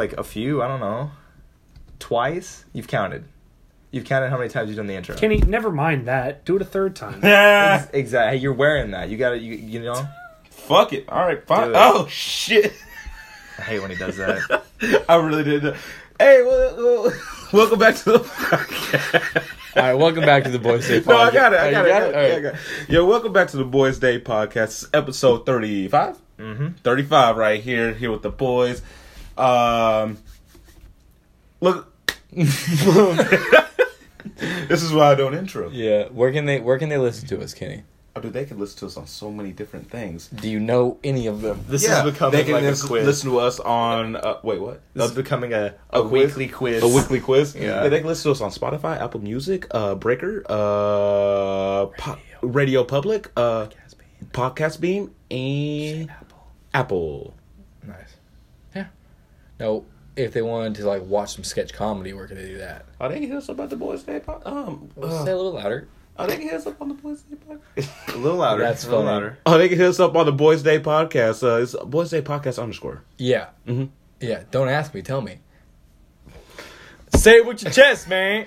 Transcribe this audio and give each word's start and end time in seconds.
like 0.00 0.12
a 0.14 0.24
few. 0.24 0.60
I 0.60 0.66
don't 0.66 0.80
know. 0.80 1.12
Twice 2.00 2.64
you've 2.72 2.88
counted. 2.88 3.26
You've 3.92 4.04
counted 4.04 4.28
how 4.30 4.36
many 4.36 4.48
times 4.50 4.68
you've 4.68 4.76
done 4.76 4.88
the 4.88 4.94
intro. 4.94 5.14
Kenny, 5.14 5.38
never 5.38 5.70
mind 5.70 6.08
that. 6.08 6.44
Do 6.44 6.56
it 6.56 6.62
a 6.62 6.64
third 6.64 6.96
time. 6.96 7.20
Ex- 7.22 7.90
exactly. 7.92 8.40
You're 8.40 8.54
wearing 8.54 8.90
that. 8.90 9.08
You 9.08 9.16
got 9.16 9.30
to 9.30 9.38
You, 9.38 9.54
you 9.54 9.80
know. 9.80 10.04
Fuck 10.50 10.92
it. 10.94 11.08
All 11.08 11.24
right, 11.24 11.46
fine. 11.46 11.68
Do 11.68 11.74
it. 11.74 11.78
Oh 11.78 12.06
shit. 12.08 12.72
I 13.56 13.62
hate 13.62 13.78
when 13.80 13.92
he 13.92 13.96
does 13.96 14.16
that. 14.16 14.64
I 15.08 15.14
really 15.14 15.44
did. 15.44 15.62
Hey, 16.18 16.42
well, 16.42 16.76
well, 16.76 17.12
welcome 17.52 17.78
back 17.78 17.94
to 17.98 18.12
the 18.14 18.18
podcast. 18.18 19.44
All 19.76 19.82
right, 19.84 19.94
welcome 19.94 20.24
back 20.24 20.42
to 20.42 20.50
the 20.50 20.58
Boys 20.58 20.88
Day 20.88 21.02
Podcast. 21.02 21.06
No, 21.06 21.16
I 21.18 21.30
got 21.30 21.52
it. 21.52 21.56
Oh, 21.56 21.60
I 21.62 21.66
you 21.68 21.72
got 21.72 21.86
it. 21.86 21.92
I 21.92 22.00
got 22.00 22.02
it. 22.08 22.14
All 22.16 22.28
Yeah, 22.28 22.34
I 22.36 22.40
got 22.40 22.54
it. 22.54 22.60
Yo, 22.88 23.06
welcome 23.06 23.32
back 23.32 23.46
to 23.48 23.56
the 23.58 23.64
Boys 23.64 24.00
Day 24.00 24.20
Podcast, 24.20 24.64
It's 24.82 24.88
episode 24.92 25.46
35. 25.46 26.18
mm-hmm. 26.38 26.68
35 26.82 27.36
right 27.36 27.60
here, 27.62 27.92
here 27.94 28.10
with 28.10 28.22
the 28.22 28.30
boys. 28.30 28.82
Um, 29.36 30.18
look, 31.60 31.92
this 32.32 32.66
is 34.82 34.92
why 34.92 35.12
I 35.12 35.14
don't 35.14 35.34
intro. 35.34 35.70
Yeah, 35.70 36.08
where 36.08 36.32
can 36.32 36.46
they 36.46 36.60
where 36.60 36.78
can 36.78 36.88
they 36.88 36.98
listen 36.98 37.28
to 37.28 37.42
us, 37.42 37.54
Kenny? 37.54 37.82
Oh, 38.16 38.20
dude, 38.20 38.32
they 38.32 38.44
can 38.44 38.60
listen 38.60 38.78
to 38.78 38.86
us 38.86 38.96
on 38.96 39.08
so 39.08 39.28
many 39.28 39.50
different 39.50 39.90
things. 39.90 40.28
Do 40.28 40.48
you 40.48 40.60
know 40.60 40.98
any 41.02 41.26
of 41.26 41.40
them? 41.40 41.64
This 41.66 41.82
yeah, 41.82 42.04
is 42.06 42.12
becoming 42.12 42.38
they 42.38 42.44
can 42.44 42.52
like 42.54 42.62
listen, 42.62 42.86
a 42.86 42.88
quiz. 42.88 43.06
listen 43.06 43.30
to 43.30 43.38
us 43.40 43.58
on. 43.58 44.14
Uh, 44.14 44.38
wait, 44.44 44.60
what? 44.60 44.82
This 44.94 45.10
is 45.10 45.16
becoming 45.16 45.52
a, 45.52 45.74
a, 45.90 46.00
a 46.00 46.02
weekly 46.06 46.46
quiz. 46.46 46.84
A 46.84 46.86
weekly 46.88 47.18
quiz. 47.18 47.56
Yeah. 47.56 47.88
they 47.88 47.98
can 47.98 48.06
listen 48.06 48.28
to 48.28 48.30
us 48.30 48.40
on 48.40 48.52
Spotify, 48.52 49.00
Apple 49.00 49.20
Music, 49.20 49.66
uh, 49.72 49.96
Breaker, 49.96 50.44
uh, 50.48 51.86
po- 51.98 52.18
Radio 52.42 52.84
Public, 52.84 53.32
uh, 53.36 53.66
Podcast 54.30 54.80
Beam, 54.80 55.12
and 55.32 56.08
Apple. 56.72 57.24
Nice. 57.26 57.43
Yeah. 59.58 59.66
No, 59.66 59.84
if 60.16 60.32
they 60.32 60.42
wanted 60.42 60.76
to 60.76 60.86
like 60.86 61.02
watch 61.04 61.34
some 61.34 61.44
sketch 61.44 61.72
comedy, 61.72 62.12
where 62.12 62.26
can 62.26 62.36
they 62.36 62.46
do 62.46 62.58
that? 62.58 62.86
Oh, 63.00 63.08
they 63.08 63.20
can 63.20 63.28
hit 63.28 63.36
us 63.36 63.48
up 63.48 63.58
at 63.60 63.70
the 63.70 63.76
Boys 63.76 64.02
Day. 64.02 64.20
Po- 64.20 64.40
um, 64.44 64.90
Say 64.96 65.02
uh, 65.02 65.08
a 65.08 65.36
little 65.36 65.52
louder. 65.52 65.88
oh, 66.18 66.26
they 66.26 66.34
can 66.36 66.42
hit 66.44 66.54
us 66.54 66.66
up 66.66 66.80
on 66.80 66.88
the 66.88 66.94
Boys 66.94 67.22
Day 67.22 67.36
podcast. 67.48 67.88
A 68.14 68.18
little 68.18 68.38
louder. 68.38 68.62
That's 68.62 68.84
a 68.84 68.88
little 68.88 69.02
funny. 69.04 69.12
louder. 69.12 69.38
oh, 69.46 69.58
they 69.58 69.68
can 69.68 69.78
hit 69.78 69.88
us 69.88 69.98
up 70.00 70.14
on 70.16 70.26
the 70.26 70.32
Boys 70.32 70.62
Day 70.62 70.78
podcast. 70.78 71.42
Uh, 71.42 71.62
it's 71.62 71.74
Boys 71.74 72.10
Day 72.10 72.22
podcast 72.22 72.62
underscore. 72.62 73.02
Yeah. 73.18 73.48
Mm-hmm. 73.66 73.86
Yeah. 74.20 74.44
Don't 74.52 74.68
ask 74.68 74.94
me. 74.94 75.02
Tell 75.02 75.20
me. 75.20 75.38
Say 77.16 77.36
it 77.38 77.46
with 77.46 77.62
your 77.62 77.72
chest, 77.72 78.08
man. 78.08 78.46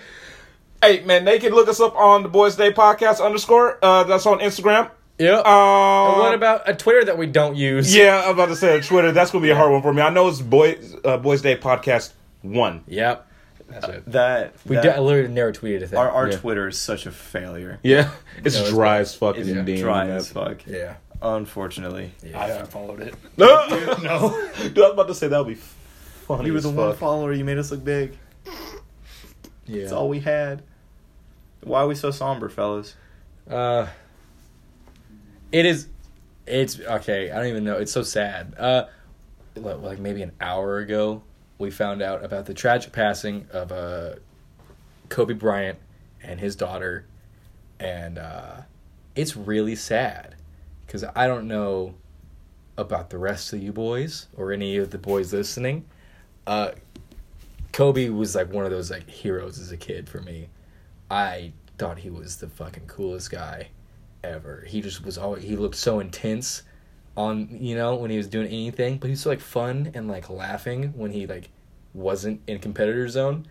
Hey 0.81 1.03
man, 1.03 1.25
they 1.25 1.39
can 1.39 1.53
look 1.53 1.67
us 1.67 1.79
up 1.79 1.95
on 1.95 2.21
the 2.23 2.29
Boys 2.29 2.55
Day 2.55 2.71
podcast 2.71 3.23
underscore. 3.25 3.79
Uh, 3.81 4.03
that's 4.03 4.25
on 4.25 4.39
Instagram. 4.39 4.91
Yep. 5.19 5.45
Um, 5.45 6.11
And 6.11 6.19
what 6.19 6.33
about 6.35 6.69
a 6.69 6.75
Twitter 6.75 7.03
that 7.05 7.17
we 7.17 7.25
don't 7.25 7.55
use? 7.55 7.95
Yeah, 7.95 8.21
I'm 8.25 8.31
about 8.35 8.47
to 8.47 8.55
say 8.55 8.75
on 8.75 8.81
Twitter. 8.81 9.11
That's 9.11 9.31
gonna 9.31 9.41
be 9.43 9.49
a 9.49 9.55
hard 9.55 9.71
one 9.71 9.81
for 9.81 9.93
me. 9.93 10.01
I 10.01 10.09
know 10.09 10.27
it's 10.27 10.41
Boys 10.41 10.95
uh, 11.03 11.17
Boys 11.17 11.41
Day 11.41 11.57
podcast 11.57 12.11
one. 12.43 12.83
Yep. 12.87 13.25
That's 13.69 13.87
it. 13.87 14.05
That 14.11 14.53
We 14.65 14.75
that, 14.75 14.83
d- 14.83 14.89
I 14.89 14.99
literally 14.99 15.27
never 15.33 15.51
tweeted 15.51 15.81
a 15.83 15.87
thing. 15.87 15.99
our 15.99 16.09
our 16.09 16.29
yeah. 16.29 16.37
Twitter 16.37 16.67
is 16.69 16.77
such 16.77 17.05
a 17.05 17.11
failure. 17.11 17.79
Yeah, 17.83 18.11
it's 18.45 18.55
No, 18.57 18.69
dry 18.69 18.93
not. 18.93 19.01
as 19.01 19.15
fuck. 19.15 19.37
It's 19.37 19.49
in 19.49 19.65
Dean, 19.65 19.79
dry 19.81 20.05
man. 20.05 20.17
as 20.17 20.29
fuck. 20.31 20.65
Yeah. 20.67 20.95
Unfortunately, 21.21 22.11
I 22.35 22.51
unfollowed 22.51 23.01
it. 23.01 23.15
No, 23.37 23.65
no. 24.03 24.49
Dude, 24.61 24.77
I 24.77 24.81
was 24.81 24.93
about 24.93 25.07
to 25.07 25.15
say 25.15 25.27
that 25.27 25.37
would 25.39 25.47
be 25.47 25.55
funny. 25.55 26.45
you 26.45 26.51
were 26.53 26.57
as 26.59 26.63
the 26.63 26.69
one 26.69 26.91
fuck. 26.91 26.99
follower. 26.99 27.33
You 27.33 27.43
made 27.43 27.57
us 27.57 27.71
look 27.71 27.83
big. 27.83 28.15
Yeah. 29.65 29.81
That's 29.81 29.91
all 29.91 30.07
we 30.09 30.19
had. 30.19 30.61
Why 31.63 31.81
are 31.81 31.87
we 31.87 31.95
so 31.95 32.11
somber, 32.11 32.47
fellas? 32.49 32.95
Uh, 33.49 33.87
it 35.51 35.65
is. 35.65 35.87
It's 36.45 36.79
okay. 36.79 37.31
I 37.31 37.37
don't 37.37 37.47
even 37.47 37.63
know. 37.63 37.77
It's 37.77 37.91
so 37.91 38.03
sad. 38.03 38.55
Uh, 38.57 38.85
like 39.55 39.99
maybe 39.99 40.21
an 40.21 40.31
hour 40.39 40.77
ago, 40.77 41.23
we 41.57 41.71
found 41.71 42.01
out 42.01 42.23
about 42.23 42.45
the 42.45 42.53
tragic 42.53 42.91
passing 42.91 43.47
of 43.51 43.71
uh, 43.71 44.15
Kobe 45.09 45.33
Bryant 45.33 45.79
and 46.21 46.39
his 46.39 46.55
daughter, 46.55 47.05
and 47.79 48.17
uh, 48.17 48.61
it's 49.15 49.35
really 49.35 49.75
sad 49.75 50.35
because 50.85 51.03
I 51.15 51.27
don't 51.27 51.47
know 51.47 51.95
about 52.77 53.09
the 53.09 53.17
rest 53.17 53.51
of 53.53 53.61
you 53.61 53.73
boys 53.73 54.27
or 54.37 54.51
any 54.51 54.77
of 54.77 54.91
the 54.91 54.97
boys 54.97 55.33
listening. 55.33 55.85
Uh, 56.45 56.71
Kobe 57.73 58.09
was 58.09 58.35
like 58.35 58.51
one 58.53 58.65
of 58.65 58.71
those 58.71 58.89
like 58.89 59.09
heroes 59.09 59.59
as 59.59 59.71
a 59.71 59.77
kid 59.77 60.07
for 60.07 60.21
me. 60.21 60.49
I 61.09 61.53
thought 61.77 61.99
he 61.99 62.09
was 62.09 62.37
the 62.37 62.47
fucking 62.47 62.87
coolest 62.87 63.31
guy 63.31 63.69
ever. 64.27 64.63
He 64.67 64.81
just 64.81 65.03
was 65.03 65.17
always 65.17 65.43
he 65.43 65.55
looked 65.55 65.75
so 65.75 65.99
intense 65.99 66.63
on 67.15 67.49
you 67.51 67.75
know 67.75 67.95
when 67.95 68.11
he 68.11 68.17
was 68.17 68.27
doing 68.27 68.47
anything, 68.47 68.97
but 68.97 69.07
he 69.07 69.11
was 69.11 69.21
so 69.21 69.29
like 69.29 69.41
fun 69.41 69.91
and 69.93 70.07
like 70.07 70.29
laughing 70.29 70.93
when 70.95 71.11
he 71.11 71.27
like 71.27 71.49
wasn't 71.93 72.41
in 72.47 72.59
competitor 72.59 73.07
zone. 73.07 73.47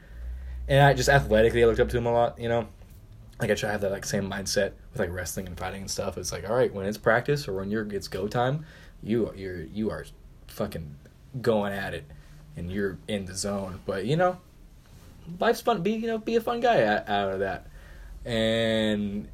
And 0.69 0.83
I 0.83 0.95
just 0.95 1.09
athletically 1.09 1.63
I 1.63 1.67
looked 1.67 1.81
up 1.81 1.89
to 1.91 1.99
him 1.99 2.07
a 2.07 2.13
lot, 2.13 2.39
you 2.39 2.49
know. 2.49 2.69
Like 3.39 3.51
I 3.51 3.55
try 3.55 3.69
to 3.69 3.73
have 3.73 3.81
that 3.83 3.93
like 3.93 4.07
same 4.07 4.31
mindset 4.31 4.73
with 4.93 5.01
like 5.01 5.13
wrestling 5.13 5.47
and 5.47 5.59
fighting 5.59 5.83
and 5.83 5.91
stuff. 5.91 6.17
It's 6.17 6.33
like 6.33 6.49
all 6.49 6.57
right, 6.57 6.73
when 6.73 6.87
it's 6.87 6.99
practice 6.99 7.47
or 7.47 7.53
when 7.55 7.71
you're 7.71 7.87
it's 7.93 8.09
go 8.09 8.29
time, 8.29 8.65
you 9.03 9.33
you're 9.37 9.63
you 9.63 9.91
are 9.91 10.07
fucking 10.49 10.97
going 11.43 11.73
at 11.73 11.93
it 11.93 12.05
and 12.57 12.71
you're 12.71 12.99
in 13.09 13.27
the 13.27 13.35
zone. 13.35 13.81
But 13.85 14.07
you 14.07 14.17
know, 14.17 14.39
life's 15.39 15.61
fun. 15.61 15.83
Be 15.83 15.93
you 15.93 16.07
know, 16.07 16.19
be 16.19 16.37
a 16.37 16.41
fun 16.41 16.61
guy 16.61 16.85
out, 16.85 17.09
out 17.09 17.33
of 17.33 17.41
that. 17.41 17.67
And 18.25 19.29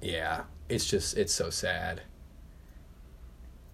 yeah, 0.00 0.42
it's 0.68 0.86
just 0.86 1.16
it's 1.16 1.32
so 1.34 1.50
sad, 1.50 2.02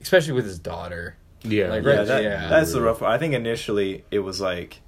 especially 0.00 0.32
with 0.32 0.44
his 0.44 0.58
daughter. 0.58 1.16
Yeah, 1.42 1.68
Like, 1.70 1.84
Yeah, 1.84 1.90
Right, 1.96 2.06
that, 2.06 2.22
yeah. 2.22 2.48
that's 2.48 2.72
the 2.72 2.82
rough 2.82 2.98
part. 3.00 3.10
I 3.12 3.18
think 3.18 3.34
initially 3.34 4.04
it 4.10 4.18
was 4.20 4.40
like 4.40 4.80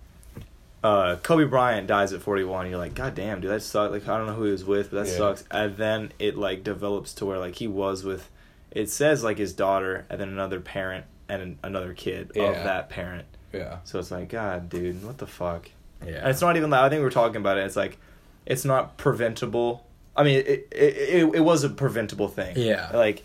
uh, 0.85 1.17
Kobe 1.23 1.45
Bryant 1.45 1.87
dies 1.87 2.13
at 2.13 2.21
41. 2.23 2.69
You're 2.69 2.79
like, 2.79 2.95
God 2.95 3.15
damn, 3.15 3.41
dude, 3.41 3.51
that 3.51 3.63
sucks. 3.63 3.93
Like, 3.93 4.09
I 4.09 4.19
don't 4.19 4.27
know 4.27 4.33
who 4.35 4.45
he 4.45 4.51
was 4.53 4.65
with, 4.65 4.91
but 4.91 5.05
that 5.05 5.11
Yeah. 5.13 5.17
sucks. 5.19 5.45
And 5.51 5.77
then 5.77 6.13
it 6.19 6.37
like 6.37 6.65
develops 6.65 7.15
to 7.15 7.27
where 7.27 7.39
like 7.39 7.55
he 7.57 7.69
was 7.69 8.05
with. 8.05 8.29
It 8.71 8.91
says 8.91 9.23
like 9.23 9.39
his 9.39 9.53
daughter 9.53 10.07
and 10.11 10.21
then 10.21 10.29
another 10.29 10.61
parent 10.61 11.05
and 11.29 11.41
an, 11.43 11.59
another 11.63 11.95
kid 11.95 12.37
of 12.37 12.55
that 12.55 12.89
parent. 12.91 13.27
Yeah, 13.53 13.79
So 13.85 13.99
it's 13.99 14.11
like, 14.11 14.31
God, 14.31 14.71
dude, 14.71 15.05
what 15.05 15.19
the 15.19 15.27
fuck? 15.27 15.71
yeah. 16.05 16.15
And 16.21 16.29
it's 16.29 16.41
not 16.41 16.57
even. 16.57 16.71
That 16.71 16.83
I 16.85 16.89
think 16.89 17.03
we're 17.03 17.11
talking 17.11 17.37
about 17.37 17.59
it. 17.59 17.67
It's 17.67 17.77
like, 17.77 17.99
it's 18.47 18.65
not 18.65 18.97
preventable. 18.97 19.87
I 20.17 20.23
mean, 20.25 20.39
it 20.39 20.69
it, 20.71 20.97
it, 20.97 21.35
it 21.37 21.41
was 21.41 21.65
a 21.65 21.69
preventable 21.69 22.29
thing. 22.29 22.57
Yeah. 22.57 22.91
Like, 22.95 23.25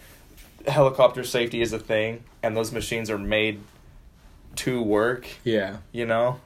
helicopter 0.67 1.23
safety 1.23 1.61
is 1.61 1.73
a 1.73 1.79
thing, 1.79 2.23
and 2.43 2.55
those 2.55 2.71
machines 2.71 3.09
are 3.09 3.17
made 3.17 3.59
to 4.57 4.81
work. 4.81 5.27
yeah, 5.43 5.77
You 5.91 6.05
know, 6.05 6.39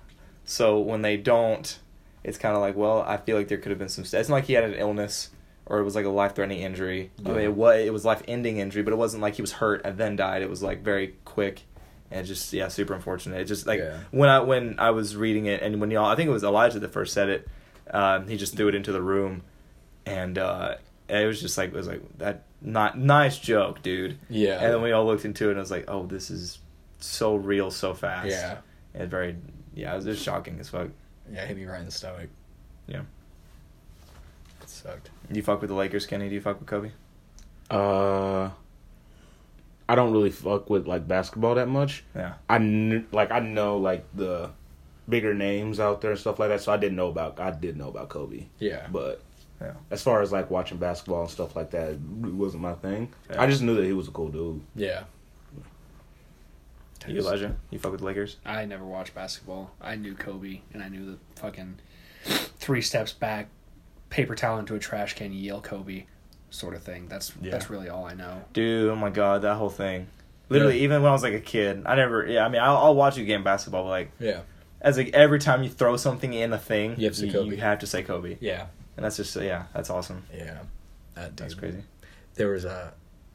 so 0.44 0.80
when 0.80 1.02
they 1.02 1.16
don't, 1.18 1.78
it's 2.24 2.38
kind 2.38 2.56
of 2.56 2.62
like, 2.62 2.76
well, 2.76 3.02
I 3.02 3.18
feel 3.18 3.38
like 3.38 3.48
there 3.48 3.58
could 3.58 3.70
have 3.70 3.80
been 3.80 3.90
some. 3.90 4.04
It's 4.04 4.14
not 4.14 4.30
like 4.36 4.46
he 4.46 4.54
had 4.54 4.64
an 4.66 4.74
illness 4.74 5.30
or 5.66 5.80
it 5.80 5.84
was 5.84 5.96
like 5.96 6.06
a 6.06 6.10
life 6.10 6.36
threatening 6.36 6.60
injury. 6.62 7.12
I 7.26 7.30
mean, 7.30 7.40
it 7.40 7.56
was 7.56 7.80
it 7.80 7.94
was 7.94 8.04
life 8.04 8.22
ending 8.28 8.58
injury, 8.58 8.84
but 8.84 8.92
it 8.92 8.98
wasn't 8.98 9.22
like 9.22 9.36
he 9.36 9.42
was 9.42 9.54
hurt 9.54 9.82
and 9.86 9.98
then 9.98 10.16
died. 10.18 10.42
It 10.42 10.50
was 10.50 10.62
like 10.62 10.84
very 10.84 11.16
quick. 11.24 11.62
And 12.12 12.28
just 12.28 12.52
yeah, 12.52 12.68
super 12.68 12.94
unfortunate. 12.94 13.40
It 13.40 13.46
just 13.46 13.66
like 13.66 13.80
Yeah. 13.80 13.98
when 14.12 14.28
I 14.30 14.40
when 14.42 14.76
I 14.80 14.92
was 14.92 15.16
reading 15.16 15.46
it 15.46 15.62
and 15.62 15.80
when 15.80 15.90
y'all, 15.92 16.06
I 16.08 16.16
think 16.18 16.28
it 16.28 16.32
was 16.34 16.44
Elijah 16.44 16.80
that 16.80 16.92
first 16.92 17.14
said 17.14 17.30
it. 17.30 17.48
Um, 17.90 18.28
he 18.28 18.36
just 18.36 18.58
threw 18.58 18.68
it 18.68 18.76
into 18.76 18.92
the 18.92 19.02
room, 19.02 19.44
and 20.06 20.38
uh, 20.38 20.76
it 21.10 21.26
was 21.26 21.42
just 21.42 21.58
like 21.58 21.70
it 21.70 21.76
was 21.76 21.88
like 21.88 22.02
that 22.18 22.44
not 22.62 22.98
nice 22.98 23.38
joke, 23.38 23.82
dude. 23.82 24.18
yeah. 24.30 24.62
And 24.64 24.74
then 24.74 24.82
we 24.82 24.92
all 24.92 25.06
looked 25.06 25.26
into 25.26 25.48
it 25.48 25.52
and 25.52 25.60
I 25.60 25.62
was 25.62 25.72
like, 25.72 25.86
oh, 25.88 26.06
this 26.06 26.30
is 26.30 26.60
so 27.00 27.36
real, 27.36 27.72
so 27.72 27.94
fast. 27.94 28.28
yeah, 28.30 28.58
And 28.94 29.10
very 29.10 29.36
yeah, 29.74 29.94
it 29.94 29.96
was 29.96 30.06
just 30.06 30.24
shocking 30.24 30.60
as 30.60 30.70
fuck. 30.70 30.90
yeah. 31.32 31.46
Hit 31.46 31.58
me 31.58 31.66
right 31.66 31.80
in 31.80 31.86
the 31.86 31.92
stomach. 31.92 32.30
Yeah. 32.88 33.02
It 34.62 34.70
sucked. 34.70 35.10
Do 35.32 35.36
you 35.38 35.44
fuck 35.44 35.62
with 35.62 35.70
the 35.70 35.76
Lakers, 35.76 36.06
Kenny? 36.06 36.30
Do 36.30 36.36
you 36.36 36.42
fuck 36.42 36.60
with 36.60 36.68
Kobe? 36.68 36.92
Uh, 37.70 38.50
I 39.90 39.96
don't 39.96 40.12
really 40.12 40.30
fuck 40.32 40.70
with 40.70 40.88
like 40.88 41.08
basketball 41.08 41.56
that 41.56 41.68
much. 41.68 42.04
Yeah. 42.16 42.34
I 42.50 42.58
kn- 42.60 43.08
like 43.12 43.32
I 43.32 43.40
know 43.40 43.78
like 43.78 44.06
the 44.14 44.52
bigger 45.10 45.34
names 45.34 45.80
out 45.80 46.02
there 46.02 46.12
and 46.12 46.20
stuff 46.20 46.38
like 46.40 46.50
that. 46.50 46.62
So 46.62 46.72
I 46.72 46.78
didn't 46.78 46.96
know 46.96 47.08
about 47.08 47.40
I 47.40 47.52
did 47.52 47.76
know 47.78 47.90
about 47.90 48.10
Kobe, 48.10 48.46
Yeah, 48.60 48.88
but 48.92 49.22
Yeah. 49.62 49.74
as 49.92 50.02
far 50.02 50.22
as 50.24 50.32
like 50.32 50.50
watching 50.50 50.78
basketball 50.80 51.22
and 51.22 51.30
stuff 51.30 51.56
like 51.56 51.70
that, 51.72 51.90
it 51.92 52.00
really 52.20 52.34
wasn't 52.36 52.64
my 52.64 52.74
thing. 52.74 53.14
Yeah. 53.30 53.42
I 53.42 53.46
just 53.48 53.62
knew 53.62 53.76
that 53.76 53.86
he 53.86 53.94
was 53.94 54.08
a 54.08 54.12
cool 54.12 54.30
dude. 54.30 54.62
yeah. 54.76 55.04
You 57.08 57.18
Elijah? 57.20 57.56
You 57.72 57.80
fuck 57.80 57.92
with 57.94 58.02
Lakers? 58.02 58.38
I 58.46 58.66
never 58.66 58.86
watched 58.86 59.16
basketball. 59.16 59.72
I 59.82 59.96
knew 59.96 60.14
Kobe, 60.14 60.62
and 60.72 60.84
I 60.84 60.88
knew 60.90 61.06
the 61.14 61.18
fucking 61.42 61.80
three 62.24 62.82
steps 62.84 63.12
back, 63.12 63.48
paper 64.12 64.36
towel 64.36 64.60
into 64.60 64.76
a 64.76 64.80
trash 64.80 65.16
can, 65.16 65.34
yell 65.34 65.62
Kobe, 65.62 66.06
sort 66.52 66.76
of 66.76 66.84
thing. 66.84 67.08
That's 67.08 67.34
Yeah. 67.42 67.52
that's 67.52 67.72
really 67.72 67.90
all 67.90 68.06
I 68.06 68.14
know. 68.14 68.44
Dude, 68.54 68.92
oh 68.92 68.96
my 68.96 69.10
god, 69.10 69.42
that 69.42 69.56
whole 69.56 69.72
thing. 69.72 70.08
Literally, 70.50 70.82
even 70.82 71.02
when 71.02 71.10
I 71.10 71.14
was 71.14 71.24
like 71.24 71.34
a 71.34 71.40
kid, 71.40 71.82
I 71.88 71.96
never. 71.96 72.26
Yeah, 72.28 72.46
I 72.46 72.50
mean, 72.50 72.62
I'll, 72.62 72.78
I'll 72.78 72.96
watch 72.96 73.18
you 73.18 73.26
game 73.26 73.44
basketball, 73.44 73.84
but 73.86 73.90
like 73.90 74.12
Yeah, 74.20 74.42
as 74.82 74.96
like 74.98 75.10
every 75.16 75.40
time 75.40 75.64
you 75.64 75.70
throw 75.70 75.98
something 75.98 76.32
in 76.34 76.54
a 76.54 76.60
thing, 76.60 77.00
You 77.00 77.06
have 77.08 77.16
to 77.16 77.26
you, 77.26 77.32
Kobe. 77.34 77.50
you 77.50 77.58
have 77.58 77.80
to 77.80 77.88
say 77.88 78.04
Kobe, 78.04 78.38
yeah, 78.42 78.68
and 78.98 79.06
that's 79.06 79.18
just 79.18 79.36
yeah, 79.36 79.66
that's 79.74 79.90
awesome. 79.90 80.24
yeah. 80.34 80.60
That 81.16 81.36
That's 81.36 81.54
crazy. 81.56 81.84
there 82.36 82.50
was 82.52 82.64
a 82.66 82.94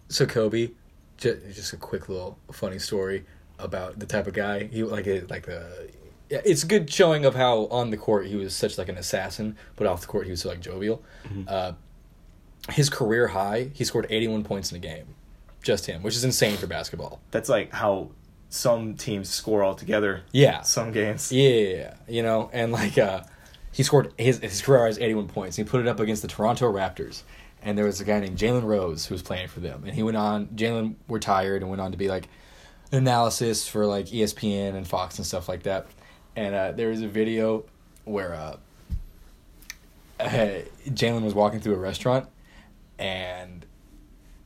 so 0.09 0.25
Kobe 0.25 0.71
just, 1.19 1.39
just 1.55 1.73
a 1.73 1.77
quick 1.77 2.09
little 2.09 2.39
funny 2.53 2.79
story 2.79 3.25
about 3.59 3.99
the 3.99 4.07
type 4.07 4.27
of 4.27 4.33
guy 4.35 4.65
he 4.65 4.83
like 4.83 5.07
a, 5.07 5.21
like 5.29 5.47
the 5.47 5.91
yeah, 6.31 6.41
it's 6.45 6.65
good 6.65 6.91
showing 6.91 7.25
of 7.25 7.35
how 7.35 7.67
on 7.67 7.91
the 7.91 7.97
court 7.97 8.27
he 8.27 8.35
was 8.37 8.55
such 8.57 8.79
like 8.79 8.89
an 8.89 8.97
assassin, 8.97 9.57
but 9.77 9.87
off 9.87 10.01
the 10.01 10.07
court 10.09 10.25
he 10.25 10.31
was 10.31 10.41
so 10.41 10.49
like 10.49 10.61
jovial. 10.61 11.03
Uh, 11.47 11.73
his 12.71 12.91
career 12.91 13.29
high, 13.29 13.71
he 13.75 13.85
scored 13.85 14.07
81 14.11 14.43
points 14.43 14.73
in 14.73 14.77
a 14.77 14.81
game, 14.81 15.07
just 15.63 15.87
him, 15.87 16.03
which 16.03 16.17
is 16.17 16.25
insane 16.25 16.57
for 16.57 16.67
basketball. 16.67 17.21
That's 17.31 17.49
like 17.49 17.73
how 17.73 18.11
some 18.49 18.95
teams 18.95 19.29
score 19.29 19.63
all 19.63 19.75
together. 19.77 20.23
Yeah, 20.33 20.63
Some 20.63 20.91
games. 20.91 21.31
Yeah, 21.31 21.95
you 22.09 22.23
know, 22.25 22.51
and 22.53 22.73
like 22.73 22.99
uh, 22.99 23.23
he 23.77 23.83
scored 23.83 24.11
his 24.17 24.39
his 24.39 24.63
career 24.63 24.87
eighty 24.87 25.13
one 25.13 25.29
points. 25.29 25.55
He 25.55 25.63
put 25.63 25.83
it 25.83 25.87
up 25.87 26.01
against 26.01 26.23
the 26.23 26.29
Toronto 26.29 26.73
Raptors, 26.73 27.25
and 27.61 27.77
there 27.77 27.85
was 27.85 28.01
a 28.01 28.05
guy 28.05 28.21
named 28.21 28.39
Jalen 28.39 28.65
Rose 28.65 29.05
who 29.05 29.15
was 29.15 29.21
playing 29.21 29.49
for 29.49 29.61
them, 29.61 29.83
and 29.85 29.95
he 29.95 30.03
went 30.03 30.17
on. 30.17 30.47
Jalen 30.47 30.95
retired 31.11 31.61
and 31.61 31.69
went 31.69 31.83
on 31.83 31.93
to 31.93 31.99
be 31.99 32.09
like 32.09 32.27
an 32.91 32.97
analysis 32.97 33.69
for 33.69 33.85
like 33.85 34.07
ESPN 34.07 34.75
and 34.75 34.89
Fox 34.89 35.19
and 35.19 35.27
stuff 35.27 35.47
like 35.47 35.65
that. 35.65 35.89
And 36.37 36.55
uh, 36.55 36.73
there 36.73 36.89
was 36.89 37.03
a 37.03 37.07
video 37.07 37.67
where 38.05 38.33
uh, 38.33 38.57
Jalen 40.21 41.23
was 41.23 41.35
walking 41.35 41.61
through 41.61 41.75
a 41.75 41.79
restaurant, 41.79 42.31
and 42.99 43.67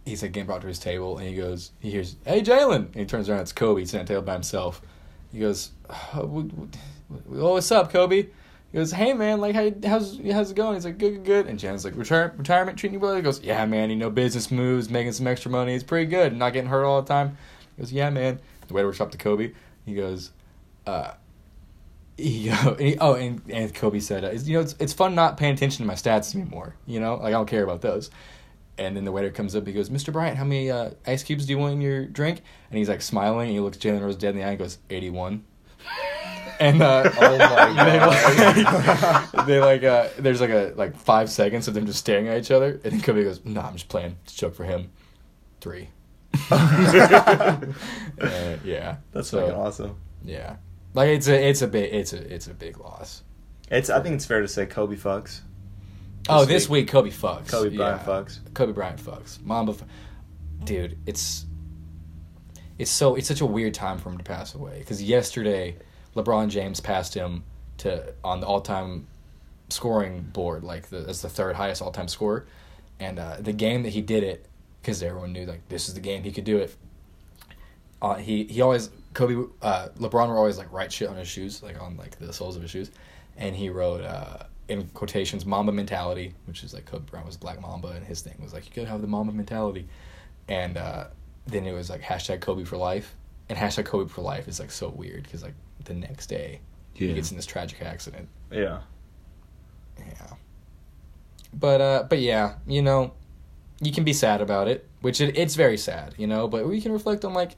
he's 0.05 0.23
like 0.23 0.33
getting 0.33 0.49
brought 0.49 0.63
to 0.63 0.67
his 0.67 0.81
table, 0.81 1.19
and 1.19 1.29
he 1.29 1.37
goes, 1.37 1.71
he 1.79 1.93
hears, 1.93 2.17
"Hey, 2.25 2.43
Jalen!" 2.43 2.87
And 2.87 2.97
he 2.97 3.05
turns 3.05 3.29
around, 3.29 3.43
it's 3.43 3.53
Kobe 3.53 3.85
sitting 3.85 4.01
at 4.01 4.07
the 4.09 4.15
table 4.15 4.27
by 4.27 4.33
himself. 4.33 4.83
He 5.33 5.39
goes, 5.39 5.71
"Oh, 5.89 6.23
w- 6.23 6.49
w- 6.49 6.71
"Oh, 7.37 7.53
what's 7.53 7.71
up, 7.71 7.93
Kobe?" 7.93 8.27
He 8.73 8.79
goes, 8.79 8.93
"Hey, 8.93 9.13
man, 9.13 9.41
like, 9.41 9.55
how, 9.55 9.71
how's 9.89 10.21
how's 10.33 10.51
it 10.51 10.55
going?" 10.55 10.75
He's 10.75 10.85
like, 10.85 10.99
"Good, 10.99 11.15
good, 11.15 11.25
good." 11.25 11.47
And 11.47 11.59
Jalen's 11.59 11.85
like, 11.85 11.97
"Retire, 11.97 12.33
retirement 12.37 12.79
treating 12.79 12.95
you 12.95 13.01
well?" 13.01 13.17
He 13.17 13.23
goes, 13.23 13.41
"Yeah, 13.43 13.65
man, 13.67 13.91
you 13.91 13.97
know, 13.97 14.11
business 14.11 14.51
moves, 14.51 14.91
making 14.91 15.13
some 15.13 15.27
extra 15.27 15.51
money. 15.51 15.75
It's 15.75 15.85
pretty 15.85 16.07
good, 16.07 16.37
not 16.37 16.53
getting 16.53 16.71
hurt 16.71 16.85
all 16.85 17.03
the 17.03 17.09
time." 17.09 17.37
He 17.77 17.83
goes, 17.83 17.93
"Yeah, 17.93 18.11
man." 18.11 18.41
The 18.69 18.75
waiter 18.75 18.87
works 18.87 19.01
up 19.01 19.11
to 19.11 19.19
Kobe. 19.19 19.53
He 19.85 19.95
goes, 19.95 20.31
uh, 20.87 21.15
he 22.17 22.49
and 22.49 22.81
he, 22.81 22.97
oh, 22.99 23.15
and, 23.15 23.43
and 23.49 23.75
Kobe 23.75 23.99
said, 23.99 24.25
uh, 24.25 24.31
you 24.31 24.55
know, 24.55 24.61
it's, 24.61 24.77
it's 24.79 24.93
fun 24.93 25.15
not 25.15 25.37
paying 25.37 25.55
attention 25.55 25.85
to 25.85 25.87
my 25.87 25.95
stats 25.95 26.35
anymore. 26.35 26.77
You 26.87 27.01
know, 27.01 27.17
like 27.17 27.27
I 27.27 27.31
don't 27.31 27.49
care 27.49 27.65
about 27.65 27.81
those. 27.81 28.11
And 28.79 28.97
then 28.97 29.05
the 29.05 29.13
waiter 29.13 29.31
comes 29.31 29.55
up. 29.55 29.67
He 29.67 29.73
goes, 29.73 29.91
Mr. 29.91 30.13
Bryant, 30.13 30.39
how 30.39 30.45
many 30.45 30.71
uh, 30.71 30.91
ice 31.07 31.23
cubes 31.23 31.47
do 31.47 31.53
you 31.53 31.59
want 31.59 31.75
in 31.75 31.81
your 31.81 32.07
drink? 32.07 32.43
And 32.71 32.79
he's 32.79 32.89
like 32.89 33.03
smiling. 33.03 33.49
And 33.49 33.57
he 33.57 33.61
looks 33.61 33.77
Jalen 33.77 34.01
Rose 34.01 34.17
dead 34.17 34.31
in 34.31 34.37
the 34.37 34.45
eye 34.45 34.51
and 34.51 34.59
goes, 34.59 34.79
81. 34.89 35.45
And 36.61 36.83
uh, 36.83 37.11
Oh 37.17 37.39
my 37.39 37.73
they 37.85 38.65
like, 38.65 39.47
they 39.47 39.61
like 39.61 39.83
uh, 39.83 40.09
there's 40.19 40.41
like 40.41 40.51
a 40.51 40.73
like 40.77 40.95
five 40.97 41.31
seconds 41.31 41.67
of 41.69 41.75
them 41.75 41.87
just 41.87 41.99
staring 41.99 42.29
at 42.29 42.37
each 42.39 42.51
other, 42.51 42.73
and 42.85 42.93
then 42.93 43.01
Kobe 43.01 43.25
goes, 43.25 43.43
"No, 43.45 43.61
I'm 43.63 43.73
just 43.73 43.89
playing. 43.89 44.17
It's 44.25 44.35
a 44.35 44.37
joke 44.37 44.55
for 44.55 44.65
him." 44.65 44.91
Three. 45.61 45.89
Uh, 48.21 48.57
yeah, 48.65 48.97
That's 49.13 49.29
So, 49.29 49.41
fucking 49.41 49.55
awesome. 49.61 49.97
Yeah, 50.25 50.57
like 50.95 51.09
it's 51.09 51.29
a 51.29 51.49
it's 51.49 51.63
a 51.63 51.67
big 51.67 51.93
it's 51.95 52.13
a 52.13 52.33
it's 52.35 52.47
a 52.47 52.55
big 52.55 52.79
loss. 52.79 53.23
It's. 53.71 53.89
I 53.89 54.01
think 54.03 54.17
it's 54.17 54.27
fair 54.27 54.41
to 54.43 54.49
say 54.49 54.67
Kobe 54.67 54.97
fucks. 54.97 55.41
oh, 56.29 56.45
this 56.45 56.69
week 56.69 56.89
Kobe 56.89 57.11
fucks. 57.11 57.49
Kobe 57.51 57.75
Bryant 57.75 58.03
Yeah. 58.03 58.07
fucks. 58.07 58.39
Kobe 58.55 58.73
Bryant 58.73 59.01
fucks. 59.01 59.43
Mamba, 59.43 59.73
fu- 59.75 59.87
dude, 60.65 60.99
it's 61.07 61.47
it's 62.79 62.91
so 62.91 63.15
it's 63.15 63.29
such 63.29 63.41
a 63.41 63.47
weird 63.47 63.73
time 63.75 63.99
for 63.99 64.11
him 64.11 64.19
to 64.19 64.25
pass 64.25 64.55
away 64.55 64.79
because 64.81 65.03
yesterday 65.03 65.77
LeBron 66.23 66.49
James 66.49 66.81
passed 66.81 67.15
him 67.15 67.45
to 67.79 68.15
on 68.23 68.41
the 68.41 68.47
all 68.47 68.61
time 68.61 69.07
scoring 69.69 70.23
board 70.23 70.65
like 70.65 70.89
the, 70.89 70.99
as 71.09 71.23
the 71.23 71.29
third 71.29 71.57
highest 71.57 71.83
all 71.83 71.91
time 71.91 72.09
scorer, 72.09 72.47
and 72.99 73.19
uh, 73.19 73.37
the 73.41 73.53
game 73.53 73.83
that 73.83 73.91
he 73.91 74.01
did 74.01 74.23
it 74.23 74.47
because 74.81 75.03
everyone 75.03 75.33
knew 75.33 75.47
like 75.47 75.69
this 75.69 75.89
is 75.89 75.95
the 75.95 76.01
game 76.01 76.23
he 76.23 76.33
could 76.33 76.45
do 76.45 76.59
it. 76.59 76.75
Uh, 78.03 78.15
he 78.15 78.45
he 78.45 78.61
always 78.61 78.91
Kobe 79.15 79.49
uh, 79.63 79.89
LeBron 79.99 80.29
were 80.29 80.37
always 80.37 80.59
like 80.59 80.73
write 80.73 80.93
shit 80.93 81.09
on 81.09 81.17
his 81.17 81.29
shoes 81.29 81.63
like 81.63 81.81
on 81.81 81.97
like 81.97 82.19
the 82.19 82.33
soles 82.33 82.57
of 82.57 82.63
his 82.63 82.71
shoes, 82.71 82.91
and 83.37 83.55
he 83.55 83.71
wrote 83.71 84.03
uh, 84.03 84.45
in 84.69 84.87
quotations 84.89 85.45
Mamba 85.45 85.73
mentality, 85.73 86.35
which 86.47 86.63
is 86.63 86.73
like 86.73 86.87
Kobe 86.87 87.05
Bryant 87.11 87.27
was 87.27 87.37
Black 87.37 87.61
Mamba, 87.61 87.89
and 87.89 88.07
his 88.07 88.21
thing 88.23 88.35
was 88.41 88.53
like 88.53 88.67
you 88.67 88.73
gotta 88.75 88.89
have 88.89 89.03
the 89.03 89.09
Mamba 89.09 89.33
mentality, 89.33 89.89
and 90.49 90.77
uh, 90.77 91.07
then 91.47 91.67
it 91.67 91.73
was 91.73 91.91
like 91.91 92.03
hashtag 92.03 92.41
Kobe 92.41 92.65
for 92.65 92.77
life, 92.77 93.15
and 93.49 93.59
hashtag 93.59 93.87
Kobe 93.87 94.11
for 94.11 94.23
life 94.23 94.49
is 94.49 94.61
like 94.61 94.71
so 94.71 94.89
weird 94.89 95.25
because 95.25 95.43
like 95.43 95.55
the 95.85 95.95
next 95.95 96.27
day 96.29 96.61
Yeah. 96.95 97.09
he 97.09 97.15
gets 97.15 97.31
in 97.31 97.37
this 97.37 97.47
tragic 97.47 97.83
accident. 97.83 98.29
Yeah. 98.51 98.81
Yeah. 99.99 100.35
But 101.53 101.81
uh 101.81 102.03
but 102.09 102.21
yeah, 102.21 102.55
you 102.67 102.83
know, 102.83 103.13
you 103.81 103.93
can 103.93 104.05
be 104.05 104.13
sad 104.13 104.41
about 104.41 104.69
it, 104.69 104.87
which 105.01 105.21
it, 105.21 105.37
it's 105.37 105.55
very 105.55 105.77
sad, 105.77 106.15
you 106.17 106.27
know, 106.27 106.47
but 106.49 106.67
we 106.67 106.81
can 106.81 106.93
reflect 106.93 107.25
on 107.25 107.35
like 107.35 107.57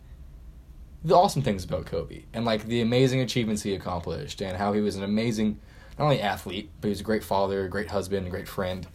the 1.04 1.14
awesome 1.14 1.42
things 1.42 1.64
about 1.64 1.84
Kobe 1.86 2.22
and 2.32 2.44
like 2.44 2.64
the 2.66 2.80
amazing 2.80 3.20
achievements 3.20 3.62
he 3.62 3.74
accomplished 3.74 4.40
and 4.40 4.56
how 4.56 4.72
he 4.72 4.80
was 4.80 4.94
an 4.96 5.02
amazing 5.02 5.58
not 5.98 6.04
only 6.04 6.20
athlete, 6.22 6.70
but 6.80 6.86
he 6.88 6.90
was 6.90 7.00
a 7.00 7.04
great 7.04 7.22
father, 7.24 7.64
a 7.64 7.68
great 7.68 7.90
husband, 7.90 8.26
a 8.26 8.30
great 8.30 8.48
friend. 8.48 8.86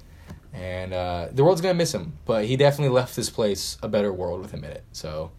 And 0.53 0.94
uh 0.94 1.27
the 1.31 1.44
world's 1.44 1.62
going 1.62 1.74
to 1.75 1.77
miss 1.77 1.94
him, 1.94 2.18
but 2.25 2.45
he 2.45 2.56
definitely 2.56 2.94
left 2.95 3.15
this 3.15 3.29
place 3.29 3.77
a 3.83 3.88
better 3.88 4.12
world 4.12 4.41
with 4.41 4.51
him 4.51 4.63
in 4.63 4.71
it. 4.71 4.83
So 4.94 5.31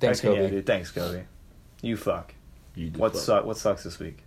Thanks 0.00 0.20
Kobe. 0.20 0.62
Thanks, 0.62 0.90
Kobe. 0.90 1.24
You 1.84 1.96
fuck. 1.98 2.34
You 2.74 2.88
do 2.90 2.98
What 2.98 3.12
fuck. 3.12 3.20
suck? 3.20 3.44
What 3.44 3.56
sucks 3.58 3.84
this 3.84 3.98
week? 3.98 4.18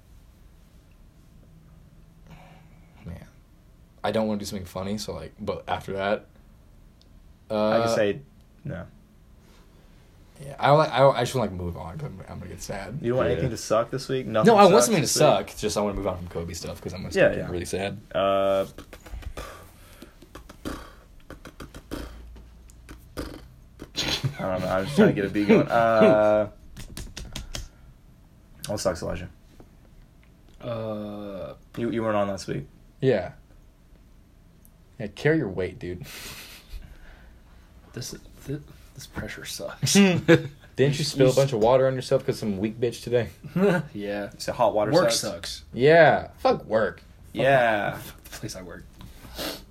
Man. 3.06 3.25
I 4.04 4.12
don't 4.12 4.27
want 4.27 4.39
to 4.39 4.45
do 4.45 4.50
something 4.50 4.65
funny, 4.65 4.98
so 4.98 5.13
like 5.13 5.33
but 5.39 5.63
after 5.68 5.94
that 5.94 6.25
uh, 7.50 7.69
I 7.69 7.80
can 7.86 7.95
say 7.95 8.19
no. 8.63 8.86
Yeah, 10.45 10.56
I 10.59 10.69
like. 10.71 10.92
I, 10.92 11.09
I 11.09 11.21
just 11.24 11.33
want 11.33 11.50
to 11.50 11.56
like 11.56 11.63
move 11.65 11.77
on. 11.77 12.00
I'm, 12.00 12.21
I'm 12.30 12.38
gonna 12.38 12.51
get 12.51 12.62
sad. 12.62 13.00
You 13.01 13.09
don't 13.09 13.18
want 13.18 13.30
Yeah. 13.30 13.33
anything 13.33 13.50
to 13.50 13.57
suck 13.57 13.89
this 13.89 14.07
week? 14.07 14.27
Nothing. 14.27 14.53
No, 14.53 14.60
I 14.60 14.65
want 14.65 14.83
something 14.83 14.95
to 14.98 15.01
week? 15.01 15.07
suck. 15.07 15.50
It's 15.50 15.60
Just 15.60 15.77
I 15.77 15.81
want 15.81 15.95
to 15.95 15.98
move 15.98 16.06
on 16.07 16.18
from 16.18 16.27
Kobe 16.27 16.53
stuff 16.53 16.75
because 16.75 16.94
I'm 16.94 17.01
gonna 17.01 17.15
Yeah, 17.15 17.36
yeah. 17.36 17.50
really 17.50 17.65
sad. 17.65 17.98
Uh, 18.13 18.65
I 24.39 24.42
don't 24.42 24.62
know. 24.62 24.68
I'm 24.68 24.83
just 24.86 24.95
trying 24.95 25.07
to 25.07 25.13
get 25.13 25.25
a 25.25 25.30
beat 25.30 25.48
going. 25.48 25.68
Uh, 25.68 26.50
what 28.68 28.80
sucks, 28.80 29.02
Elijah? 29.02 29.30
Uh, 30.62 31.54
You 31.78 31.92
you 31.92 32.02
weren't 32.02 32.16
on 32.16 32.28
last 32.28 32.48
week. 32.48 32.66
Yeah. 33.02 33.31
Yeah, 35.00 35.08
carry 35.08 35.38
your 35.38 35.50
weight, 35.50 35.78
dude. 35.80 36.06
this 37.94 38.16
this, 38.46 38.60
this 38.96 39.08
pressure 39.08 39.46
sucks. 39.46 39.94
Didn't 39.94 41.00
you 41.00 41.06
spill 41.06 41.31
a 41.31 41.34
bunch 41.34 41.54
of 41.54 41.60
water 41.60 41.88
on 41.88 41.96
yourself 41.96 42.24
because 42.24 42.40
some 42.40 42.58
weak 42.60 42.80
bitch 42.80 43.04
today? 43.04 43.30
yeah, 43.94 44.25
You 44.25 44.30
said 44.38 44.56
hot 44.56 44.74
water 44.75 44.92
work 44.92 45.12
sucks. 45.12 45.20
sucks. 45.20 45.63
Yeah. 45.74 46.30
Fuck 46.38 46.65
work. 46.65 47.01
Yeah, 47.34 47.98
The 48.25 48.30
place 48.38 48.56
I 48.56 48.62
work. 48.63 48.84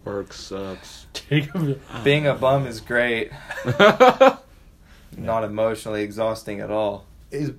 Work 0.04 0.32
sucks. 0.32 1.06
being 2.04 2.26
a 2.28 2.35
bum 2.35 2.66
is 2.66 2.80
great. 2.80 3.32
Not 5.16 5.44
emotionally 5.44 6.02
exhausting 6.02 6.61
at 6.61 6.70
all. 6.70 7.06
Is 7.32 7.52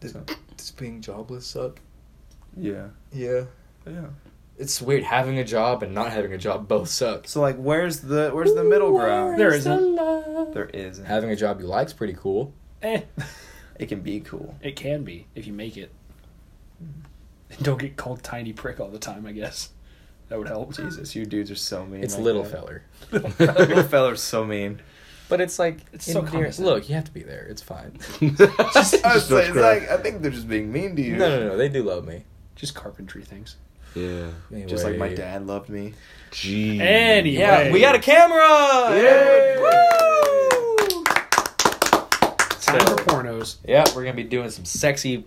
does- 0.00 0.14
does 0.56 0.70
being 0.72 1.00
jobless 1.00 1.46
suck? 1.46 1.80
Yeah, 2.56 2.88
Yeah. 3.12 3.44
yeah. 3.86 4.06
It's 4.56 4.82
weird 4.82 5.04
having 5.04 5.38
a 5.38 5.44
job 5.44 5.84
and 5.84 5.94
not 5.94 6.10
having 6.10 6.32
a 6.32 6.38
job 6.38 6.66
both 6.66 6.88
suck. 6.88 7.28
So 7.28 7.40
like, 7.40 7.56
where's 7.56 8.00
the 8.00 8.30
where's 8.32 8.54
the 8.54 8.64
middle 8.64 8.90
ground? 8.90 9.38
There 9.38 9.54
isn't. 9.54 9.94
There 10.52 10.66
isn't. 10.74 11.04
Having 11.04 11.30
a 11.30 11.36
job 11.36 11.60
you 11.60 11.66
like's 11.66 11.92
pretty 11.92 12.14
cool. 12.14 12.52
Eh, 12.82 13.02
It 13.78 13.86
can 13.86 14.00
be 14.00 14.18
cool. 14.20 14.56
it 14.60 14.74
can 14.74 15.04
be 15.04 15.26
if 15.36 15.46
you 15.46 15.52
make 15.52 15.76
it. 15.76 15.92
Don't 17.62 17.78
get 17.78 17.96
called 17.96 18.22
tiny 18.22 18.52
prick 18.52 18.80
all 18.80 18.88
the 18.88 18.98
time. 18.98 19.26
I 19.26 19.32
guess 19.32 19.70
that 20.28 20.38
would 20.38 20.48
help. 20.48 20.74
Jesus, 20.74 21.14
you 21.14 21.24
dudes 21.24 21.50
are 21.50 21.54
so 21.54 21.86
mean. 21.86 22.02
It's 22.02 22.14
like 22.14 22.24
little 22.24 22.42
that. 22.42 22.50
feller. 22.52 22.82
little 23.12 23.82
fella's 23.84 24.20
so 24.22 24.44
mean. 24.44 24.80
But 25.28 25.40
it's 25.40 25.58
like 25.58 25.78
It's 25.92 26.06
so 26.06 26.20
endearing. 26.20 26.30
condescending. 26.44 26.74
Look, 26.74 26.88
you 26.88 26.94
have 26.94 27.04
to 27.04 27.12
be 27.12 27.22
there. 27.22 27.46
It's 27.50 27.60
fine. 27.62 27.98
I, 28.20 28.28
Just 28.72 29.02
was 29.04 29.26
saying, 29.28 29.50
it's 29.50 29.56
like, 29.56 29.88
I 29.90 29.98
think 29.98 30.22
they're 30.22 30.30
just 30.30 30.48
being 30.48 30.72
mean 30.72 30.96
to 30.96 31.02
you. 31.02 31.16
No, 31.16 31.28
no, 31.28 31.48
no. 31.48 31.56
They 31.56 31.68
do 31.68 31.82
love 31.82 32.06
me. 32.06 32.24
Just 32.56 32.74
carpentry 32.74 33.22
things. 33.22 33.56
Yeah. 33.94 34.28
Just 34.66 34.84
like 34.84 34.96
my 34.96 35.12
dad 35.12 35.46
loved 35.46 35.68
me. 35.68 35.94
Gee. 36.30 36.80
Anyway. 36.80 37.36
Yeah, 37.38 37.72
we 37.72 37.80
got 37.80 37.94
a 37.94 37.98
camera. 37.98 38.90
Yay! 38.96 39.56
Woo! 39.58 41.04
Time 42.60 42.86
for 42.86 42.96
pornos. 43.04 43.56
Yeah, 43.66 43.84
we're 43.94 44.02
gonna 44.04 44.14
be 44.14 44.24
doing 44.24 44.50
some 44.50 44.64
sexy 44.66 45.24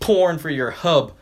porn 0.00 0.38
for 0.38 0.50
your 0.50 0.70
hub. 0.70 1.12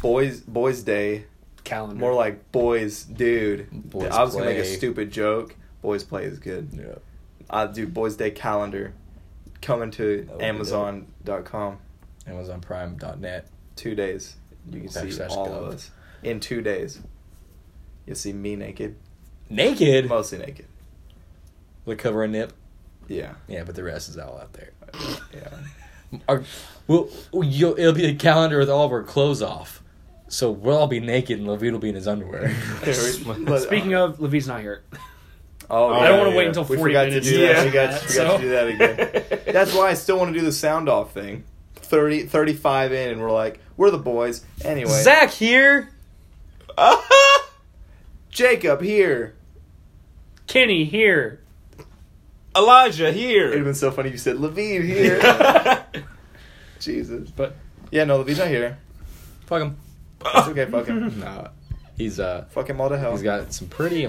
Boys, 0.00 0.40
boys' 0.40 0.82
day. 0.82 1.24
Calendar. 1.64 1.96
More 2.00 2.14
like 2.14 2.50
boys, 2.50 3.04
dude. 3.04 3.68
Boys 3.90 4.10
I 4.10 4.22
was 4.22 4.34
gonna 4.34 4.46
make 4.46 4.58
a 4.58 4.64
stupid 4.64 5.10
joke. 5.12 5.54
Boys 5.82 6.02
play 6.02 6.24
is 6.24 6.38
good. 6.38 6.70
Yeah. 6.72 6.94
I 7.52 7.66
do 7.66 7.86
boys' 7.86 8.16
day 8.16 8.30
calendar. 8.30 8.94
Coming 9.60 9.90
to 9.92 10.22
That 10.22 10.30
would 10.30 10.38
be 10.38 10.44
Amazon.com. 10.44 11.78
AmazonPrime.net. 12.26 13.46
Two 13.76 13.94
days. 13.94 14.36
You 14.70 14.80
can 14.80 14.88
see 14.88 15.22
all 15.24 15.46
gov. 15.46 15.52
of 15.52 15.74
us. 15.74 15.90
In 16.22 16.40
two 16.40 16.62
days. 16.62 17.00
You'll 18.06 18.16
see 18.16 18.32
me 18.32 18.56
naked. 18.56 18.96
Naked. 19.48 20.08
Mostly 20.08 20.38
naked. 20.38 20.66
With 21.84 21.98
cover 21.98 22.24
a 22.24 22.28
nip. 22.28 22.52
Yeah. 23.08 23.34
Yeah, 23.46 23.64
but 23.64 23.74
the 23.74 23.84
rest 23.84 24.08
is 24.08 24.18
all 24.18 24.38
out 24.38 24.52
there. 24.54 24.70
Yeah. 25.32 26.20
Our, 26.28 26.44
we'll, 26.86 27.08
you'll, 27.32 27.78
it'll 27.78 27.94
be 27.94 28.04
a 28.04 28.14
calendar 28.14 28.58
with 28.58 28.68
all 28.68 28.84
of 28.84 28.92
our 28.92 29.02
clothes 29.02 29.40
off. 29.40 29.82
So 30.28 30.50
we'll 30.50 30.76
all 30.76 30.86
be 30.86 31.00
naked 31.00 31.38
and 31.38 31.48
Levine 31.48 31.72
will 31.72 31.80
be 31.80 31.88
in 31.88 31.94
his 31.94 32.06
underwear. 32.06 32.54
Speaking 33.60 33.94
of, 33.94 34.20
Levi's 34.20 34.46
not 34.46 34.60
here. 34.60 34.82
Oh, 35.72 35.92
I 35.94 36.06
don't 36.08 36.18
want 36.18 36.28
to 36.28 36.32
yeah, 36.32 36.36
wait 36.36 36.42
yeah. 36.44 36.48
until 36.48 36.64
we 36.64 36.76
40 36.76 36.82
forgot 36.92 37.08
minutes 37.08 37.26
to 37.26 37.32
do 37.32 37.38
to 37.40 37.46
that. 37.52 37.60
do 37.60 37.66
We 37.66 37.72
got, 37.72 37.90
that, 37.90 38.00
we 38.08 38.14
got 38.14 38.30
so- 38.30 38.36
to 38.36 38.42
do 38.42 38.48
that 38.50 38.68
again. 38.68 39.42
That's 39.52 39.74
why 39.74 39.88
I 39.90 39.94
still 39.94 40.18
want 40.18 40.32
to 40.32 40.38
do 40.38 40.44
the 40.44 40.52
sound 40.52 40.88
off 40.88 41.12
thing. 41.12 41.44
30, 41.74 42.24
35 42.26 42.92
in, 42.92 43.10
and 43.10 43.20
we're 43.20 43.30
like, 43.32 43.58
we're 43.76 43.90
the 43.90 43.98
boys. 43.98 44.44
Anyway, 44.64 44.90
Zach 45.02 45.30
here. 45.30 45.90
Jacob 48.30 48.80
here. 48.80 49.34
Kenny 50.46 50.84
here. 50.84 51.40
Elijah 52.56 53.12
here. 53.12 53.48
It'd 53.48 53.50
have 53.50 53.54
here. 53.58 53.64
been 53.64 53.74
so 53.74 53.90
funny 53.90 54.08
if 54.08 54.12
you 54.14 54.18
said 54.18 54.38
Levine 54.38 54.82
here. 54.86 55.84
Jesus. 56.80 57.30
But 57.30 57.56
Yeah, 57.90 58.04
no, 58.04 58.18
Levine's 58.18 58.38
not 58.38 58.48
here. 58.48 58.78
Fuck 59.46 59.62
him. 59.62 59.76
It's 60.24 60.48
okay, 60.48 60.66
fuck 60.66 60.86
him. 60.86 61.18
Nah, 61.20 61.48
he's 61.96 62.20
uh, 62.20 62.46
Fuck 62.50 62.70
him 62.70 62.80
all 62.80 62.88
to 62.88 62.96
hell. 62.98 63.12
he's 63.12 63.22
got 63.22 63.52
some 63.52 63.68
pretty. 63.68 64.06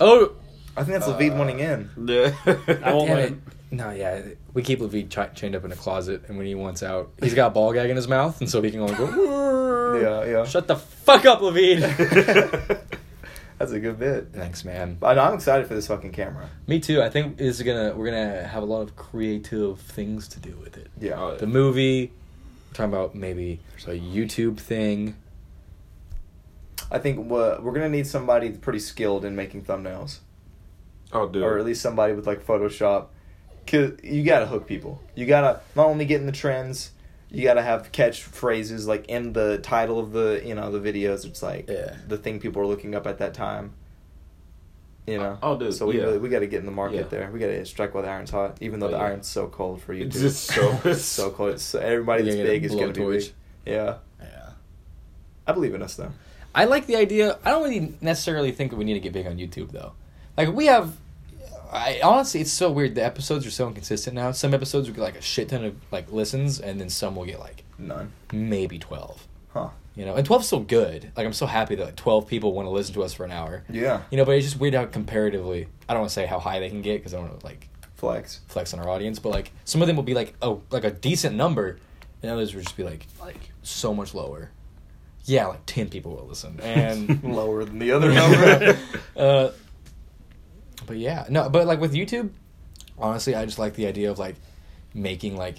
Oh, 0.00 0.32
I 0.76 0.82
think 0.84 0.92
that's 0.98 1.08
Levine 1.08 1.32
uh, 1.32 1.38
wanting 1.38 1.60
in. 1.60 1.90
Yeah. 2.06 2.34
I 2.46 2.92
won't 2.92 3.08
let 3.10 3.18
it. 3.18 3.28
him. 3.30 3.42
No, 3.70 3.90
yeah, 3.90 4.22
we 4.54 4.62
keep 4.62 4.80
Levine 4.80 5.08
ch- 5.08 5.34
chained 5.34 5.56
up 5.56 5.64
in 5.64 5.72
a 5.72 5.76
closet, 5.76 6.22
and 6.28 6.36
when 6.38 6.46
he 6.46 6.54
wants 6.54 6.82
out, 6.82 7.10
he's 7.20 7.34
got 7.34 7.48
a 7.48 7.50
ball 7.50 7.72
gag 7.72 7.90
in 7.90 7.96
his 7.96 8.06
mouth, 8.08 8.40
and 8.40 8.48
so 8.48 8.62
he 8.62 8.70
can 8.70 8.80
only 8.80 8.94
go. 8.94 9.44
Yeah, 9.86 10.24
yeah. 10.24 10.44
Shut 10.44 10.66
the 10.66 10.76
fuck 10.76 11.24
up, 11.24 11.40
Levine. 11.40 11.80
that's 13.58 13.72
a 13.72 13.80
good 13.80 13.98
bit. 13.98 14.28
Thanks, 14.32 14.64
man. 14.64 14.96
But 15.00 15.18
I'm 15.18 15.32
excited 15.34 15.66
for 15.68 15.74
this 15.74 15.86
fucking 15.86 16.12
camera. 16.12 16.50
Me 16.66 16.80
too. 16.80 17.00
I 17.00 17.08
think 17.08 17.40
is 17.40 17.62
gonna 17.62 17.94
we're 17.96 18.06
gonna 18.06 18.46
have 18.46 18.62
a 18.62 18.66
lot 18.66 18.82
of 18.82 18.96
creative 18.96 19.80
things 19.80 20.28
to 20.28 20.40
do 20.40 20.56
with 20.56 20.76
it. 20.76 20.88
Yeah. 21.00 21.20
Oh, 21.20 21.36
The 21.36 21.46
movie, 21.46 22.10
we're 22.68 22.74
talking 22.74 22.92
about 22.92 23.14
maybe 23.14 23.60
there's 23.70 23.86
a 23.86 23.98
YouTube 24.00 24.58
thing. 24.58 25.16
I 26.90 26.98
think 26.98 27.18
we're, 27.30 27.58
we're 27.60 27.72
gonna 27.72 27.88
need 27.88 28.06
somebody 28.06 28.50
pretty 28.50 28.80
skilled 28.80 29.24
in 29.24 29.34
making 29.34 29.64
thumbnails, 29.64 30.18
Oh, 31.16 31.28
dude. 31.28 31.42
or 31.42 31.58
at 31.58 31.64
least 31.64 31.82
somebody 31.82 32.12
with 32.12 32.26
like 32.26 32.44
Photoshop. 32.46 33.06
Cause 33.66 33.92
you 34.04 34.22
gotta 34.22 34.46
hook 34.46 34.66
people. 34.66 35.00
You 35.16 35.26
gotta 35.26 35.60
not 35.74 35.86
only 35.86 36.04
get 36.04 36.20
in 36.20 36.26
the 36.26 36.32
trends, 36.32 36.92
you 37.30 37.42
gotta 37.42 37.62
have 37.62 37.90
catchphrases 37.90 38.86
like 38.86 39.06
in 39.06 39.32
the 39.32 39.58
title 39.58 39.98
of 39.98 40.12
the 40.12 40.40
you 40.44 40.54
know 40.54 40.70
the 40.70 40.78
videos. 40.78 41.24
It's 41.24 41.42
like 41.42 41.68
Yeah. 41.68 41.96
the 42.06 42.16
thing 42.16 42.38
people 42.38 42.62
are 42.62 42.66
looking 42.66 42.94
up 42.94 43.06
at 43.08 43.18
that 43.18 43.34
time. 43.34 43.72
You 45.06 45.18
know. 45.18 45.38
Oh, 45.40 45.56
dude, 45.56 45.72
So 45.74 45.86
we 45.86 45.98
yeah. 45.98 46.04
really, 46.04 46.18
we 46.18 46.28
gotta 46.28 46.46
get 46.48 46.60
in 46.60 46.66
the 46.66 46.72
market 46.72 46.96
Yeah. 46.96 47.02
there. 47.04 47.30
We 47.32 47.38
gotta 47.38 47.64
strike 47.64 47.94
while 47.94 48.02
the 48.02 48.08
iron's 48.10 48.30
hot, 48.30 48.58
even 48.60 48.80
though 48.80 48.86
Oh, 48.88 48.90
the 48.90 48.96
yeah. 48.96 49.04
iron's 49.04 49.28
so 49.28 49.46
cold 49.46 49.80
for 49.82 49.92
you. 49.92 50.06
It's 50.06 50.18
just 50.20 50.44
so- 50.46 50.80
it's 50.84 51.02
so 51.04 51.30
cold. 51.30 51.50
It's 51.50 51.62
so, 51.62 51.78
everybody 51.78 52.24
that's 52.24 52.36
big 52.36 52.64
is 52.64 52.72
gonna 52.74 52.88
a 52.88 52.92
be 52.92 53.04
big. 53.18 53.32
Yeah, 53.64 53.96
Yeah. 54.20 54.50
I 55.46 55.52
believe 55.52 55.74
in 55.74 55.82
us 55.82 55.94
though. 55.94 56.10
I 56.54 56.64
like 56.64 56.86
the 56.86 56.96
idea. 56.96 57.38
I 57.44 57.50
don't 57.50 57.62
really 57.62 57.94
necessarily 58.00 58.50
think 58.50 58.70
that 58.72 58.76
we 58.76 58.84
need 58.84 58.94
to 58.94 59.00
get 59.00 59.12
big 59.12 59.26
on 59.26 59.36
YouTube 59.36 59.70
though. 59.70 59.92
Like 60.36 60.52
we 60.52 60.66
have. 60.66 60.96
I 61.72 62.00
honestly, 62.02 62.40
it's 62.40 62.52
so 62.52 62.70
weird. 62.70 62.94
The 62.94 63.04
episodes 63.04 63.46
are 63.46 63.50
so 63.50 63.66
inconsistent 63.68 64.14
now. 64.14 64.30
Some 64.32 64.54
episodes 64.54 64.88
will 64.88 64.94
get 64.94 65.02
like 65.02 65.16
a 65.16 65.22
shit 65.22 65.48
ton 65.48 65.64
of 65.64 65.76
like 65.90 66.10
listens, 66.12 66.60
and 66.60 66.80
then 66.80 66.88
some 66.90 67.16
will 67.16 67.24
get 67.24 67.40
like 67.40 67.64
None. 67.78 68.12
maybe 68.32 68.78
twelve. 68.78 69.26
Huh. 69.52 69.70
You 69.94 70.04
know, 70.04 70.14
and 70.14 70.28
12's 70.28 70.46
still 70.46 70.60
good. 70.60 71.10
Like 71.16 71.24
I'm 71.24 71.32
so 71.32 71.46
happy 71.46 71.74
that 71.76 71.84
like 71.84 71.96
12 71.96 72.26
people 72.26 72.52
want 72.52 72.66
to 72.66 72.70
listen 72.70 72.92
to 72.96 73.02
us 73.02 73.14
for 73.14 73.24
an 73.24 73.30
hour. 73.30 73.64
Yeah. 73.70 74.02
You 74.10 74.18
know, 74.18 74.26
but 74.26 74.32
it's 74.32 74.44
just 74.44 74.60
weird 74.60 74.74
how 74.74 74.84
comparatively. 74.84 75.68
I 75.88 75.94
don't 75.94 76.02
want 76.02 76.10
to 76.10 76.14
say 76.14 76.26
how 76.26 76.38
high 76.38 76.60
they 76.60 76.68
can 76.68 76.82
get 76.82 76.98
because 76.98 77.14
I 77.14 77.16
don't 77.16 77.28
want 77.30 77.40
to 77.40 77.46
like 77.46 77.66
Flex. 77.94 78.40
flex 78.46 78.74
on 78.74 78.80
our 78.80 78.90
audience, 78.90 79.18
but 79.18 79.30
like 79.30 79.52
some 79.64 79.80
of 79.80 79.86
them 79.86 79.96
will 79.96 80.02
be 80.02 80.12
like 80.12 80.34
oh 80.42 80.60
like 80.70 80.84
a 80.84 80.90
decent 80.90 81.34
number, 81.34 81.78
and 82.22 82.30
others 82.30 82.54
will 82.54 82.60
just 82.60 82.76
be 82.76 82.82
like 82.82 83.06
like 83.18 83.38
so 83.62 83.94
much 83.94 84.12
lower. 84.12 84.50
Yeah, 85.24 85.46
like 85.46 85.64
10 85.64 85.88
people 85.88 86.14
will 86.14 86.26
listen, 86.26 86.60
and 86.62 87.24
Lower 87.24 87.64
than 87.64 87.78
the 87.78 87.92
other 87.92 88.12
number. 88.12 88.78
uh, 89.16 89.50
but 90.86 90.96
yeah, 90.96 91.26
no, 91.28 91.48
but 91.48 91.66
like 91.66 91.80
with 91.80 91.92
YouTube, 91.92 92.30
honestly, 92.98 93.34
I 93.34 93.44
just 93.44 93.58
like 93.58 93.74
the 93.74 93.86
idea 93.86 94.10
of 94.10 94.18
like 94.18 94.36
making 94.94 95.36
like 95.36 95.56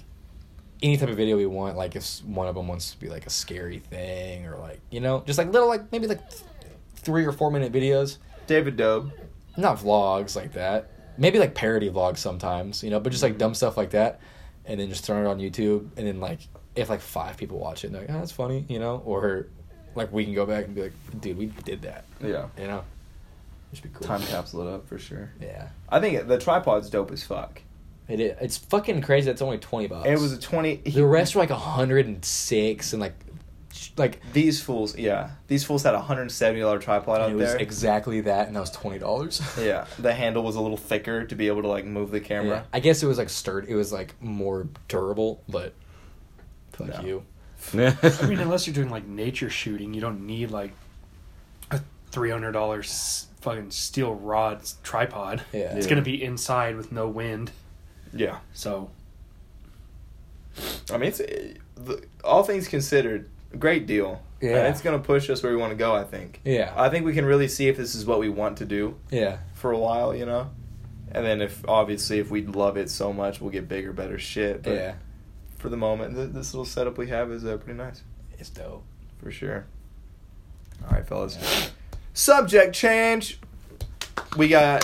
any 0.82 0.96
type 0.96 1.08
of 1.08 1.16
video 1.16 1.36
we 1.36 1.46
want. 1.46 1.76
Like 1.76 1.96
if 1.96 2.24
one 2.24 2.48
of 2.48 2.54
them 2.54 2.68
wants 2.68 2.92
to 2.92 2.98
be 2.98 3.08
like 3.08 3.26
a 3.26 3.30
scary 3.30 3.78
thing, 3.78 4.46
or 4.46 4.56
like 4.58 4.80
you 4.90 5.00
know, 5.00 5.22
just 5.26 5.38
like 5.38 5.52
little 5.52 5.68
like 5.68 5.90
maybe 5.92 6.06
like 6.06 6.28
th- 6.30 6.42
three 6.96 7.24
or 7.24 7.32
four 7.32 7.50
minute 7.50 7.72
videos, 7.72 8.18
David 8.46 8.76
Dobrik. 8.76 9.12
not 9.56 9.78
vlogs 9.78 10.36
like 10.36 10.52
that. 10.52 10.90
Maybe 11.16 11.38
like 11.38 11.54
parody 11.54 11.90
vlogs 11.90 12.18
sometimes, 12.18 12.82
you 12.82 12.90
know, 12.90 13.00
but 13.00 13.10
just 13.10 13.22
like 13.22 13.32
mm-hmm. 13.32 13.38
dumb 13.38 13.54
stuff 13.54 13.76
like 13.76 13.90
that, 13.90 14.20
and 14.66 14.78
then 14.78 14.88
just 14.88 15.04
throw 15.04 15.20
it 15.20 15.26
on 15.26 15.38
YouTube, 15.38 15.88
and 15.96 16.06
then 16.06 16.20
like 16.20 16.40
if 16.76 16.88
like 16.88 17.00
five 17.00 17.36
people 17.36 17.58
watch 17.58 17.82
it, 17.82 17.88
and 17.88 17.94
they're 17.94 18.02
like, 18.02 18.10
oh, 18.10 18.18
that's 18.20 18.32
funny, 18.32 18.64
you 18.68 18.78
know, 18.78 19.02
or 19.04 19.46
like 19.96 20.12
we 20.12 20.24
can 20.24 20.32
go 20.32 20.46
back 20.46 20.66
and 20.66 20.74
be 20.76 20.82
like, 20.82 20.92
dude, 21.20 21.36
we 21.36 21.46
did 21.64 21.82
that, 21.82 22.04
Yeah. 22.22 22.46
you 22.56 22.68
know, 22.68 22.84
which 23.70 23.82
be 23.82 23.88
cool. 23.90 24.06
Time 24.06 24.22
capsule 24.22 24.66
it 24.66 24.72
up 24.72 24.86
for 24.88 24.98
sure. 24.98 25.30
Yeah. 25.40 25.68
I 25.88 26.00
think 26.00 26.26
the 26.28 26.38
tripod's 26.38 26.90
dope 26.90 27.10
as 27.10 27.22
fuck. 27.22 27.62
It 28.08 28.20
is. 28.20 28.36
It's 28.40 28.56
fucking 28.56 29.02
crazy. 29.02 29.30
It's 29.30 29.42
only 29.42 29.58
twenty 29.58 29.86
bucks. 29.86 30.08
It 30.08 30.18
was 30.18 30.32
a 30.32 30.40
20. 30.40 30.76
the 30.76 31.04
rest 31.04 31.34
were 31.34 31.42
like 31.42 31.50
hundred 31.50 32.06
and 32.06 32.24
six 32.24 32.94
and 32.94 33.00
like, 33.02 33.14
like 33.98 34.20
These 34.32 34.62
fools, 34.62 34.96
yeah. 34.96 35.30
These 35.46 35.64
fools 35.64 35.82
had 35.82 35.94
a 35.94 36.00
$170 36.00 36.80
tripod 36.80 37.20
out 37.20 37.30
it 37.30 37.34
was 37.34 37.48
there. 37.52 37.58
exactly 37.58 38.22
that, 38.22 38.46
and 38.46 38.56
that 38.56 38.60
was 38.60 38.70
twenty 38.70 38.98
dollars. 38.98 39.42
yeah. 39.60 39.84
The 39.98 40.14
handle 40.14 40.42
was 40.42 40.56
a 40.56 40.60
little 40.60 40.76
thicker 40.78 41.24
to 41.26 41.34
be 41.34 41.48
able 41.48 41.62
to 41.62 41.68
like 41.68 41.84
move 41.84 42.10
the 42.10 42.20
camera. 42.20 42.48
Yeah. 42.56 42.62
I 42.72 42.80
guess 42.80 43.02
it 43.02 43.06
was 43.06 43.18
like 43.18 43.28
sturdy. 43.28 43.70
It 43.70 43.74
was 43.74 43.92
like 43.92 44.14
more 44.22 44.68
durable, 44.88 45.42
but 45.48 45.74
fuck 46.72 46.88
No. 46.88 47.00
you. 47.06 47.22
I 47.74 47.94
mean, 48.26 48.38
unless 48.38 48.66
you're 48.66 48.74
doing 48.74 48.88
like 48.90 49.06
nature 49.06 49.50
shooting, 49.50 49.92
you 49.92 50.00
don't 50.00 50.26
need 50.26 50.50
like 50.50 50.72
a 51.70 51.80
three 52.10 52.30
hundred 52.30 52.52
dollars 52.52 53.26
fucking 53.40 53.70
steel 53.70 54.14
rod 54.14 54.62
tripod. 54.82 55.42
Yeah. 55.52 55.74
It's 55.76 55.86
Yeah. 55.86 55.90
gonna 55.90 56.02
be 56.02 56.22
inside 56.22 56.76
with 56.76 56.90
no 56.92 57.08
wind. 57.08 57.50
Yeah. 58.12 58.38
So 58.52 58.90
I 60.90 60.96
mean, 60.98 61.08
it's 61.10 61.20
uh, 61.20 61.54
the, 61.76 62.04
all 62.24 62.42
things 62.42 62.66
considered, 62.68 63.28
great 63.58 63.86
deal. 63.86 64.22
Yeah. 64.40 64.56
And 64.58 64.66
it's 64.68 64.80
gonna 64.82 64.98
push 64.98 65.30
us 65.30 65.42
where 65.42 65.52
we 65.52 65.58
want 65.58 65.70
to 65.72 65.76
go. 65.76 65.94
I 65.94 66.04
think. 66.04 66.40
Yeah. 66.44 66.72
I 66.76 66.88
think 66.88 67.04
we 67.06 67.12
can 67.12 67.24
really 67.24 67.48
see 67.48 67.68
if 67.68 67.76
this 67.76 67.94
is 67.94 68.04
what 68.06 68.18
we 68.18 68.28
want 68.28 68.56
to 68.58 68.64
do 68.64 68.96
Yeah. 69.10 69.38
for 69.54 69.70
a 69.72 69.78
while, 69.78 70.14
you 70.14 70.26
know. 70.26 70.50
And 71.12 71.24
then 71.24 71.40
if 71.40 71.66
obviously 71.66 72.18
if 72.18 72.30
we 72.30 72.44
love 72.44 72.76
it 72.76 72.90
so 72.90 73.12
much, 73.12 73.40
we'll 73.40 73.50
get 73.50 73.68
bigger, 73.68 73.92
better 73.92 74.18
shit. 74.18 74.62
But 74.62 74.74
yeah. 74.74 74.94
for 75.56 75.68
the 75.70 75.76
moment, 75.76 76.14
th- 76.16 76.30
this 76.30 76.52
little 76.52 76.64
setup 76.66 76.98
we 76.98 77.08
have 77.08 77.30
is 77.32 77.44
uh, 77.44 77.56
pretty 77.56 77.78
nice 77.78 78.02
It's 78.38 78.50
dope. 78.50 78.84
for 79.22 79.30
sure. 79.30 79.64
All 80.84 80.90
right, 80.96 81.06
fellas. 81.06 81.70
Subject 82.22 82.74
change. 82.74 83.38
We 84.36 84.48
got. 84.48 84.82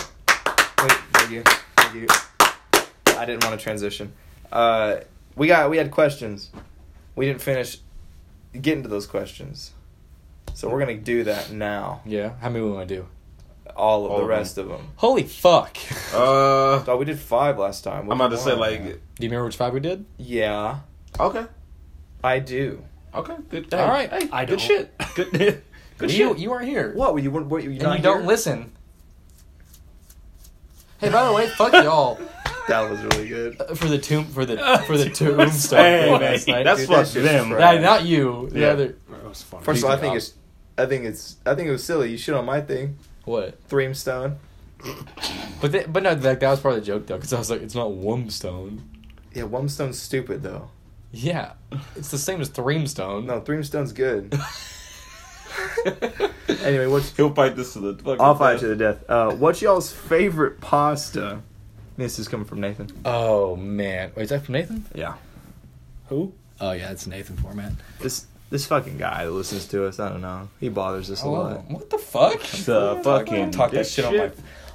Wait, 0.81 0.91
thank 1.11 1.31
you, 1.31 1.43
thank 1.75 1.93
you. 1.93 2.07
I 3.17 3.25
didn't 3.25 3.43
want 3.43 3.59
to 3.59 3.61
transition. 3.61 4.13
Uh, 4.49 4.99
we 5.35 5.47
got. 5.47 5.69
We 5.69 5.75
had 5.75 5.91
questions. 5.91 6.49
We 7.13 7.25
didn't 7.25 7.41
finish 7.41 7.79
getting 8.53 8.83
to 8.83 8.89
those 8.89 9.05
questions, 9.05 9.73
so 10.53 10.69
we're 10.69 10.79
gonna 10.79 10.95
do 10.95 11.25
that 11.25 11.51
now. 11.51 12.01
Yeah. 12.05 12.35
How 12.39 12.47
many 12.47 12.63
we 12.63 12.71
want 12.71 12.87
to 12.87 12.95
do? 12.95 13.05
All 13.75 14.05
of 14.05 14.11
All 14.11 14.17
the 14.19 14.23
of 14.23 14.29
rest 14.29 14.57
of 14.57 14.69
them. 14.69 14.87
Holy 14.95 15.23
fuck! 15.23 15.75
uh, 16.13 16.83
Oh, 16.87 16.95
we 16.97 17.03
did 17.03 17.19
five 17.19 17.57
last 17.59 17.83
time. 17.83 18.09
I'm 18.09 18.11
about 18.21 18.29
to 18.29 18.37
say 18.37 18.51
One. 18.51 18.59
like, 18.61 18.81
Do 18.81 18.87
you 19.19 19.27
remember 19.29 19.43
which 19.47 19.57
five 19.57 19.73
we 19.73 19.81
did? 19.81 20.05
Yeah, 20.17 20.79
okay, 21.19 21.47
I 22.23 22.39
do. 22.39 22.81
okay, 23.13 23.35
good. 23.49 23.73
All 23.73 23.89
right. 23.89 24.09
hey, 24.09 24.29
I 24.31 24.45
good 24.45 24.59
don't. 24.59 24.67
shit. 24.67 24.97
Good, 25.15 25.63
good 25.97 26.11
you 26.11 26.29
shit. 26.29 26.39
you 26.39 26.49
weren't 26.49 26.67
here. 26.67 26.93
What 26.93 27.13
were 27.13 27.19
you? 27.19 27.31
What, 27.31 27.47
were 27.47 27.59
you 27.59 27.71
and 27.71 27.79
not 27.81 27.97
you 27.97 28.03
don't 28.03 28.25
listen. 28.25 28.71
Hey, 30.99 31.09
by 31.09 31.25
the 31.25 31.33
way, 31.33 31.49
fuck 31.49 31.73
y'all 31.83 32.19
That 32.67 32.89
was 32.89 33.01
really 33.03 33.27
good. 33.27 33.59
Uh, 33.61 33.75
for 33.75 33.87
the 33.87 33.97
tomb 33.97 34.25
for 34.25 34.45
the 34.45 34.57
for 34.87 34.97
the 34.97 35.09
tombstone 35.09 35.79
Hey, 35.79 36.11
last 36.11 36.47
night. 36.47 36.63
that's 36.63 36.79
Dude, 36.81 36.89
fuck 36.89 37.07
that 37.07 37.19
them. 37.21 37.49
trash. 37.49 37.81
Not 37.81 38.05
you. 38.05 38.49
The 38.51 38.59
Yeah. 38.61 38.67
other 38.67 38.83
it 38.85 38.99
was 39.27 39.41
fun. 39.43 39.61
First 39.61 39.83
of 39.83 39.89
all, 39.89 39.95
I 39.95 39.99
think 39.99 40.15
it's. 40.15 40.33
I 40.77 40.85
think 40.85 41.05
it's. 41.05 41.37
I 41.45 41.55
think 41.55 41.67
it 41.67 41.71
was 41.71 41.83
silly. 41.83 42.11
You 42.11 42.17
shit 42.17 42.35
on 42.35 42.45
my 42.45 42.61
thing. 42.61 42.97
what? 43.25 43.57
Threemstone. 43.69 44.37
But 45.61 45.71
th- 45.71 45.85
but 45.91 46.03
no, 46.03 46.13
like 46.13 46.39
that 46.41 46.49
was 46.51 46.59
part 46.59 46.75
of 46.75 46.81
the 46.81 46.85
joke 46.85 47.07
though, 47.07 47.15
because 47.15 47.33
I 47.33 47.39
was 47.39 47.49
like, 47.49 47.61
it's 47.61 47.75
not 47.75 47.89
Wumstone. 47.89 48.81
Yeah, 49.33 49.43
Wumstone's 49.43 49.99
stupid 49.99 50.43
though. 50.43 50.69
Yeah, 51.11 51.53
it's 51.95 52.11
the 52.11 52.17
same 52.17 52.41
as 52.41 52.49
Threemstone. 52.49 53.25
No, 53.25 53.39
Threemstone's 53.41 53.93
good. 53.93 54.37
anyway, 56.63 56.87
what's 56.87 57.15
He'll 57.15 57.33
fight 57.33 57.55
this 57.55 57.73
to 57.73 57.79
the 57.79 58.03
fucking. 58.03 58.21
I'll 58.21 58.35
fight 58.35 58.53
you 58.53 58.59
to 58.61 58.67
the 58.67 58.75
death. 58.75 59.09
Uh, 59.09 59.31
what's 59.31 59.61
y'all's 59.61 59.91
favorite 59.91 60.59
pasta? 60.61 61.41
This 61.97 62.19
is 62.19 62.27
coming 62.27 62.45
from 62.45 62.59
Nathan. 62.61 62.89
Oh 63.05 63.55
man, 63.55 64.11
wait, 64.15 64.23
is 64.23 64.29
that 64.29 64.43
from 64.45 64.53
Nathan? 64.53 64.85
Yeah. 64.93 65.15
Who? 66.09 66.33
Oh 66.59 66.71
yeah, 66.71 66.91
it's 66.91 67.07
Nathan 67.07 67.37
format. 67.37 67.71
This 67.99 68.27
this 68.49 68.65
fucking 68.67 68.97
guy 68.97 69.25
that 69.25 69.31
listens 69.31 69.65
to 69.69 69.85
us, 69.87 69.99
I 69.99 70.09
don't 70.09 70.21
know. 70.21 70.49
He 70.59 70.69
bothers 70.69 71.09
us 71.09 71.23
a 71.23 71.27
lot. 71.27 71.69
What 71.69 71.89
the 71.89 71.97
fuck? 71.97 72.41
The 72.41 72.99
fucking 73.03 73.51
talk 73.51 73.71
that 73.71 73.83
dick 73.83 73.87
shit 73.87 74.05
on 74.05 74.15
my 74.17 74.31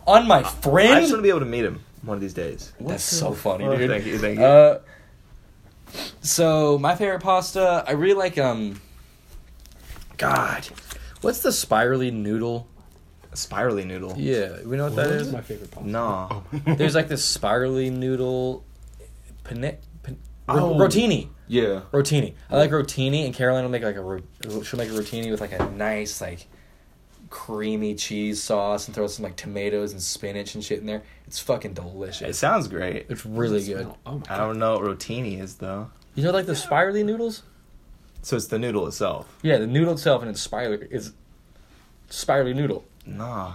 on 0.07 0.27
my 0.27 0.43
friend. 0.43 0.93
I 0.93 1.01
just 1.01 1.11
friend. 1.11 1.13
want 1.13 1.19
to 1.19 1.23
be 1.23 1.29
able 1.29 1.41
to 1.41 1.47
meet 1.47 1.65
him 1.65 1.81
one 2.03 2.17
of 2.17 2.21
these 2.21 2.35
days. 2.35 2.73
That's 2.81 3.05
so 3.05 3.33
funny, 3.33 3.65
Oh, 3.67 3.77
dude. 3.77 3.91
thank 3.91 4.07
you, 4.07 4.19
thank 4.19 4.39
you. 4.39 4.45
Uh, 4.45 4.79
So 6.23 6.79
my 6.79 6.95
favorite 6.95 7.21
pasta, 7.21 7.85
I 7.87 7.93
really 7.93 8.15
like 8.15 8.39
um. 8.39 8.81
God, 10.21 10.69
what's 11.23 11.41
the 11.41 11.51
spirally 11.53 12.11
noodle? 12.11 12.69
Spirally 13.35 13.85
noodle. 13.85 14.15
Yeah, 14.17 14.59
we 14.65 14.77
know 14.77 14.85
what 14.85 14.97
that 14.97 15.09
That's 15.09 15.23
is. 15.29 15.33
my 15.33 15.41
favorite 15.41 15.71
pasta. 15.71 15.89
Nah. 15.89 16.29
Oh. 16.31 16.45
There's 16.77 16.95
like 16.95 17.09
this 17.09 17.25
spirally 17.25 17.89
noodle, 17.91 18.65
pane, 19.45 19.77
pan, 20.03 20.19
Oh. 20.49 20.75
rotini. 20.75 21.29
Yeah. 21.47 21.83
Rotini. 21.93 22.35
I 22.51 22.57
like 22.57 22.71
rotini, 22.71 23.25
and 23.25 23.35
Caroline 23.35 23.63
will 23.65 23.71
make 23.71 23.83
like 23.83 23.97
a 23.97 24.03
ro- 24.03 24.21
she'll 24.63 24.79
make 24.79 24.89
a 24.91 24.93
rotini 24.93 25.31
with 25.31 25.41
like 25.41 25.53
a 25.53 25.69
nice 25.71 26.21
like 26.21 26.47
creamy 27.29 27.95
cheese 27.95 28.43
sauce 28.43 28.87
and 28.89 28.95
throw 28.95 29.07
some 29.07 29.23
like 29.23 29.37
tomatoes 29.37 29.93
and 29.93 30.03
spinach 30.03 30.55
and 30.57 30.65
shit 30.65 30.81
in 30.81 30.87
there. 30.87 31.03
It's 31.27 31.39
fucking 31.39 31.75
delicious. 31.75 32.17
It 32.17 32.25
delicious. 32.25 32.39
sounds 32.39 32.69
great. 32.69 33.07
It's 33.09 33.25
really 33.25 33.65
good. 33.65 33.87
Oh 34.05 34.19
my 34.19 34.25
I 34.29 34.37
god. 34.37 34.37
don't 34.39 34.59
know 34.59 34.75
what 34.75 34.83
rotini 34.83 35.41
is 35.41 35.55
though. 35.57 35.91
You 36.17 36.25
know, 36.25 36.33
like 36.33 36.47
the 36.47 36.57
spirally 36.57 37.05
noodles. 37.05 37.43
So 38.23 38.37
it's 38.37 38.47
the 38.49 38.59
noodle 38.59 38.87
itself. 38.87 39.39
Yeah, 39.43 39.59
the 39.59 39.67
noodle 39.67 39.95
itself 39.95 40.23
and 40.23 40.31
it's 40.31 40.41
spirally. 40.41 40.87
It's 40.91 41.13
spirally 42.09 42.55
noodle. 42.55 42.85
Nah. 43.07 43.55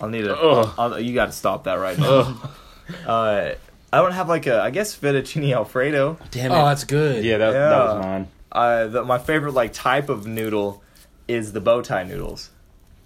I'll 0.00 0.08
need 0.08 0.26
a. 0.26 0.36
Ugh. 0.36 0.74
I'll, 0.78 1.00
you 1.00 1.14
got 1.14 1.26
to 1.26 1.32
stop 1.32 1.64
that 1.64 1.74
right 1.74 1.98
now. 1.98 2.40
uh, 3.06 3.52
I 3.92 3.96
don't 3.98 4.12
have 4.12 4.28
like 4.28 4.46
a. 4.46 4.60
I 4.60 4.70
guess 4.70 4.96
fettuccine 4.96 5.54
alfredo. 5.54 6.18
Damn 6.30 6.50
it! 6.52 6.54
Oh, 6.54 6.64
that's 6.66 6.84
good. 6.84 7.24
Yeah, 7.24 7.38
that, 7.38 7.52
that 7.52 7.58
Yeah. 7.70 7.94
was 7.94 8.04
mine. 8.04 8.28
Uh, 8.50 8.86
the, 8.88 9.04
my 9.04 9.18
favorite 9.18 9.52
like 9.52 9.72
type 9.72 10.08
of 10.08 10.26
noodle 10.26 10.82
is 11.28 11.52
the 11.52 11.60
bow 11.60 11.82
tie 11.82 12.02
noodles. 12.04 12.50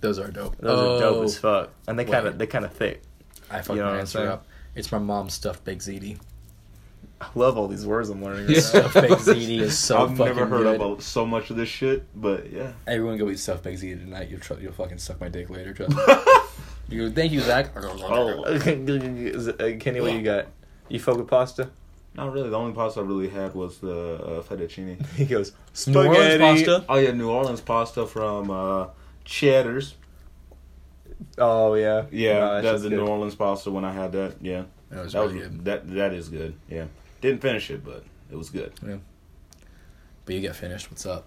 those 0.00 0.18
are 0.18 0.28
dope. 0.30 0.56
Those 0.58 0.78
are 0.78 0.98
dope 1.00 1.16
Oh, 1.16 1.22
as 1.22 1.38
fuck, 1.38 1.70
and 1.86 1.98
they 1.98 2.04
kind 2.04 2.24
wait. 2.24 2.32
of 2.32 2.38
they 2.38 2.46
kind 2.46 2.64
of 2.64 2.72
thick. 2.72 3.02
I 3.50 3.58
fucked 3.58 3.70
You 3.70 3.76
know 3.76 3.82
what 3.84 3.88
my 3.90 3.94
I'm 3.94 4.00
answer 4.00 4.18
saying? 4.18 4.28
up. 4.30 4.46
It's 4.74 4.90
my 4.92 4.98
mom's 4.98 5.34
stuffed 5.34 5.64
baked 5.64 5.82
ziti. 5.82 6.18
I 7.20 7.28
love 7.34 7.56
all 7.56 7.66
these 7.68 7.86
words 7.86 8.10
I'm 8.10 8.22
learning. 8.22 8.46
Right 8.48 8.56
Stuffed 8.58 8.94
baked 8.94 9.12
ziti 9.22 9.60
is 9.60 9.78
so 9.78 9.96
fucking. 9.96 10.10
I've 10.12 10.18
fucking 10.18 10.36
never 10.36 10.46
heard 10.48 10.78
good. 10.78 10.80
of 10.80 10.98
a- 10.98 11.02
so 11.02 11.24
much 11.26 11.50
of 11.50 11.56
this 11.56 11.68
shit, 11.68 12.04
but 12.14 12.52
yeah. 12.52 12.72
Everyone 12.86 13.16
go 13.16 13.28
eat 13.30 13.38
stuffed 13.38 13.62
baked 13.64 13.80
ziti 13.80 13.98
tonight. 13.98 14.28
You'll 14.28 14.40
tr- 14.40 14.60
you'll 14.60 14.72
fucking 14.72 14.98
suck 14.98 15.20
my 15.20 15.28
dick 15.28 15.48
later. 15.50 15.72
Trust 15.72 15.96
me. 15.96 16.02
you 16.96 17.08
go, 17.08 17.14
thank 17.14 17.32
you, 17.32 17.40
Zach. 17.40 17.70
Oh. 17.76 18.44
It- 18.46 19.60
uh, 19.60 19.78
Kenny, 19.78 20.00
what 20.00 20.12
you 20.12 20.22
got? 20.22 20.46
You 20.88 21.00
fuck 21.00 21.16
with 21.16 21.28
pasta? 21.28 21.70
Not 22.14 22.32
really. 22.32 22.48
The 22.48 22.56
only 22.56 22.72
pasta 22.74 23.00
I 23.00 23.02
really 23.02 23.28
had 23.28 23.54
was 23.54 23.78
the 23.78 24.14
uh, 24.16 24.42
fettuccine. 24.42 25.04
He 25.16 25.24
goes 25.26 25.52
New 25.86 25.98
Orleans 25.98 26.16
spaghetti. 26.16 26.38
pasta. 26.64 26.84
Oh 26.88 26.96
yeah, 26.96 27.10
New 27.12 27.28
Orleans 27.30 27.60
pasta 27.60 28.06
from 28.06 28.50
uh, 28.50 28.86
Cheddar's. 29.24 29.94
Oh 31.38 31.74
yeah, 31.74 32.04
Yeah, 32.10 32.38
No, 32.38 32.54
that's 32.54 32.64
just 32.66 32.82
the 32.84 32.90
good. 32.90 32.98
New 32.98 33.06
Orleans 33.06 33.34
pasta 33.34 33.70
when 33.70 33.84
I 33.84 33.92
had 33.92 34.12
that. 34.12 34.36
Yeah, 34.40 34.64
That 34.90 35.04
was 35.04 35.12
that 35.12 35.22
was 35.24 35.32
really 35.32 35.48
good. 35.48 35.64
that 35.66 35.94
that 35.94 36.12
is 36.14 36.28
good. 36.28 36.54
Yeah, 36.70 36.86
didn't 37.26 37.42
finish 37.42 37.70
it, 37.70 37.84
but 37.84 38.04
it 38.30 38.36
was 38.36 38.50
good. 38.50 38.72
Yeah. 38.86 38.96
But 40.24 40.34
you 40.34 40.40
get 40.40 40.56
finished. 40.56 40.90
What's 40.90 41.06
up? 41.06 41.26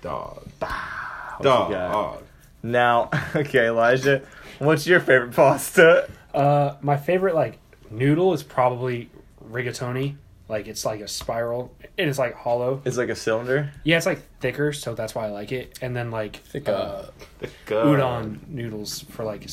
Dog, 0.00 0.48
What 0.58 1.42
dog, 1.42 1.70
dog. 1.70 2.22
Now, 2.62 3.10
okay, 3.36 3.66
Elijah, 3.68 4.22
what's 4.58 4.86
your 4.86 4.98
favorite 5.00 5.32
pasta? 5.34 6.08
Uh, 6.34 6.74
my 6.80 6.96
favorite 6.96 7.34
like 7.36 7.58
noodle 7.90 8.32
is 8.32 8.42
probably 8.42 9.10
rigatoni. 9.50 10.16
Like 10.48 10.66
it's 10.66 10.84
like 10.84 11.00
a 11.00 11.08
spiral. 11.08 11.72
and 11.80 11.88
It 11.96 12.08
is 12.08 12.18
like 12.18 12.34
hollow. 12.34 12.82
It's 12.84 12.96
like 12.96 13.08
a 13.10 13.14
cylinder. 13.14 13.70
Yeah, 13.84 13.96
it's 13.96 14.06
like 14.06 14.20
thicker, 14.40 14.72
so 14.72 14.94
that's 14.94 15.14
why 15.14 15.26
I 15.26 15.30
like 15.30 15.52
it. 15.52 15.78
And 15.80 15.94
then 15.94 16.10
like 16.10 16.36
Thick, 16.36 16.68
uh, 16.68 16.72
uh, 16.72 17.06
God. 17.66 17.86
udon 17.86 18.48
noodles 18.48 19.00
for 19.00 19.24
like 19.24 19.48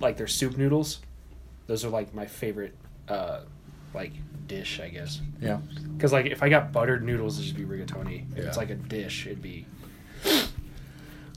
like 0.00 0.16
their 0.16 0.26
soup 0.26 0.56
noodles. 0.58 1.00
Those 1.66 1.84
are 1.84 1.88
like 1.90 2.14
my 2.14 2.26
favorite 2.26 2.74
uh 3.08 3.40
like 3.94 4.12
dish, 4.46 4.80
I 4.80 4.88
guess. 4.88 5.20
Yeah. 5.40 5.58
Because 5.96 6.12
like 6.12 6.26
if 6.26 6.42
I 6.42 6.48
got 6.48 6.72
buttered 6.72 7.02
noodles, 7.04 7.38
it'd 7.38 7.54
just 7.54 7.56
be 7.56 7.64
rigatoni. 7.64 8.24
If 8.36 8.44
it's 8.44 8.56
like 8.56 8.70
a 8.70 8.74
dish, 8.74 9.26
it'd 9.26 9.42
be 9.42 9.66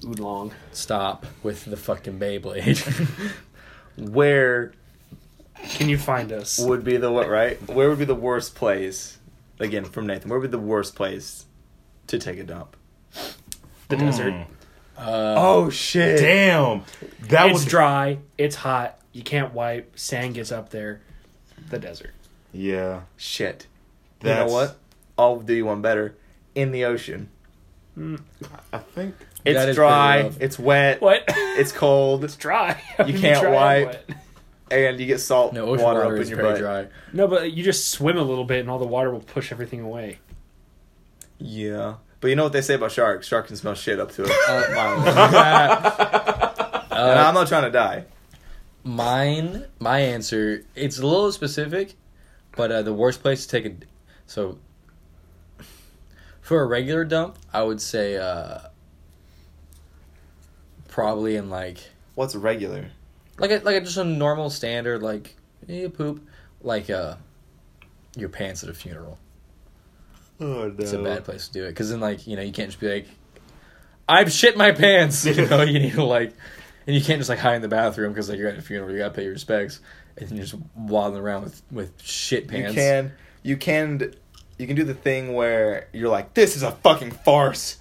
oolong. 0.03 0.53
Stop 0.71 1.25
with 1.43 1.65
the 1.65 1.77
fucking 1.77 2.19
Beyblade. 2.19 3.31
Where 3.97 4.73
Can 5.69 5.89
you 5.89 5.97
find 5.97 6.31
us? 6.31 6.59
would 6.59 6.83
be 6.83 6.97
the 6.97 7.11
what? 7.11 7.29
Right? 7.29 7.57
Where 7.69 7.89
would 7.89 7.99
be 7.99 8.05
the 8.05 8.15
worst 8.15 8.55
place? 8.55 9.17
Again, 9.59 9.85
from 9.85 10.05
Nathan. 10.05 10.29
Where 10.29 10.39
would 10.39 10.51
be 10.51 10.55
the 10.57 10.63
worst 10.63 10.95
place 10.95 11.45
to 12.07 12.19
take 12.19 12.37
a 12.37 12.43
dump? 12.43 12.75
The 13.89 13.95
Mm. 13.95 13.99
desert. 13.99 14.33
uh, 14.97 15.33
Oh 15.37 15.69
shit! 15.71 16.19
Damn, 16.19 16.83
that 17.29 17.47
it's 17.47 17.53
was 17.53 17.65
dry. 17.65 18.19
It's 18.37 18.55
hot. 18.57 18.99
You 19.13 19.23
can't 19.23 19.53
wipe. 19.53 19.97
Sand 19.97 20.35
gets 20.35 20.51
up 20.51 20.69
there. 20.69 21.01
The 21.69 21.79
desert. 21.79 22.11
Yeah. 22.57 23.01
Shit. 23.15 23.67
That's, 24.19 24.39
You 24.39 24.47
know 24.47 24.53
what? 24.53 24.77
I'll 25.17 25.39
do 25.39 25.53
you 25.53 25.65
one 25.65 25.81
better. 25.81 26.15
In 26.55 26.71
the 26.71 26.85
ocean. 26.85 27.29
I 28.71 28.77
think 28.77 29.15
It's 29.45 29.57
That 29.57 29.69
is 29.69 29.75
dry. 29.75 30.31
It's 30.39 30.59
wet. 30.59 31.01
What? 31.01 31.23
It's 31.57 31.71
cold. 31.71 32.23
it's 32.23 32.35
dry. 32.35 32.79
You 33.05 33.17
can't 33.19 33.41
Dry 33.41 33.51
wipe. 33.85 34.07
wet? 34.09 34.17
and 34.69 34.99
you 34.99 35.05
get 35.07 35.19
salt 35.19 35.53
no, 35.53 35.65
ocean 35.65 35.83
water, 35.83 35.99
water, 36.01 36.15
up 36.15 36.21
is 36.21 36.29
in 36.29 36.37
your 36.37 36.45
butt. 36.45 36.59
dry. 36.59 36.87
No, 37.13 37.27
but 37.27 37.51
you 37.53 37.63
just 37.63 37.89
swim 37.89 38.17
a 38.17 38.21
little 38.21 38.43
bit, 38.43 38.59
and 38.59 38.69
all 38.69 38.77
the 38.79 38.85
water 38.85 39.09
will 39.11 39.21
push 39.21 39.51
everything 39.51 39.79
away. 39.81 40.19
Yeah. 41.39 41.95
But 42.19 42.27
you 42.29 42.35
know 42.35 42.43
what 42.43 42.53
they 42.53 42.61
say 42.61 42.73
about 42.75 42.91
sharks? 42.91 43.27
Sharks 43.27 43.47
can 43.47 43.55
smell 43.57 43.73
shit 43.75 43.99
up 43.99 44.11
to 44.13 44.23
it. 44.25 44.31
Uh, 44.49 44.63
Mine. 44.75 45.07
Uh, 46.91 47.23
I'm 47.27 47.33
not 47.33 47.47
trying 47.47 47.63
to 47.63 47.71
die. 47.71 48.05
Mine, 48.83 49.65
my 49.79 49.99
answer, 49.99 50.63
it's 50.75 50.97
a 50.99 51.05
little 51.05 51.31
specific, 51.31 51.95
but 52.57 52.71
uh, 52.71 52.81
the 52.81 52.93
worst 52.93 53.21
place 53.21 53.45
to 53.45 53.49
take 53.61 53.65
a. 53.65 53.75
So, 54.25 54.57
for 56.41 56.61
a 56.61 56.65
regular 56.65 57.05
dump, 57.05 57.37
I 57.53 57.63
would 57.63 57.79
say 57.79 58.17
uh, 58.17 58.59
probably 60.87 61.35
in 61.35 61.49
like 61.49 61.77
What's 62.15 62.35
regular? 62.35 62.89
like 63.37 63.51
a, 63.51 63.57
like 63.63 63.75
a, 63.75 63.81
just 63.81 63.97
a 63.97 64.03
normal 64.03 64.49
standard 64.49 65.03
like 65.03 65.35
you 65.67 65.89
poop 65.89 66.25
like 66.61 66.89
uh 66.89 67.15
your 68.15 68.29
pants 68.29 68.63
at 68.63 68.69
a 68.69 68.73
funeral. 68.73 69.19
oh 70.39 70.69
no. 70.69 70.75
It's 70.79 70.93
a 70.93 71.01
bad 71.03 71.23
place 71.23 71.47
to 71.47 71.53
do 71.53 71.63
it 71.65 71.69
because 71.69 71.91
then 71.91 71.99
like 71.99 72.25
you 72.25 72.35
know 72.35 72.41
you 72.41 72.51
can't 72.51 72.69
just 72.69 72.79
be 72.79 72.91
like 72.91 73.07
I've 74.09 74.31
shit 74.31 74.57
my 74.57 74.71
pants. 74.71 75.25
You 75.25 75.45
know 75.47 75.61
you 75.61 75.79
need 75.79 75.93
to 75.93 76.03
like 76.03 76.33
and 76.87 76.95
you 76.95 77.01
can't 77.01 77.19
just 77.19 77.29
like 77.29 77.39
hide 77.39 77.55
in 77.57 77.61
the 77.61 77.67
bathroom 77.67 78.11
because 78.13 78.29
like 78.29 78.39
you're 78.39 78.49
at 78.49 78.57
a 78.57 78.61
funeral 78.61 78.91
you 78.91 78.97
gotta 78.97 79.13
pay 79.13 79.23
your 79.23 79.33
respects 79.33 79.79
and 80.17 80.31
you're 80.31 80.45
just 80.45 80.55
waddling 80.75 81.21
around 81.21 81.43
with 81.43 81.61
with 81.71 82.01
shit 82.01 82.47
pants. 82.47 82.69
You 82.75 82.75
can 82.75 83.11
you 83.43 83.57
can 83.57 84.13
you 84.57 84.67
can 84.67 84.75
do 84.75 84.83
the 84.83 84.93
thing 84.93 85.33
where 85.33 85.87
you're 85.93 86.09
like, 86.09 86.33
This 86.33 86.55
is 86.55 86.63
a 86.63 86.71
fucking 86.71 87.11
farce. 87.11 87.77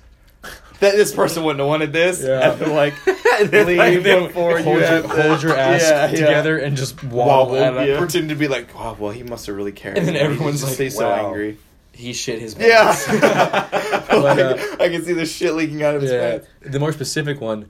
That 0.80 0.94
this 0.94 1.14
person 1.14 1.42
wouldn't 1.42 1.60
have 1.60 1.68
wanted 1.68 1.92
this. 1.94 2.22
Yeah. 2.22 2.52
And 2.52 2.60
then 2.60 2.74
like 2.74 2.94
leave 3.06 4.04
before 4.04 4.58
hold, 4.58 4.76
you 4.76 4.82
your, 4.82 4.88
have 4.90 5.04
hold 5.06 5.42
your 5.42 5.56
ass 5.56 5.80
Yeah, 5.82 6.06
yeah. 6.06 6.10
together 6.10 6.58
and 6.58 6.76
just 6.76 7.02
waddle. 7.02 7.54
Wobble, 7.54 7.56
And 7.56 7.88
Yeah. 7.88 7.98
pretend 7.98 8.28
to 8.28 8.34
be 8.34 8.46
like, 8.46 8.68
oh 8.76 8.94
well, 8.98 9.10
he 9.10 9.22
must 9.22 9.46
have 9.46 9.56
really 9.56 9.72
cared. 9.72 9.96
And 9.96 10.06
then 10.06 10.16
everyone's 10.16 10.60
just 10.60 10.72
like, 10.72 10.80
he's 10.80 10.96
so 10.96 11.08
wow. 11.08 11.28
angry. 11.28 11.58
He 11.92 12.12
shit 12.12 12.40
his 12.40 12.54
Yeah, 12.58 12.94
pants. 12.94 14.06
Like, 14.16 14.38
uh, 14.38 14.56
I 14.78 14.88
can 14.90 15.02
see 15.02 15.14
the 15.14 15.24
shit 15.24 15.54
leaking 15.54 15.82
out 15.82 15.94
of 15.94 16.02
his 16.02 16.10
yeah. 16.10 16.30
pants. 16.30 16.48
The 16.60 16.78
more 16.78 16.92
specific 16.92 17.40
one, 17.40 17.68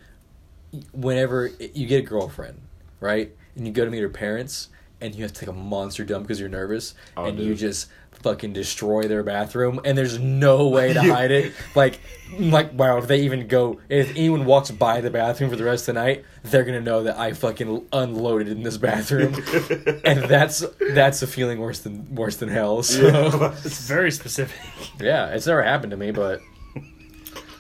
whenever 0.92 1.46
you 1.74 1.86
get 1.86 2.00
a 2.00 2.06
girlfriend, 2.06 2.60
right, 3.00 3.34
and 3.56 3.66
you 3.66 3.72
go 3.72 3.84
to 3.84 3.90
meet 3.90 4.00
her 4.02 4.08
parents, 4.08 4.68
and 5.00 5.14
you 5.14 5.22
have 5.22 5.32
to 5.32 5.40
take 5.40 5.48
a 5.48 5.52
monster 5.52 6.04
dump 6.04 6.24
because 6.26 6.38
you're 6.40 6.48
nervous, 6.48 6.94
Oh, 7.16 7.24
and 7.24 7.38
you 7.38 7.54
just 7.54 7.88
fucking 8.22 8.52
destroy 8.54 9.02
their 9.02 9.22
bathroom, 9.22 9.78
and 9.84 9.96
there's 9.96 10.18
no 10.18 10.68
way 10.68 10.92
to 10.94 11.02
hide 11.14 11.30
it. 11.30 11.52
Like, 11.74 12.00
like 12.38 12.72
wow, 12.72 12.96
if 12.96 13.06
they 13.06 13.20
even 13.22 13.46
go, 13.46 13.78
if 13.90 14.10
anyone 14.10 14.46
walks 14.46 14.70
by 14.70 15.00
the 15.02 15.10
bathroom 15.10 15.50
for 15.50 15.56
the 15.56 15.64
rest 15.64 15.86
of 15.88 15.94
the 15.94 16.00
night, 16.00 16.24
they're 16.42 16.64
gonna 16.64 16.80
know 16.80 17.02
that 17.04 17.18
I 17.18 17.34
fucking 17.34 17.86
unloaded 17.92 18.48
in 18.48 18.62
this 18.62 18.78
bathroom, 18.78 19.34
and 20.04 20.24
that's 20.24 20.64
that's 20.92 21.20
a 21.22 21.26
feeling 21.26 21.58
worse 21.60 21.80
than 21.80 22.14
worse 22.14 22.36
than 22.36 22.48
hell. 22.48 22.82
So 22.82 23.52
It's 23.64 23.86
very 23.86 24.10
specific. 24.10 24.58
yeah, 24.98 25.28
it's 25.28 25.46
never 25.46 25.62
happened 25.62 25.90
to 25.90 25.96
me, 25.96 26.10
but 26.10 26.40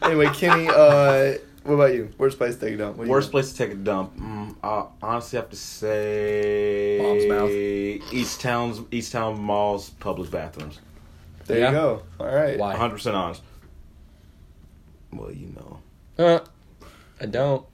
Anyway, 0.02 0.28
Kenny, 0.34 0.68
uh, 0.68 1.34
what 1.66 1.74
about 1.74 1.94
you? 1.94 2.10
Worst 2.18 2.38
place 2.38 2.54
to 2.56 2.60
take 2.60 2.74
a 2.74 2.76
dump? 2.78 2.96
What 2.96 3.08
Worst 3.08 3.30
place 3.30 3.50
to 3.52 3.56
take 3.58 3.70
a 3.72 3.74
dump. 3.76 4.16
Mm, 4.18 4.56
I 4.62 4.86
honestly 5.02 5.36
have 5.38 5.50
to 5.50 5.56
say 5.56 6.98
Mom's 7.00 7.26
mouth. 7.26 7.50
East 8.12 8.40
Towne's 8.40 8.80
East 8.90 9.12
Towne 9.12 9.40
Mall's 9.40 9.90
public 9.90 10.30
bathrooms. 10.30 10.80
There 11.46 11.58
Yeah. 11.58 11.66
you 11.70 11.76
go. 11.76 12.02
All 12.20 12.26
right. 12.26 12.58
Why? 12.58 12.70
100 12.70 12.94
percent 12.94 13.16
honest. 13.16 13.42
Well, 15.12 15.30
you 15.32 15.48
know. 15.56 16.24
uh, 16.24 16.40
I 17.20 17.26
don't. 17.26 17.64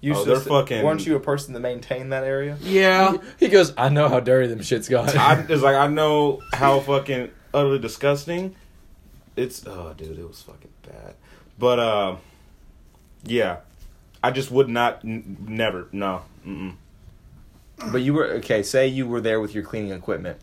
You 0.00 0.14
Oh, 0.14 0.24
they're 0.24 0.36
have- 0.36 0.46
fucking- 0.46 0.84
Weren't 0.84 1.04
you 1.06 1.16
a 1.16 1.20
person 1.20 1.54
to 1.54 1.60
maintain 1.60 2.10
that 2.10 2.22
area? 2.24 2.56
Yeah. 2.62 3.16
He 3.38 3.48
goes, 3.48 3.72
I 3.76 3.88
know 3.88 4.08
how 4.08 4.20
dirty 4.20 4.46
them 4.46 4.60
shits 4.60 4.88
got. 4.88 5.14
I, 5.16 5.40
it's 5.48 5.62
like 5.62 5.74
I 5.76 5.88
know 5.88 6.40
how 6.52 6.80
fucking 6.80 7.30
utterly 7.52 7.78
disgusting. 7.80 8.54
It's 9.36 9.64
oh, 9.66 9.94
dude, 9.96 10.18
it 10.18 10.26
was 10.26 10.40
fucking 10.42 10.70
bad. 10.82 11.14
But 11.58 11.78
uh, 11.80 12.16
yeah, 13.24 13.58
I 14.22 14.30
just 14.30 14.50
would 14.50 14.68
not, 14.68 15.04
n- 15.04 15.36
never, 15.48 15.88
no. 15.92 16.22
Mm-mm. 16.46 16.74
But 17.92 18.02
you 18.02 18.12
were 18.14 18.26
okay. 18.38 18.62
Say 18.64 18.88
you 18.88 19.06
were 19.06 19.20
there 19.20 19.40
with 19.40 19.54
your 19.54 19.62
cleaning 19.62 19.92
equipment. 19.92 20.38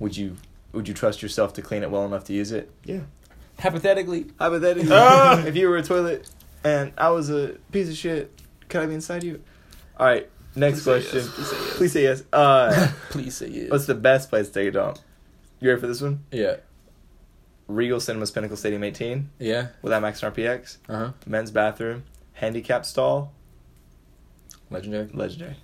Would 0.00 0.16
you 0.16 0.36
would 0.72 0.88
you 0.88 0.94
trust 0.94 1.22
yourself 1.22 1.52
to 1.54 1.62
clean 1.62 1.82
it 1.84 1.90
well 1.90 2.04
enough 2.04 2.24
to 2.24 2.32
use 2.32 2.50
it? 2.52 2.70
Yeah. 2.84 3.00
Hypothetically, 3.58 4.26
Hypothetically, 4.38 4.88
Ah! 4.92 5.38
if 5.46 5.56
you 5.56 5.68
were 5.68 5.76
a 5.78 5.82
toilet 5.82 6.28
and 6.64 6.92
I 6.98 7.10
was 7.10 7.30
a 7.30 7.56
piece 7.72 7.88
of 7.88 7.96
shit, 7.96 8.30
could 8.68 8.82
I 8.82 8.86
be 8.86 8.94
inside 8.94 9.22
you? 9.24 9.40
All 9.98 10.06
right, 10.06 10.28
next 10.56 10.82
Please 10.82 11.08
say 11.08 11.18
question. 11.18 11.18
yes. 11.20 11.30
Please 11.36 11.48
say 11.48 11.56
yes. 11.56 11.76
Please 11.76 11.92
say 11.92 12.02
yes. 12.02 12.22
Uh, 12.32 12.88
please 13.10 13.36
say 13.36 13.48
yes. 13.48 13.70
what's 13.70 13.86
the 13.86 13.94
best 13.94 14.28
place 14.28 14.48
to 14.48 14.52
take 14.52 14.68
a 14.68 14.72
dump? 14.72 14.98
You 15.60 15.70
ready 15.70 15.80
for 15.80 15.86
this 15.86 16.02
one? 16.02 16.24
yeah, 16.32 16.56
Regal 17.68 17.98
Cinemas 18.00 18.30
Pinnacle 18.30 18.56
Stadium 18.56 18.84
18 18.84 19.30
yeah, 19.38 19.68
with 19.82 19.92
IMAX 19.92 20.22
and 20.22 20.34
RPX, 20.34 20.76
uh 20.88 20.98
huh. 20.98 21.12
men's 21.26 21.50
bathroom, 21.50 22.04
handicap 22.34 22.86
stall, 22.86 23.32
Legendary. 24.70 25.08
legendary. 25.12 25.56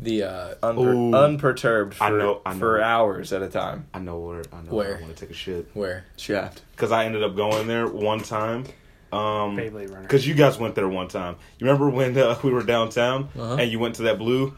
The 0.00 0.22
uh, 0.22 0.54
Unper- 0.62 0.94
Ooh. 0.94 1.14
unperturbed 1.14 1.94
for, 1.94 2.04
I 2.04 2.10
know- 2.10 2.40
I 2.46 2.52
know. 2.52 2.58
for 2.60 2.80
hours 2.80 3.32
at 3.32 3.42
a 3.42 3.48
time. 3.48 3.86
I 3.92 3.98
know 3.98 4.18
where 4.20 4.42
I 4.52 4.62
know 4.62 4.70
Where? 4.72 4.98
I 4.98 5.00
want 5.02 5.16
to 5.16 5.20
take 5.20 5.30
a 5.30 5.34
shit 5.38 5.68
where? 5.74 6.04
Shaft. 6.16 6.62
because 6.72 6.92
I 6.92 7.04
ended 7.04 7.22
up 7.24 7.34
going 7.34 7.66
there 7.66 7.86
one 7.88 8.20
time. 8.20 8.64
Um, 9.10 9.56
Runner. 9.56 10.02
because 10.02 10.28
you 10.28 10.34
guys 10.34 10.58
went 10.58 10.74
there 10.74 10.86
one 10.86 11.08
time. 11.08 11.36
You 11.58 11.66
remember 11.66 11.88
when 11.88 12.16
uh, 12.18 12.38
we 12.44 12.50
were 12.52 12.62
downtown 12.62 13.30
Uh-huh. 13.36 13.54
and 13.58 13.72
you 13.72 13.78
went 13.78 13.94
to 13.96 14.02
that 14.02 14.18
blue? 14.18 14.54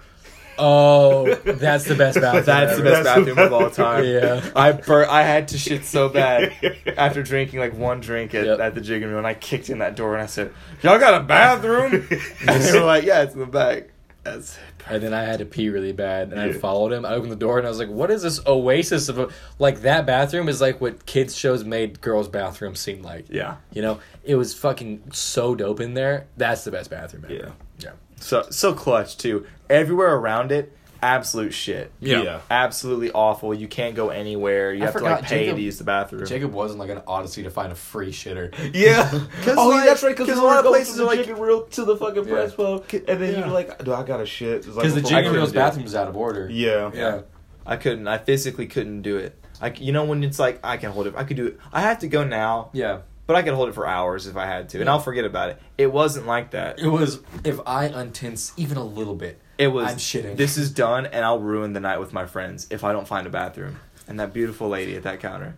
Oh, 0.61 1.35
that's 1.35 1.85
the 1.85 1.95
best 1.95 2.21
bathroom. 2.21 2.45
That's 2.45 2.77
the 2.77 2.83
best 2.83 3.05
That's 3.05 3.19
the 3.21 3.35
bathroom 3.35 3.39
of 3.39 3.53
all 3.53 3.71
time. 3.71 4.05
Yeah. 4.05 4.49
I 4.55 4.73
bur- 4.73 5.09
I 5.09 5.23
had 5.23 5.49
to 5.49 5.59
shit 5.59 5.85
so 5.85 6.09
bad 6.09 6.53
after 6.97 7.23
drinking 7.23 7.61
like 7.61 7.75
one 7.75 8.01
drink 8.01 8.35
at, 8.35 8.45
Yep. 8.47 8.61
at 8.61 8.75
the 8.75 8.81
Jig 8.81 9.03
room, 9.03 9.19
and 9.19 9.27
I 9.27 9.35
kicked 9.35 9.71
in 9.71 9.79
that 9.79 9.97
door 9.97 10.15
and 10.15 10.23
I 10.23 10.27
said, 10.27 10.53
"Y'all 10.83 10.99
got 10.99 11.21
a 11.21 11.25
bathroom?" 11.25 11.93
and 12.47 12.63
they 12.63 12.73
were 12.79 12.85
like, 12.85 13.05
"Yeah, 13.05 13.23
it's 13.23 13.35
in 13.35 13.41
the 13.41 13.47
back." 13.47 13.89
That's 14.23 14.59
And 14.89 15.03
then 15.03 15.15
I 15.15 15.23
had 15.23 15.39
to 15.39 15.47
pee 15.47 15.71
really 15.71 15.93
bad, 15.93 16.31
and 16.31 16.39
I 16.39 16.47
Yeah. 16.49 16.53
followed 16.59 16.93
him. 16.93 17.07
I 17.07 17.15
opened 17.15 17.33
the 17.33 17.37
door, 17.37 17.57
and 17.57 17.67
I 17.67 17.71
was 17.71 17.79
like, 17.79 17.89
"What 17.89 18.11
is 18.11 18.23
this 18.23 18.39
oasis 18.47 19.09
of 19.09 19.19
a 19.19 19.29
like 19.59 19.81
that 19.83 20.05
bathroom 20.05 20.49
is 20.51 20.61
like 20.61 20.79
what 20.81 21.07
kids 21.07 21.35
shows 21.35 21.65
made 21.65 22.03
girls' 22.03 22.29
bathrooms 22.29 22.81
seem 22.81 23.01
like." 23.03 23.27
yeah. 23.31 23.57
You 23.73 23.81
know, 23.81 24.01
it 24.23 24.35
was 24.35 24.53
fucking 24.53 25.05
so 25.13 25.55
dope 25.55 25.81
in 25.81 25.95
there. 25.95 26.27
That's 26.37 26.65
the 26.65 26.71
best 26.71 26.91
bathroom 26.91 27.25
ever. 27.25 27.35
Yeah. 27.79 27.91
Yeah, 28.21 28.25
So 28.27 28.47
so 28.51 28.75
clutch 28.75 29.17
too. 29.17 29.47
Everywhere 29.69 30.15
around 30.17 30.53
it, 30.53 30.73
absolute 31.03 31.53
shit. 31.55 31.91
Yeah. 32.01 32.23
Yeah. 32.23 32.41
Absolutely 32.51 33.11
awful. 33.13 33.55
You 33.55 33.69
can't 33.69 33.95
go 33.95 34.11
anywhere. 34.11 34.73
You 34.73 34.83
I 34.83 34.87
have 34.87 34.97
to 34.97 35.01
like 35.03 35.23
pay 35.23 35.45
Jacob- 35.45 35.57
to 35.57 35.63
use 35.63 35.79
the 35.79 35.85
bathroom. 35.85 36.27
Jacob 36.27 36.53
wasn't 36.53 36.81
like 36.81 36.91
an 36.91 37.03
odyssey 37.07 37.43
to 37.45 37.51
find 37.51 37.73
a 37.73 37.75
free 37.77 38.11
shitter. 38.13 38.53
Yeah. 38.75 39.09
'Cause, 39.43 39.55
oh, 39.57 39.69
like- 39.69 39.79
yeah, 39.81 39.85
that's 39.87 40.03
right. 40.03 40.17
'cause 40.17 40.27
Because 40.27 40.41
a 40.41 40.45
lot 40.45 40.59
of 40.59 40.65
places 40.67 40.97
places 40.97 41.01
are 41.01 41.03
are 41.05 41.07
like- 41.07 41.17
like 41.19 41.27
Jig 41.27 41.35
and 41.37 41.43
Reel 41.45 41.63
to 41.63 41.85
the 41.85 41.97
fucking 41.97 42.25
Yeah. 42.27 42.33
press 42.33 42.55
pub, 42.55 42.85
and 42.93 43.21
then 43.21 43.33
Yeah. 43.33 43.39
you're 43.41 43.49
like, 43.49 43.83
"Do 43.85 43.95
I 43.95 44.03
got 44.03 44.19
to 44.19 44.27
shit?" 44.27 44.57
It's 44.57 44.67
like 44.69 44.77
Because 44.77 44.95
the 44.95 45.01
before- 45.03 45.17
I 45.17 45.21
Jig 45.21 45.27
and 45.29 45.37
Reel's 45.37 45.53
bathroom 45.53 45.87
is 45.87 45.95
out 45.95 46.09
of 46.09 46.17
order. 46.17 46.49
Yeah. 46.51 46.91
yeah. 46.95 47.21
I 47.67 47.77
couldn't. 47.77 48.09
I 48.09 48.19
physically 48.19 48.67
couldn't 48.67 49.03
do 49.03 49.17
it. 49.17 49.37
I, 49.61 49.73
c- 49.73 49.85
you 49.85 49.93
know, 49.93 50.05
when 50.05 50.25
it's 50.25 50.39
like 50.39 50.59
I 50.65 50.77
can 50.79 50.91
hold 50.91 51.07
it. 51.07 51.15
I 51.17 51.25
could 51.25 51.37
do 51.37 51.47
it. 51.47 51.59
I 51.73 51.83
have 51.83 51.99
to 52.01 52.09
go 52.09 52.25
now, 52.25 52.71
Yeah. 52.73 52.99
But 53.31 53.37
I 53.37 53.43
could 53.43 53.55
hold 53.55 53.69
it 53.69 53.77
for 53.77 53.87
hours 53.87 54.27
if 54.27 54.37
I 54.37 54.45
had 54.45 54.71
to, 54.71 54.81
and 54.81 54.91
I'll 54.91 54.99
forget 54.99 55.25
about 55.25 55.51
it. 55.51 55.63
It 55.79 55.93
wasn't 55.93 56.27
like 56.27 56.51
that. 56.51 56.81
It 56.81 56.89
was 56.89 57.21
if 57.45 57.61
I 57.65 57.89
untense 57.89 58.53
even 58.57 58.77
a 58.77 58.83
little 58.83 59.15
bit. 59.15 59.41
It 59.57 59.69
was. 59.69 59.89
I'm 59.89 59.99
shitting. 59.99 60.37
This 60.37 60.59
is 60.59 60.73
done, 60.73 61.07
and 61.07 61.25
I'll 61.25 61.39
ruin 61.39 61.73
the 61.73 61.79
night 61.79 62.01
with 62.01 62.13
my 62.13 62.27
friends 62.27 62.67
if 62.71 62.83
I 62.83 62.91
don't 62.93 63.07
find 63.07 63.29
a 63.29 63.31
bathroom. 63.31 63.79
And 64.09 64.19
that 64.19 64.33
beautiful 64.33 64.69
lady 64.69 64.97
at 64.97 65.05
that 65.05 65.21
counter, 65.21 65.55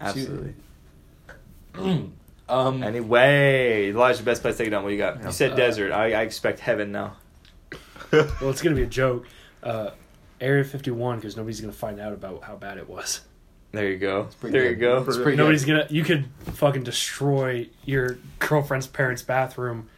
absolutely. 0.00 0.54
um, 2.48 2.82
Anyway, 2.82 3.90
Elijah, 3.90 4.18
the 4.18 4.24
best 4.24 4.42
place 4.42 4.54
to 4.56 4.58
take 4.58 4.66
it 4.66 4.70
down. 4.70 4.82
What 4.82 4.90
you 4.92 4.98
got? 4.98 5.22
You 5.22 5.30
said 5.30 5.52
Uh, 5.52 5.56
desert. 5.56 5.92
I, 5.92 6.06
I 6.14 6.22
expect 6.22 6.58
heaven 6.58 6.90
now. 6.90 7.18
Well, 8.12 8.50
it's 8.50 8.60
gonna 8.60 8.74
be 8.76 8.82
a 8.82 8.86
joke. 8.86 9.26
Uh, 9.62 9.90
Area 10.40 10.64
51 10.64 11.18
because 11.18 11.36
nobody's 11.36 11.60
gonna 11.60 11.72
find 11.72 12.00
out 12.00 12.12
about 12.12 12.42
how 12.42 12.56
bad 12.56 12.76
it 12.78 12.88
was. 12.88 13.20
There 13.72 13.88
you 13.90 13.96
go. 13.98 14.28
pretty 14.40 14.58
There 14.58 14.68
you 14.70 14.76
go. 14.76 15.02
It's 15.06 15.16
pretty 15.16 15.36
Nobody's 15.36 15.64
gonna. 15.64 15.86
You 15.88 16.04
could 16.04 16.26
fucking 16.54 16.82
destroy 16.84 17.68
your 17.84 18.18
girlfriend's 18.38 18.86
parents' 18.86 19.22
bathroom. 19.22 19.88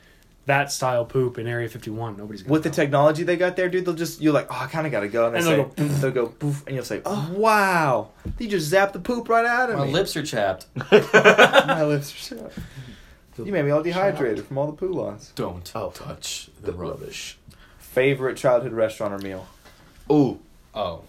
That 0.46 0.70
style 0.70 1.06
poop 1.06 1.38
in 1.38 1.46
Area 1.46 1.68
51. 1.68 2.16
Nobody's 2.18 2.42
gonna. 2.42 2.52
With 2.52 2.62
the 2.64 2.68
know. 2.68 2.74
technology 2.74 3.22
they 3.24 3.36
got 3.36 3.56
there, 3.56 3.68
dude, 3.70 3.84
they'll 3.86 3.94
just 3.94 4.20
you're 4.20 4.32
like, 4.34 4.46
oh, 4.50 4.58
I 4.60 4.66
kind 4.66 4.86
of 4.86 4.92
gotta 4.92 5.08
go, 5.08 5.26
and, 5.26 5.34
they 5.34 5.38
And 5.38 5.46
say, 5.46 5.56
they'll 5.56 5.88
go, 5.88 5.94
they'll 5.94 6.10
go 6.10 6.26
poof, 6.26 6.66
and 6.66 6.76
you'll 6.76 6.84
say, 6.84 7.00
oh 7.06 7.32
wow, 7.34 8.10
you 8.38 8.46
just 8.46 8.66
zap 8.68 8.92
the 8.92 8.98
poop 9.00 9.28
right 9.28 9.46
out 9.46 9.70
of 9.70 9.78
my 9.78 9.86
me. 9.86 9.92
My 9.92 9.98
lips 9.98 10.16
are 10.16 10.22
chapped. 10.22 10.66
my 10.92 11.82
lips 11.84 12.12
are 12.32 12.36
chapped. 12.36 12.58
You 13.38 13.50
made 13.52 13.64
me 13.64 13.70
all 13.70 13.82
dehydrated 13.82 14.44
from 14.46 14.58
all 14.58 14.66
the 14.66 14.74
poo 14.76 14.92
loss. 14.92 15.32
Don't 15.34 15.72
Oh. 15.74 15.90
touch 15.90 16.50
the 16.62 16.72
rubbish. 16.72 17.38
Favorite 17.78 18.36
childhood 18.36 18.72
restaurant 18.72 19.14
or 19.14 19.18
meal? 19.18 19.46
Ooh, 20.12 20.38
Oh, 20.74 21.04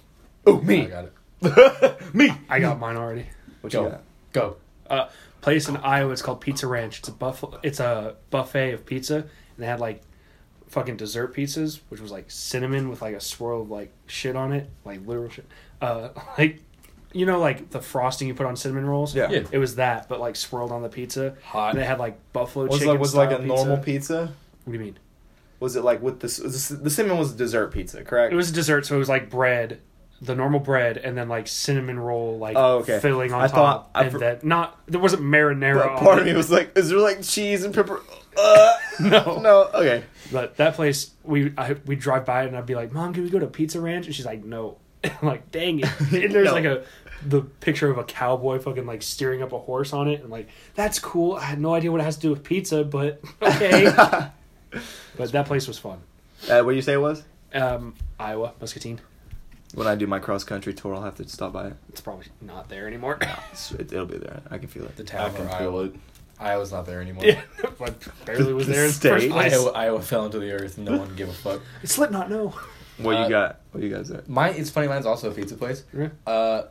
Oh, 0.48 0.60
I 0.60 0.64
me. 0.64 0.86
got 0.86 1.06
it. 1.06 1.14
me. 2.14 2.32
I 2.50 2.60
got 2.60 2.80
mine 2.80 2.98
already. 2.98 3.28
What 3.62 3.74
Go. 3.74 3.84
you 3.84 3.90
got? 3.90 4.04
Go. 4.34 4.58
Uh, 4.90 5.10
place 5.42 5.68
in 5.68 5.78
Iowa. 5.78 6.12
It's 6.12 6.22
called 6.22 6.42
Pizza 6.42 6.68
Ranch. 6.68 7.00
It's 7.00 7.08
a 7.10 7.12
buff. 7.12 7.44
It's 7.64 7.80
a 7.80 8.16
buffet 8.30 8.74
of 8.74 8.86
pizza, 8.86 9.16
and 9.16 9.28
they 9.58 9.66
had 9.66 9.80
like 9.80 10.02
fucking 10.68 10.98
dessert 10.98 11.36
pizzas, 11.36 11.80
which 11.90 12.02
was 12.02 12.12
like 12.12 12.30
cinnamon 12.30 12.90
with 12.90 13.02
like 13.02 13.16
a 13.16 13.22
swirl 13.22 13.62
of 13.62 13.70
like 13.70 13.92
shit 14.08 14.36
on 14.36 14.54
it, 14.54 14.70
like 14.84 15.06
literal 15.06 15.30
shit. 15.30 15.46
Uh, 15.82 16.10
like 16.38 16.62
you 17.14 17.26
know, 17.26 17.40
like 17.40 17.70
the 17.70 17.82
frosting 17.82 18.28
you 18.28 18.34
put 18.34 18.46
on 18.46 18.56
cinnamon 18.56 18.86
rolls. 18.86 19.16
Yeah. 19.16 19.32
Yeah. 19.32 19.44
It 19.52 19.58
was 19.58 19.76
that, 19.76 20.10
but 20.10 20.20
like 20.20 20.36
swirled 20.36 20.72
on 20.72 20.82
the 20.82 20.90
pizza. 20.90 21.36
Hot. 21.46 21.72
And 21.72 21.80
they 21.80 21.86
had 21.86 21.98
like 21.98 22.18
buffalo 22.34 22.66
Was 22.66 22.76
it 22.76 22.80
chicken. 22.80 22.92
like, 22.92 23.00
was 23.00 23.14
it 23.14 23.18
like 23.18 23.32
a 23.32 23.36
style 23.36 23.48
normal 23.48 23.78
pizza. 23.78 23.86
pizza? 23.86 24.34
What 24.66 24.74
do 24.74 24.80
you 24.80 24.84
mean? 24.84 25.00
Was 25.62 25.76
it 25.78 25.84
like 25.84 26.02
with 26.02 26.20
this? 26.20 26.38
The 26.38 26.90
cinnamon 26.90 27.18
was 27.18 27.34
a 27.34 27.38
dessert 27.38 27.72
pizza, 27.72 28.04
correct? 28.04 28.34
It 28.34 28.36
was 28.36 28.50
a 28.50 28.54
dessert, 28.54 28.86
so 28.86 28.96
it 28.96 29.00
was 29.00 29.08
like 29.08 29.30
bread, 29.30 29.80
the 30.22 30.34
normal 30.36 30.60
bread, 30.60 30.98
and 30.98 31.18
then 31.18 31.28
like 31.30 31.48
cinnamon 31.48 32.00
roll, 32.00 32.38
like 32.38 32.56
Oh, 32.58 32.78
okay. 32.80 33.00
filling 33.00 33.34
on 33.34 33.42
I 33.42 33.48
top. 33.48 33.56
thought- 33.56 33.90
I 33.96 34.04
and 34.06 34.20
that 34.22 34.44
not 34.44 34.80
there 34.88 35.00
wasn't 35.02 35.22
marinara. 35.24 35.98
Part 35.98 36.18
it. 36.18 36.22
of 36.22 36.28
me 36.28 36.34
was 36.34 36.50
like, 36.52 36.78
is 36.78 36.90
there 36.90 37.00
like 37.00 37.22
cheese 37.22 37.64
and 37.64 37.74
pepper? 37.74 38.02
Uh, 38.38 38.74
No. 39.00 39.40
no. 39.40 39.70
Okay. 39.74 40.04
But 40.32 40.56
that 40.58 40.76
place, 40.76 41.12
we 41.24 41.54
I, 41.58 41.76
we 41.86 41.96
drive 41.96 42.26
by 42.26 42.44
it 42.44 42.48
and 42.48 42.58
I'd 42.58 42.66
be 42.66 42.76
like, 42.76 42.92
"Mom, 42.94 43.14
can 43.14 43.24
we 43.24 43.30
go 43.30 43.40
to 43.40 43.48
Pizza 43.48 43.80
Ranch?" 43.82 44.06
And 44.06 44.16
she's 44.16 44.26
like, 44.26 44.44
"No." 44.44 44.78
I'm 45.04 45.12
like, 45.28 45.52
dang 45.52 45.80
it! 45.80 45.86
And 46.00 46.34
there's 46.34 46.48
No. 46.48 46.54
like 46.54 46.66
a 46.66 46.84
the 47.26 47.42
picture 47.42 47.90
of 47.92 47.98
a 47.98 48.04
cowboy 48.04 48.60
fucking 48.60 48.86
like 48.86 49.02
steering 49.02 49.42
up 49.44 49.52
a 49.52 49.60
horse 49.60 49.94
on 49.94 50.08
it, 50.08 50.22
and 50.22 50.30
like 50.30 50.48
that's 50.76 50.98
cool. 51.00 51.36
I 51.36 51.42
had 51.44 51.60
no 51.60 51.74
idea 51.76 51.92
what 51.92 52.02
it 52.02 52.06
has 52.06 52.16
to 52.16 52.22
do 52.22 52.30
with 52.32 52.44
pizza, 52.44 52.84
but 52.84 53.22
okay. 53.42 53.92
but 55.18 55.32
that 55.32 55.46
place 55.46 55.68
was 55.68 55.78
fun. 55.78 56.00
Uh, 56.50 56.62
what 56.62 56.72
do 56.72 56.76
you 56.76 56.82
say 56.82 56.94
it 56.94 56.98
was? 57.02 57.24
Um, 57.54 57.94
Iowa 58.20 58.54
Muscatine. 58.60 59.00
When 59.76 59.88
I 59.88 59.96
do 59.96 60.08
my 60.08 60.20
cross 60.20 60.44
country 60.44 60.74
tour, 60.74 60.96
I'll 60.96 61.04
have 61.04 61.16
to 61.16 61.28
stop 61.28 61.54
by 61.54 61.68
it. 61.68 61.74
It's 61.90 62.02
probably 62.02 62.26
not 62.42 62.70
there 62.70 62.88
anymore. 62.88 63.20
It's, 63.52 63.72
it 63.74 63.92
it'll 63.94 64.06
be 64.06 64.18
there. 64.18 64.42
I 64.50 64.58
can 64.58 64.68
feel 64.68 64.86
it. 64.86 64.96
The 64.96 65.04
I 65.04 65.06
town 65.06 65.34
can 65.36 65.48
where 65.48 65.58
feel 65.60 65.68
Iowa. 65.76 65.84
it. 65.86 65.96
Iowa's 66.40 66.72
not 66.72 66.86
there 66.86 67.02
anymore. 67.02 67.26
yeah, 67.26 67.42
but 67.80 67.94
barely 68.26 68.54
was 68.54 68.68
The 68.68 68.74
there 68.74 68.82
in 68.84 68.88
the 68.90 68.94
state. 68.94 69.10
first 69.10 69.30
place. 69.30 69.54
Iowa, 69.54 69.72
Iowa 69.72 70.02
fell 70.02 70.26
into 70.26 70.40
the 70.40 70.52
earth. 70.52 70.78
No 70.78 70.98
one 70.98 71.16
gave 71.16 71.30
a 71.30 71.34
fuck. 71.34 71.62
It's 71.84 71.94
Slipknot, 71.96 72.30
no. 72.30 72.54
What 72.98 73.18
Uh, 73.18 73.24
you 73.24 73.30
got? 73.30 73.60
What 73.72 73.84
you 73.84 73.90
guys 73.94 74.10
at? 74.12 74.28
Mine. 74.30 74.56
It's 74.58 74.70
funny. 74.70 74.88
Mine's 74.88 75.06
also 75.06 75.30
a 75.30 75.34
pizza 75.34 75.56
place. 75.56 75.84
Yeah. 75.98 76.10
Uh, 76.26 76.64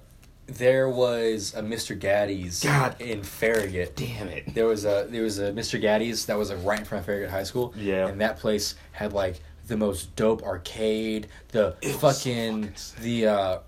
there 0.46 0.88
was 0.90 1.54
a 1.54 1.62
Mr. 1.62 1.98
Gatti's 1.98 2.62
God. 2.62 3.00
in 3.00 3.22
Farragut. 3.22 3.96
Damn 3.96 4.28
it. 4.28 4.54
There 4.54 4.66
was 4.66 4.84
a 4.84 5.06
there 5.08 5.22
was 5.22 5.38
a 5.38 5.52
Mr. 5.52 5.80
Gatti's 5.80 6.26
that 6.26 6.36
was 6.38 6.50
like 6.50 6.62
right 6.64 6.78
in 6.78 6.84
front 6.84 7.00
of 7.00 7.06
Farragut 7.06 7.30
High 7.30 7.44
School. 7.44 7.72
Yeah. 7.76 8.08
And 8.08 8.20
that 8.20 8.38
place 8.38 8.74
had 8.92 9.12
like 9.14 9.40
the 9.66 9.76
most 9.76 10.14
dope 10.16 10.42
arcade, 10.42 11.28
the 11.48 11.76
It 11.80 11.88
was 11.88 11.92
so 11.94 11.98
fucking 11.98 12.62
fucking 12.68 13.02
the 13.02 13.26
uh 13.26 13.58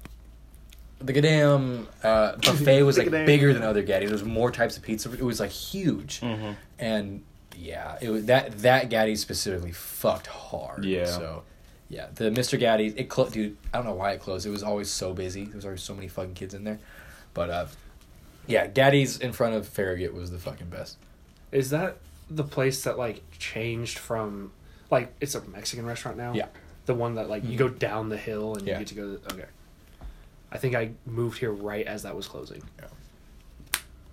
the 0.98 1.12
goddamn 1.12 1.88
uh, 2.02 2.36
buffet 2.36 2.82
was 2.82 2.96
like 2.98 3.06
goddamn- 3.06 3.26
bigger 3.26 3.52
than 3.52 3.62
other 3.62 3.82
Gatti's. 3.82 4.08
There 4.08 4.14
was 4.14 4.24
more 4.24 4.50
types 4.50 4.76
of 4.76 4.82
pizza. 4.82 5.12
It 5.12 5.22
was 5.22 5.40
like 5.40 5.50
huge. 5.50 6.20
Mm-hmm. 6.20 6.52
And 6.78 7.22
yeah, 7.56 7.98
it 8.00 8.10
was 8.10 8.26
that 8.26 8.58
that 8.58 8.90
Gatti's 8.90 9.20
specifically 9.20 9.72
fucked 9.72 10.26
hard. 10.26 10.84
Yeah. 10.84 11.06
So 11.06 11.42
yeah, 11.88 12.06
the 12.14 12.30
Mr. 12.30 12.58
Gatti's 12.58 12.94
it 12.94 13.08
closed. 13.08 13.34
Dude, 13.34 13.56
I 13.72 13.78
don't 13.78 13.86
know 13.86 13.94
why 13.94 14.12
it 14.12 14.20
closed. 14.20 14.46
It 14.46 14.50
was 14.50 14.62
always 14.62 14.90
so 14.90 15.12
busy. 15.12 15.44
There 15.44 15.56
was 15.56 15.64
always 15.64 15.82
so 15.82 15.94
many 15.94 16.08
fucking 16.08 16.34
kids 16.34 16.54
in 16.54 16.64
there. 16.64 16.78
But 17.34 17.50
uh, 17.50 17.66
yeah, 18.46 18.66
Gatti's 18.66 19.18
in 19.18 19.32
front 19.32 19.54
of 19.54 19.68
Farragut 19.68 20.14
was 20.14 20.30
the 20.30 20.38
fucking 20.38 20.68
best. 20.68 20.96
Is 21.52 21.70
that 21.70 21.98
the 22.28 22.44
place 22.44 22.82
that 22.84 22.98
like 22.98 23.22
changed 23.38 23.98
from 23.98 24.52
like 24.90 25.12
it's 25.20 25.34
a 25.34 25.42
Mexican 25.48 25.86
restaurant 25.86 26.16
now? 26.16 26.32
Yeah. 26.32 26.46
The 26.86 26.94
one 26.94 27.14
that 27.16 27.28
like 27.28 27.44
you 27.44 27.56
go 27.56 27.68
down 27.68 28.08
the 28.08 28.16
hill 28.16 28.54
and 28.56 28.66
Yeah. 28.66 28.74
you 28.74 28.78
get 28.80 28.88
to 28.88 28.94
go. 28.94 29.16
To, 29.16 29.34
okay. 29.34 29.44
I 30.52 30.58
think 30.58 30.74
I 30.76 30.90
moved 31.06 31.38
here 31.38 31.50
right 31.52 31.86
as 31.86 32.04
that 32.04 32.14
was 32.14 32.26
closing. 32.28 32.62
Yeah. 32.78 32.86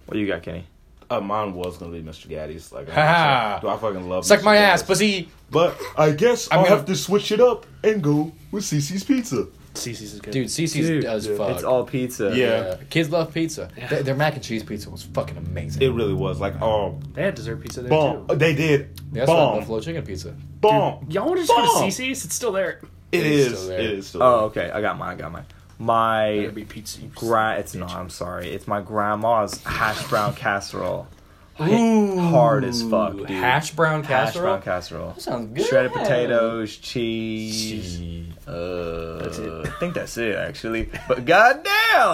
What 0.05 0.13
do 0.15 0.19
you 0.19 0.27
got, 0.27 0.41
Kenny? 0.43 0.65
Uh, 1.09 1.21
mine 1.21 1.53
was 1.53 1.77
gonna 1.77 1.91
be 1.91 2.01
Mr. 2.01 2.27
Gatti's. 2.27 2.71
Like, 2.71 2.89
Ha 2.89 3.01
ha. 3.01 3.59
do 3.61 3.67
I 3.67 3.77
fucking 3.77 4.09
love? 4.09 4.25
Suck 4.25 4.39
Mr. 4.39 4.43
my 4.43 4.55
ass, 4.57 4.81
Gatti's. 4.81 4.87
pussy. 4.87 5.29
But 5.51 5.77
I 5.97 6.11
guess 6.11 6.47
I'm 6.51 6.59
I'll 6.59 6.65
gonna- 6.65 6.75
have 6.77 6.85
to 6.87 6.95
switch 6.95 7.31
it 7.31 7.39
up 7.39 7.65
and 7.83 8.01
go 8.01 8.31
with 8.51 8.63
CiCi's 8.63 9.03
Pizza. 9.03 9.47
CiCi's 9.73 10.01
is 10.13 10.19
good. 10.21 10.31
Dude, 10.31 10.47
CiCi's 10.47 10.73
Dude, 10.87 11.03
does 11.03 11.27
yeah. 11.27 11.35
fuck. 11.37 11.49
It's 11.55 11.63
all 11.63 11.83
pizza. 11.83 12.31
Yeah. 12.35 12.77
Kids 12.89 13.09
love 13.09 13.33
pizza. 13.33 13.69
Yeah. 13.77 13.87
Their, 13.87 14.03
their 14.03 14.15
mac 14.15 14.35
and 14.35 14.43
cheese 14.43 14.63
pizza 14.63 14.89
was 14.89 15.03
fucking 15.03 15.35
amazing. 15.37 15.81
It 15.81 15.89
really 15.89 16.13
was 16.13 16.39
like, 16.39 16.61
oh, 16.61 16.99
they 17.13 17.23
had 17.23 17.35
dessert 17.35 17.57
pizza 17.61 17.81
there 17.81 17.89
bomb. 17.89 18.27
too. 18.27 18.35
They 18.35 18.53
did. 18.53 18.95
They 19.11 19.21
also 19.21 19.33
have 19.35 19.39
Bomb. 19.49 19.59
buffalo 19.59 19.79
chicken 19.79 20.03
pizza. 20.03 20.35
Bomb. 20.61 21.07
Y'all 21.09 21.25
want 21.25 21.39
to 21.39 21.45
just 21.47 21.55
go 21.57 21.63
to 21.65 21.85
CiCi's? 21.85 22.23
It's 22.25 22.35
still 22.35 22.51
there. 22.51 22.81
It 23.11 23.25
It's 23.25 23.25
is. 23.51 23.57
still 23.57 23.67
there. 23.69 23.79
It 23.79 23.85
is. 23.91 24.07
Still 24.07 24.23
Oh, 24.23 24.39
okay. 24.45 24.69
I 24.71 24.81
got 24.81 24.97
mine. 24.97 25.09
I 25.17 25.19
got 25.21 25.31
mine. 25.31 25.45
my 25.79 26.35
Better 26.37 26.51
be 26.51 26.65
pizza. 26.65 27.01
you 27.01 27.09
gra- 27.15 27.57
it's 27.57 27.73
not. 27.75 27.91
I'm 27.95 28.09
sorry. 28.09 28.49
It's 28.51 28.67
my 28.67 28.79
grandma's 28.81 29.61
hash 29.63 30.07
brown 30.07 30.35
casserole. 30.35 31.07
Hard 31.55 32.63
as 32.63 32.81
fuck, 32.81 33.15
dude. 33.15 33.29
Hash 33.29 33.71
brown 33.71 34.03
casserole. 34.03 34.25
Hash 34.25 34.35
brown 34.35 34.61
casserole. 34.61 35.11
That 35.11 35.21
sounds 35.21 35.55
good. 35.55 35.65
Shredded 35.67 35.93
potatoes, 35.93 36.75
cheese. 36.77 37.99
Jeez. 37.99 38.23
Uh, 38.47 39.23
That's 39.23 39.37
it. 39.37 39.67
I 39.67 39.79
think 39.79 39.93
that's 39.93 40.17
it 40.17 40.35
actually. 40.35 40.89
But 41.07 41.25
goddamn, 41.25 41.63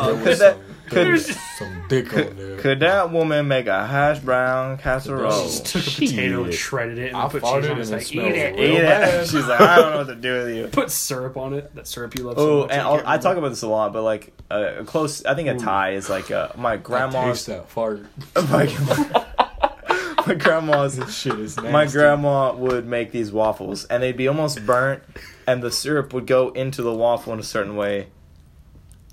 There 0.06 0.16
could 0.16 0.26
was 0.28 0.40
that 0.40 0.58
some, 0.58 0.64
could, 0.90 1.22
some 1.58 1.84
dick 1.90 2.14
on 2.16 2.36
there. 2.36 2.58
could 2.58 2.80
that 2.82 3.12
woman 3.12 3.48
make 3.48 3.66
a 3.68 3.88
hash 3.88 4.20
brown 4.20 4.78
casserole? 4.78 5.32
Just 5.32 5.66
took 5.66 5.82
a 5.88 5.90
potato 5.90 6.44
and 6.44 6.54
shredded 6.54 6.98
it 7.00 7.08
and 7.10 7.18
I 7.18 7.30
put 7.30 7.42
cheese 7.42 7.52
on 7.52 7.64
it. 7.64 7.70
and 7.80 7.90
like, 7.90 8.14
eat 8.16 8.20
it. 8.22 8.60
Eat 8.60 8.76
it. 8.84 9.28
She's 9.30 9.46
like, 9.48 9.60
I 9.62 9.76
don't 9.78 9.92
know 9.92 9.98
what 10.00 10.08
to 10.08 10.16
do 10.16 10.34
with 10.46 10.56
you. 10.56 10.68
Put 10.68 10.92
syrup 10.92 11.36
on 11.38 11.54
it. 11.54 11.74
That 11.76 11.88
syrup 11.88 12.16
you 12.16 12.26
love 12.26 12.38
so 12.38 12.50
Oh, 12.50 12.62
much. 12.64 12.72
and 12.74 12.82
I 12.82 12.86
I'll, 12.86 13.08
I 13.08 13.18
talk 13.18 13.38
about 13.38 13.50
this 13.50 13.64
a 13.64 13.68
lot, 13.68 13.92
but 13.94 14.04
like 14.04 14.32
uh, 14.52 14.74
a 14.80 14.84
close, 14.86 15.26
I 15.26 15.34
think 15.34 15.48
a 15.50 15.56
tie 15.56 15.94
is 15.94 16.10
like 16.12 16.30
uh, 16.30 16.50
my 16.58 16.74
I 16.74 16.76
taste 16.76 16.84
grandma's. 16.86 17.46
that 17.48 17.70
fart. 17.70 18.06
My, 18.36 18.66
my 20.30 20.36
grandma's 20.36 20.96
This 20.98 21.16
shit 21.18 21.40
is 21.40 21.58
nasty. 21.58 21.72
My 21.72 21.86
grandma 21.86 22.54
would 22.56 22.86
make 22.88 23.12
these 23.12 23.32
waffles, 23.32 23.86
and 23.86 24.02
they'd 24.02 24.18
be 24.18 24.28
almost 24.28 24.66
burnt, 24.66 25.04
and 25.48 25.62
the 25.62 25.72
syrup 25.72 26.14
would 26.14 26.28
go 26.28 26.50
into 26.50 26.82
the 26.82 26.94
waffle 26.94 27.34
in 27.34 27.40
a 27.40 27.44
certain 27.44 27.76
way 27.76 28.08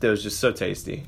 that 0.01 0.09
was 0.11 0.23
just 0.23 0.39
so 0.39 0.53
tasty. 0.53 1.05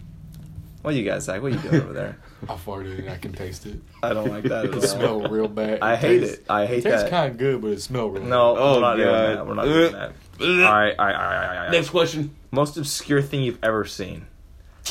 What 0.82 0.92
do 0.92 0.98
you 0.98 1.04
guys 1.04 1.28
like? 1.28 1.42
What 1.42 1.52
are 1.52 1.56
you 1.56 1.60
doing 1.60 1.82
over 1.82 1.92
there? 1.92 2.18
I 2.48 2.54
farted 2.54 2.98
and 3.00 3.10
I 3.10 3.16
can 3.18 3.32
taste 3.32 3.66
it. 3.66 3.80
I 4.02 4.14
don't 4.14 4.30
like 4.30 4.44
that 4.44 4.66
at 4.66 4.74
It 4.74 4.82
smells 4.82 5.28
real 5.28 5.48
bad. 5.48 5.80
I 5.80 5.96
hate 5.96 6.20
tastes- 6.20 6.36
it. 6.38 6.46
I 6.48 6.66
hate 6.66 6.78
It 6.78 6.82
tastes 6.90 7.02
that. 7.02 7.10
kind 7.10 7.32
of 7.32 7.36
good, 7.38 7.60
but 7.60 7.72
it 7.72 7.80
smells 7.82 8.12
real 8.16 8.22
No, 8.24 8.56
Oh, 8.56 8.74
we're 8.76 8.80
not 8.80 8.94
oh, 8.94 8.96
doing 8.96 9.12
that. 9.12 9.46
We're 9.46 9.54
not 9.54 9.64
doing 9.64 9.92
that. 9.92 10.12
All 10.40 10.46
right, 10.46 10.60
all 10.64 10.72
right, 10.72 10.96
all 10.96 11.04
right, 11.04 11.14
all 11.14 11.14
right, 11.16 11.48
all 11.56 11.62
right. 11.64 11.70
Next 11.72 11.90
question. 11.90 12.34
Most 12.52 12.76
obscure 12.76 13.20
thing 13.22 13.42
you've 13.42 13.58
ever 13.62 13.84
seen. 13.84 14.26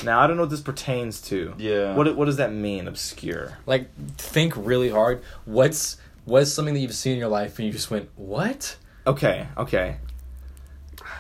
Now 0.04 0.20
I 0.20 0.28
don't 0.28 0.36
know 0.38 0.44
what 0.44 0.50
this 0.50 0.62
pertains 0.62 1.22
to. 1.24 1.54
Yeah. 1.58 1.96
What 1.96 2.16
what 2.16 2.26
does 2.26 2.38
that 2.38 2.52
mean? 2.54 2.88
Obscure. 2.88 3.58
Like, 3.66 3.94
think 4.18 4.54
really 4.56 4.90
hard. 4.90 5.22
What's 5.46 5.98
what's 6.26 6.52
something 6.52 6.74
that 6.74 6.80
you've 6.80 6.94
seen 6.94 7.14
in 7.14 7.20
your 7.20 7.30
life 7.30 7.58
and 7.60 7.66
you 7.66 7.72
just 7.72 7.90
went, 7.92 8.10
what? 8.16 8.76
Okay, 9.06 9.48
okay. 9.58 9.98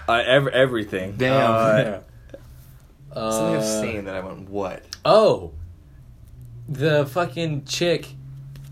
Uh, 0.07 0.23
ev- 0.25 0.47
everything. 0.49 1.13
Uh, 1.13 1.17
yeah. 1.19 1.99
Something 3.13 3.55
I've 3.55 3.61
Uh, 3.63 3.81
seen 3.81 4.05
that 4.05 4.15
I 4.15 4.19
went, 4.19 4.49
what? 4.49 4.83
Oh, 5.05 5.53
the 6.67 7.05
fucking 7.05 7.65
chick 7.65 8.09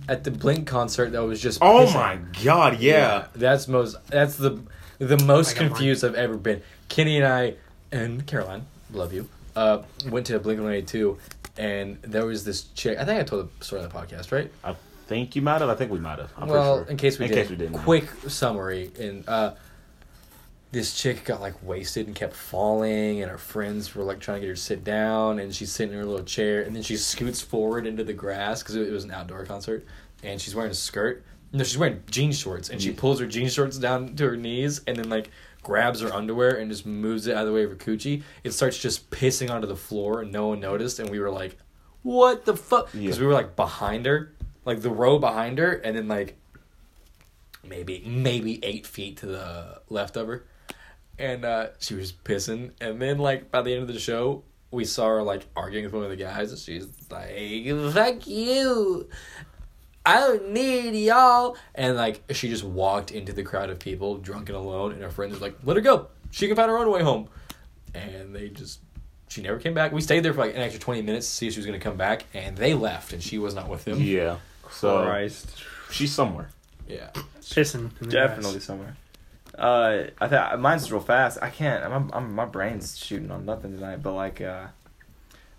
at 0.10 0.24
the 0.24 0.32
Blink 0.32 0.68
concert 0.68 1.12
that 1.14 1.24
was 1.24 1.42
just. 1.42 1.60
Oh 1.62 1.86
pissing. 1.86 1.94
my 1.94 2.20
god, 2.44 2.80
yeah. 2.80 3.28
That's 3.36 3.68
most. 3.68 3.96
That's 4.08 4.36
the 4.36 4.60
the 5.00 5.18
most 5.24 5.56
I 5.56 5.60
got 5.62 5.68
confused 5.70 6.04
I've 6.04 6.16
ever 6.16 6.36
been. 6.38 6.62
Kenny 6.90 7.18
and 7.18 7.26
I 7.26 7.56
and 7.92 8.26
Caroline, 8.28 8.66
love 8.92 9.14
you. 9.14 9.30
Uh, 9.56 9.84
went 10.10 10.26
to 10.28 10.40
Blink 10.40 10.60
One 10.60 10.72
Eighty 10.72 10.86
Two, 10.86 11.18
and 11.58 11.98
there 12.02 12.26
was 12.26 12.44
this 12.44 12.64
chick. 12.76 12.98
I 12.98 13.06
think 13.06 13.20
I 13.20 13.24
told 13.24 13.50
the 13.60 13.66
story 13.66 13.82
on 13.82 13.90
the 13.90 13.96
podcast, 13.96 14.32
right? 14.32 14.52
I 14.64 14.76
think 15.08 15.36
you 15.36 15.42
might 15.42 15.62
have. 15.62 15.70
I 15.70 15.76
think 15.76 15.92
we 15.92 16.00
might 16.00 16.20
have. 16.20 16.32
I'm 16.38 16.48
well, 16.48 16.80
sure. 16.80 16.88
in 16.88 16.98
case 16.98 17.20
we 17.20 17.26
in 17.26 17.32
did, 17.32 17.38
case 17.38 17.50
we 17.50 17.56
didn't. 17.56 17.78
quick 17.80 18.10
summary. 18.28 18.92
And 19.00 19.28
uh, 19.30 19.54
this 20.72 20.94
chick 21.00 21.24
got 21.24 21.40
like 21.40 21.54
wasted 21.64 22.08
and 22.08 22.16
kept 22.16 22.34
falling, 22.34 23.22
and 23.22 23.32
her 23.32 23.38
friends 23.38 23.96
were 23.96 24.04
like 24.04 24.20
trying 24.20 24.38
to 24.38 24.42
get 24.42 24.48
her 24.50 24.56
to 24.56 24.62
sit 24.62 24.84
down, 24.84 25.40
and 25.40 25.56
she's 25.56 25.72
sitting 25.72 25.94
in 25.94 26.00
her 26.00 26.06
little 26.06 26.26
chair, 26.26 26.62
and 26.62 26.76
then 26.76 26.84
she 26.84 26.98
scoots 26.98 27.42
forward 27.42 27.88
into 27.88 28.04
the 28.04 28.14
grass 28.14 28.62
because 28.62 28.76
it, 28.76 28.88
it 28.88 28.92
was 28.92 29.06
an 29.06 29.12
outdoor 29.12 29.46
concert, 29.46 29.86
and 30.24 30.42
she's 30.42 30.54
wearing 30.56 30.72
a 30.72 30.76
skirt. 30.76 31.24
No, 31.54 31.64
she's 31.64 31.78
wearing 31.78 32.04
jean 32.12 32.34
shorts, 32.34 32.70
and 32.70 32.82
she 32.82 32.92
pulls 32.92 33.22
her 33.22 33.28
jean 33.28 33.48
shorts 33.48 33.78
down 33.78 34.16
to 34.18 34.26
her 34.26 34.36
knees, 34.36 34.82
and 34.88 34.98
then 34.98 35.10
like 35.10 35.30
grabs 35.66 36.00
her 36.02 36.14
underwear 36.14 36.52
and 36.58 36.70
just 36.70 36.86
moves 36.86 37.26
it 37.28 37.36
out 37.36 37.42
of 37.42 37.48
the 37.48 37.54
way 37.54 37.64
of 37.64 37.72
her 37.72 37.76
coochie. 37.76 38.22
It 38.44 38.52
starts 38.52 38.78
just 38.78 39.10
pissing 39.10 39.50
onto 39.50 39.68
the 39.68 39.76
floor, 39.76 40.22
and 40.22 40.32
no 40.32 40.48
one 40.48 40.60
noticed, 40.60 41.00
and 41.00 41.10
we 41.10 41.20
were 41.20 41.32
like, 41.32 41.58
"What 42.04 42.46
the 42.46 42.56
fuck?" 42.56 42.92
Because 42.92 43.18
Yeah. 43.18 43.22
we 43.22 43.28
were 43.28 43.34
like 43.34 43.56
behind 43.56 44.06
her, 44.06 44.32
like 44.64 44.82
the 44.82 44.92
row 44.92 45.18
behind 45.20 45.58
her, 45.58 45.74
and 45.74 45.98
then 45.98 46.08
like 46.08 46.38
maybe 47.68 48.04
maybe 48.06 48.64
eight 48.64 48.86
feet 48.86 49.18
to 49.18 49.26
the 49.26 49.82
left 49.90 50.16
of 50.18 50.28
her, 50.28 50.46
and 51.18 51.44
uh, 51.44 51.68
she 51.80 51.96
was 51.96 52.12
pissing. 52.14 52.72
And 52.80 53.02
then 53.02 53.18
like 53.18 53.50
by 53.52 53.62
the 53.64 53.74
end 53.74 53.82
of 53.82 53.88
the 53.88 54.00
show, 54.00 54.44
we 54.72 54.86
saw 54.86 55.08
her 55.08 55.24
like 55.24 55.48
arguing 55.56 55.86
with 55.86 55.94
one 55.94 56.04
of 56.04 56.10
the 56.12 56.16
guys, 56.16 56.52
and 56.52 56.60
she's 56.60 56.88
like, 57.10 57.66
"Fuck 57.94 58.28
you." 58.28 59.10
I 60.06 60.20
don't 60.20 60.52
need 60.52 60.94
y'all. 60.96 61.58
And 61.74 61.96
like 61.98 62.22
she 62.32 62.50
just 62.50 62.64
walked 62.64 63.12
into 63.12 63.34
the 63.34 63.44
crowd 63.44 63.70
of 63.70 63.80
people, 63.80 64.18
drunk 64.18 64.50
and 64.50 64.58
alone, 64.58 64.92
and 64.92 65.02
her 65.02 65.10
friends 65.10 65.32
was 65.34 65.42
like, 65.42 65.56
"Let 65.64 65.76
her 65.78 65.82
go. 65.82 66.08
She 66.32 66.48
can 66.48 66.56
find 66.56 66.70
her 66.70 66.78
own 66.78 66.90
way 66.92 67.02
home." 67.02 67.28
And 67.94 68.36
they 68.36 68.50
just, 68.50 68.82
she 69.30 69.42
never 69.42 69.58
came 69.58 69.74
back. 69.74 69.92
We 69.94 70.02
stayed 70.02 70.22
there 70.22 70.34
for 70.34 70.42
like 70.42 70.54
an 70.56 70.62
extra 70.62 70.80
twenty 70.82 71.02
minutes 71.02 71.28
to 71.28 71.34
see 71.34 71.48
if 71.48 71.54
she 71.54 71.60
was 71.60 71.66
gonna 71.66 71.80
come 71.80 71.98
back, 71.98 72.26
and 72.34 72.56
they 72.58 72.74
left, 72.74 73.14
and 73.14 73.24
she 73.24 73.38
was 73.38 73.56
not 73.56 73.70
with 73.70 73.86
them. 73.86 74.02
Yeah. 74.02 74.38
So 74.72 75.04
Christ. 75.04 75.48
she's 75.92 76.12
somewhere. 76.14 76.50
Yeah. 76.88 77.10
Pissing. 77.42 77.92
Definitely 78.10 78.52
grass. 78.54 78.64
somewhere. 78.64 78.98
Uh, 79.58 80.04
I 80.20 80.28
think 80.28 80.60
mine's 80.60 80.92
real 80.92 81.00
fast. 81.02 81.38
I 81.42 81.50
can't. 81.50 81.84
I'm, 81.86 82.12
I'm 82.14 82.34
my 82.36 82.46
brain's 82.46 82.98
shooting 82.98 83.32
on 83.32 83.46
nothing 83.46 83.74
tonight. 83.76 84.04
But 84.04 84.14
like, 84.14 84.42
uh, 84.42 84.68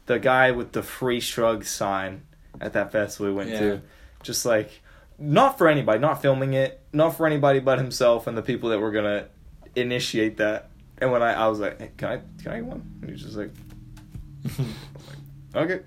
the 0.04 0.18
guy 0.18 0.50
with 0.50 0.72
the 0.72 0.82
free 0.82 1.18
shrug 1.20 1.64
sign 1.64 2.22
at 2.60 2.74
that 2.74 2.92
festival 2.92 3.26
we 3.28 3.32
went 3.36 3.50
Yeah. 3.50 3.58
to, 3.60 3.82
just 4.26 4.44
like, 4.44 4.70
not 5.18 5.56
for 5.58 5.68
anybody, 5.68 5.98
not 5.98 6.20
filming 6.20 6.52
it, 6.54 6.80
not 6.92 7.16
for 7.16 7.26
anybody 7.26 7.60
but 7.60 7.78
himself 7.78 8.26
and 8.26 8.36
the 8.36 8.42
people 8.42 8.68
that 8.70 8.78
were 8.80 8.90
gonna 8.90 9.26
initiate 9.74 10.36
that. 10.38 10.70
And 10.98 11.12
when 11.12 11.22
I, 11.22 11.32
I 11.34 11.48
was 11.48 11.60
like, 11.60 11.78
hey, 11.80 11.90
can 11.96 12.08
I, 12.08 12.16
can 12.42 12.52
I 12.52 12.56
get 12.56 12.64
one? 12.64 12.82
And 13.00 13.06
he 13.10 13.12
was 13.12 13.22
just 13.22 13.36
like, 13.36 13.50
okay. 15.54 15.80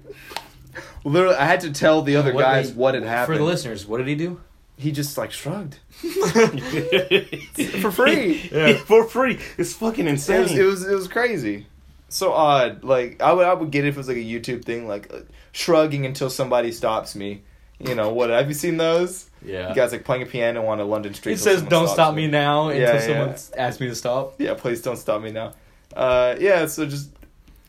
Literally, 1.03 1.35
I 1.35 1.45
had 1.45 1.61
to 1.61 1.71
tell 1.71 2.01
the 2.01 2.15
other 2.15 2.33
What 2.33 2.41
guys 2.41 2.69
did- 2.69 2.77
what 2.77 2.93
had 2.93 3.03
happened. 3.03 3.35
For 3.37 3.43
the 3.43 3.45
listeners, 3.45 3.85
what 3.87 3.97
did 3.97 4.07
he 4.07 4.15
do? 4.15 4.41
he 4.77 4.93
just 4.93 5.17
like 5.17 5.29
shrugged 5.29 5.75
for 5.89 6.29
for 7.81 7.91
free. 7.91 8.49
Yeah, 8.49 8.77
for 8.77 9.03
free. 9.03 9.37
It's 9.57 9.73
fucking 9.73 10.07
It 10.07 10.11
insane. 10.11 10.43
was, 10.43 10.51
it 10.57 10.63
was 10.63 10.87
it 10.87 10.93
was 10.95 11.07
crazy, 11.09 11.65
so 12.07 12.31
odd. 12.31 12.81
Like 12.85 13.21
I 13.21 13.33
would 13.33 13.45
I 13.45 13.53
would 13.53 13.71
get 13.71 13.83
it 13.83 13.89
if 13.89 13.95
it 13.95 13.97
was 13.97 14.07
like 14.07 14.15
a 14.15 14.21
YouTube 14.21 14.63
thing, 14.63 14.87
like 14.87 15.13
uh, 15.13 15.19
shrugging 15.51 16.05
until 16.05 16.29
somebody 16.29 16.71
stops 16.71 17.13
me. 17.13 17.43
You 17.79 17.95
know 17.95 18.09
what? 18.09 18.29
Have 18.29 18.47
you 18.47 18.53
seen 18.53 18.77
those? 18.77 19.29
Yeah. 19.41 19.69
You 19.69 19.75
guys 19.75 19.91
like 19.93 20.03
playing 20.03 20.23
a 20.23 20.25
piano 20.25 20.65
on 20.67 20.79
a 20.79 20.83
London 20.83 21.13
street. 21.13 21.33
It 21.33 21.39
says, 21.39 21.61
"Don't 21.61 21.87
stop 21.87 22.13
me 22.13 22.27
now" 22.27 22.69
until 22.69 22.81
Yeah, 22.81 22.93
yeah. 22.93 22.99
someone 22.99 23.35
asks 23.57 23.79
me 23.79 23.87
to 23.87 23.95
stop. 23.95 24.39
Yeah, 24.39 24.53
please 24.55 24.81
don't 24.81 24.97
stop 24.97 25.21
me 25.21 25.31
now. 25.31 25.53
Uh, 25.95 26.35
yeah. 26.39 26.65
So 26.65 26.85
just, 26.85 27.09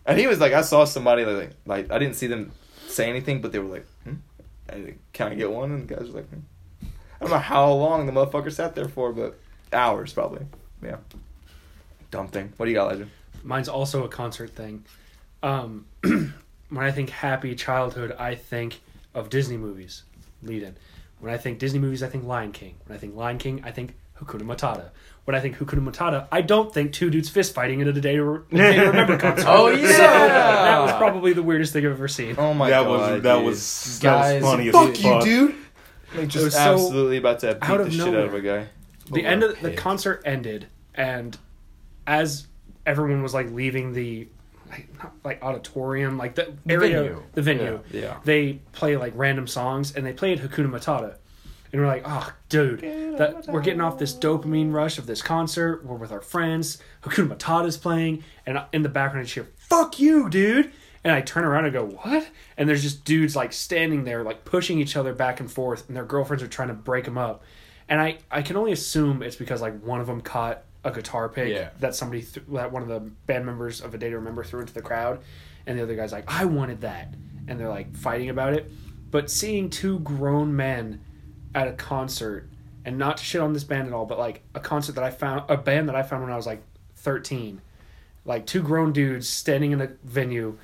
and 0.04 0.18
he 0.18 0.26
was 0.26 0.40
like, 0.40 0.52
I 0.52 0.62
saw 0.62 0.84
somebody 0.84 1.24
like 1.24 1.52
like 1.64 1.90
I 1.92 1.98
didn't 1.98 2.16
see 2.16 2.26
them 2.26 2.50
say 2.88 3.08
anything, 3.08 3.40
but 3.40 3.52
they 3.52 3.60
were 3.60 3.72
like, 3.72 3.86
hmm? 4.04 4.14
and 4.68 4.98
can 5.12 5.28
I 5.28 5.34
get 5.36 5.50
one? 5.50 5.70
And 5.70 5.88
the 5.88 5.94
guys 5.94 6.08
were 6.08 6.20
like, 6.20 6.28
hmm. 6.28 6.40
I 6.82 7.24
don't 7.24 7.30
know 7.30 7.38
how 7.38 7.70
long 7.72 8.06
the 8.06 8.12
motherfucker 8.12 8.52
sat 8.52 8.74
there 8.74 8.88
for, 8.88 9.12
but 9.12 9.38
hours 9.72 10.12
probably. 10.12 10.46
Yeah. 10.82 10.96
Dumb 12.10 12.28
thing. 12.28 12.52
What 12.56 12.66
do 12.66 12.72
you 12.72 12.76
got, 12.76 12.88
Legend? 12.88 13.10
Mine's 13.44 13.68
also 13.68 14.04
a 14.04 14.08
concert 14.08 14.50
thing. 14.50 14.84
Um, 15.42 15.86
when 16.02 16.32
I 16.78 16.90
think 16.90 17.10
happy 17.10 17.54
childhood, 17.54 18.16
I 18.18 18.34
think 18.34 18.80
of 19.14 19.28
Disney 19.30 19.56
movies. 19.56 20.04
Lead 20.42 20.62
in. 20.62 20.76
When 21.20 21.32
I 21.32 21.36
think 21.36 21.58
Disney 21.58 21.78
movies, 21.78 22.02
I 22.02 22.08
think 22.08 22.24
Lion 22.24 22.52
King. 22.52 22.76
When 22.86 22.96
I 22.96 22.98
think 23.00 23.14
Lion 23.14 23.38
King, 23.38 23.62
I 23.64 23.70
think 23.70 23.94
Hakuna 24.18 24.42
Matata. 24.42 24.90
When 25.24 25.34
I 25.34 25.40
think 25.40 25.58
Hakuna 25.58 25.86
Matata, 25.86 26.26
I 26.32 26.40
don't 26.40 26.72
think 26.72 26.92
two 26.92 27.10
dudes 27.10 27.28
fist 27.28 27.54
fighting 27.54 27.80
at 27.82 27.88
a 27.88 27.92
Day 27.92 28.16
to, 28.16 28.44
day 28.50 28.76
to 28.76 28.86
Remember 28.86 29.18
concert. 29.18 29.46
Oh, 29.48 29.74
So, 29.74 29.80
yeah! 29.82 30.28
that 30.28 30.80
was 30.80 30.92
probably 30.92 31.32
the 31.34 31.42
weirdest 31.42 31.72
thing 31.72 31.84
I've 31.84 31.92
ever 31.92 32.08
seen. 32.08 32.36
Oh 32.38 32.54
my 32.54 32.70
that 32.70 32.84
god, 32.84 32.88
was 32.88 33.22
that 33.22 33.36
dude. 33.36 33.44
was 33.44 33.98
Guys, 34.02 34.28
that 34.28 34.34
was 34.42 34.50
funny 34.50 34.68
as 34.68 34.74
Fuck 34.74 34.96
fuck. 34.96 35.26
you, 35.26 35.48
dude. 35.48 35.54
Like 36.16 36.28
just 36.28 36.44
was 36.46 36.54
so 36.54 36.60
absolutely 36.60 37.18
about 37.18 37.38
to 37.40 37.54
beat 37.54 37.62
out 37.62 37.76
the 37.78 37.82
of 37.84 37.92
shit 37.92 38.08
out 38.08 38.14
of 38.14 38.34
a 38.34 38.40
guy. 38.40 38.66
the 39.12 39.24
end 39.24 39.42
of 39.44 39.60
the 39.60 39.68
okay. 39.68 39.76
concert 39.76 40.22
ended 40.24 40.66
and 40.94 41.38
as 42.06 42.46
everyone 42.84 43.22
was 43.22 43.32
like 43.32 43.50
leaving 43.52 43.92
the 43.92 44.26
like, 44.70 44.88
not, 45.02 45.12
like 45.24 45.42
auditorium 45.42 46.16
like 46.18 46.34
the, 46.36 46.54
The 46.66 46.74
area 46.74 47.02
venue. 47.02 47.22
the 47.32 47.42
venue. 47.42 47.80
Yeah. 47.90 48.00
Yeah. 48.00 48.16
they 48.24 48.60
play 48.72 48.96
like 48.96 49.12
random 49.16 49.46
songs 49.46 49.94
and 49.96 50.06
they 50.06 50.12
played 50.12 50.38
Hakuna 50.40 50.70
Matata. 50.70 51.16
And 51.72 51.80
we're 51.80 51.86
like 51.86 52.02
oh 52.04 52.32
dude 52.48 52.80
that 53.18 53.46
we're 53.46 53.60
getting 53.60 53.80
off 53.80 53.98
this 53.98 54.12
dopamine 54.14 54.72
rush 54.72 54.98
of 54.98 55.06
this 55.06 55.22
concert. 55.22 55.84
We're 55.84 55.96
with 55.96 56.10
our 56.12 56.20
friends. 56.20 56.78
Hakuna 57.02 57.36
Matata's 57.36 57.76
playing. 57.76 58.24
And 58.46 58.60
in 58.72 58.82
the 58.82 58.88
background 58.88 59.26
I 59.26 59.28
cheer 59.28 59.48
fuck 59.56 59.98
you 60.00 60.28
dude. 60.28 60.72
And 61.02 61.12
I 61.14 61.20
turn 61.22 61.44
around 61.44 61.64
and 61.64 61.72
go 61.72 61.86
what? 61.86 62.28
And 62.58 62.68
there's 62.68 62.82
just 62.82 63.04
dudes 63.04 63.34
like 63.36 63.52
standing 63.52 64.04
there 64.04 64.22
like 64.22 64.44
pushing 64.44 64.78
each 64.78 64.96
other 64.96 65.14
back 65.14 65.40
and 65.40 65.50
forth 65.50 65.86
and 65.88 65.96
their 65.96 66.04
girlfriends 66.04 66.42
are 66.42 66.48
trying 66.48 66.68
to 66.68 66.74
break 66.74 67.04
them 67.06 67.16
up. 67.18 67.42
And 67.88 68.00
I, 68.00 68.18
I 68.30 68.42
can 68.42 68.56
only 68.56 68.72
assume 68.72 69.22
it's 69.22 69.34
because 69.36 69.60
like 69.60 69.80
one 69.82 70.00
of 70.00 70.06
them 70.06 70.20
caught 70.20 70.62
a 70.84 70.90
guitar 70.90 71.28
pick 71.28 71.48
Yeah. 71.48 71.70
that 71.80 71.94
somebody 71.94 72.22
th- 72.22 72.46
that 72.52 72.72
one 72.72 72.82
of 72.82 72.88
the 72.88 73.00
band 73.26 73.44
members 73.46 73.80
of 73.80 73.94
a 73.94 73.98
day 73.98 74.10
to 74.10 74.16
remember 74.16 74.42
threw 74.44 74.60
into 74.60 74.72
the 74.72 74.82
crowd 74.82 75.20
and 75.66 75.78
the 75.78 75.82
other 75.82 75.94
guy's 75.94 76.12
like 76.12 76.24
i 76.26 76.44
wanted 76.44 76.80
that 76.80 77.12
and 77.48 77.60
they're 77.60 77.68
like 77.68 77.94
fighting 77.94 78.30
about 78.30 78.54
it 78.54 78.70
but 79.10 79.30
seeing 79.30 79.68
two 79.68 79.98
grown 80.00 80.54
men 80.56 81.00
at 81.54 81.68
a 81.68 81.72
concert 81.72 82.48
and 82.84 82.96
not 82.96 83.18
to 83.18 83.24
shit 83.24 83.40
on 83.42 83.52
this 83.52 83.64
band 83.64 83.86
at 83.88 83.92
all 83.92 84.06
but 84.06 84.18
like 84.18 84.42
a 84.54 84.60
concert 84.60 84.94
that 84.94 85.04
i 85.04 85.10
found 85.10 85.42
a 85.50 85.56
band 85.56 85.86
that 85.88 85.94
i 85.96 86.02
found 86.02 86.22
when 86.22 86.32
i 86.32 86.36
was 86.36 86.46
like 86.46 86.62
13 86.96 87.60
like 88.24 88.46
two 88.46 88.62
grown 88.62 88.92
dudes 88.92 89.28
standing 89.28 89.72
in 89.72 89.80
a 89.80 89.88
venue, 90.04 90.56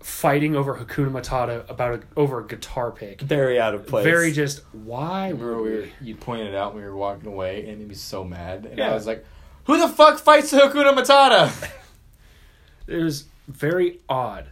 fighting 0.00 0.54
over 0.56 0.74
Hakuna 0.76 1.10
Matata 1.10 1.68
about 1.68 1.94
a, 1.94 2.02
over 2.16 2.40
a 2.40 2.46
guitar 2.46 2.90
pick. 2.92 3.20
Very 3.20 3.58
out 3.60 3.74
of 3.74 3.86
place. 3.86 4.04
Very 4.04 4.32
just 4.32 4.62
why 4.72 5.28
Remember, 5.30 5.56
would 5.56 5.64
we 5.64 5.70
we? 5.70 5.76
were, 5.82 5.88
you 6.00 6.14
pointed 6.16 6.54
out 6.54 6.74
when 6.74 6.82
we 6.84 6.88
were 6.88 6.96
walking 6.96 7.26
away, 7.28 7.68
and 7.68 7.80
he 7.80 7.86
was 7.86 8.00
so 8.00 8.22
mad. 8.24 8.66
And 8.66 8.78
Yeah. 8.78 8.90
I 8.90 8.94
was 8.94 9.06
like, 9.06 9.24
"Who 9.64 9.78
the 9.78 9.88
fuck 9.88 10.18
fights 10.18 10.50
the 10.50 10.58
Hakuna 10.58 10.94
Matata?" 10.96 11.70
It 12.86 12.96
was 12.96 13.26
very 13.48 14.00
odd. 14.08 14.46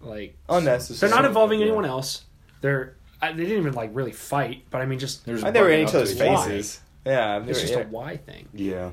Like 0.00 0.36
unnecessary. 0.48 1.10
they're 1.10 1.18
not 1.18 1.26
involving 1.26 1.60
Yeah. 1.60 1.66
anyone 1.66 1.84
else. 1.84 2.24
They're 2.60 2.94
I, 3.20 3.32
they 3.32 3.42
didn't 3.44 3.58
even 3.58 3.72
like 3.74 3.90
really 3.92 4.12
fight, 4.12 4.64
but 4.70 4.80
I 4.80 4.86
mean 4.86 4.98
just 4.98 5.26
There's 5.26 5.42
I 5.42 5.46
think 5.46 5.54
they 5.54 5.60
were 5.62 5.70
in 5.70 5.88
each 5.88 5.94
other's 5.94 6.14
to 6.16 6.24
each 6.24 6.30
other. 6.30 6.50
faces. 6.50 6.80
Yeah, 7.04 7.38
they 7.40 7.50
it's 7.50 7.58
were- 7.58 7.66
just 7.66 7.74
yeah. 7.78 7.84
a 7.84 7.88
why 7.88 8.16
thing. 8.16 8.48
Yeah. 8.54 8.90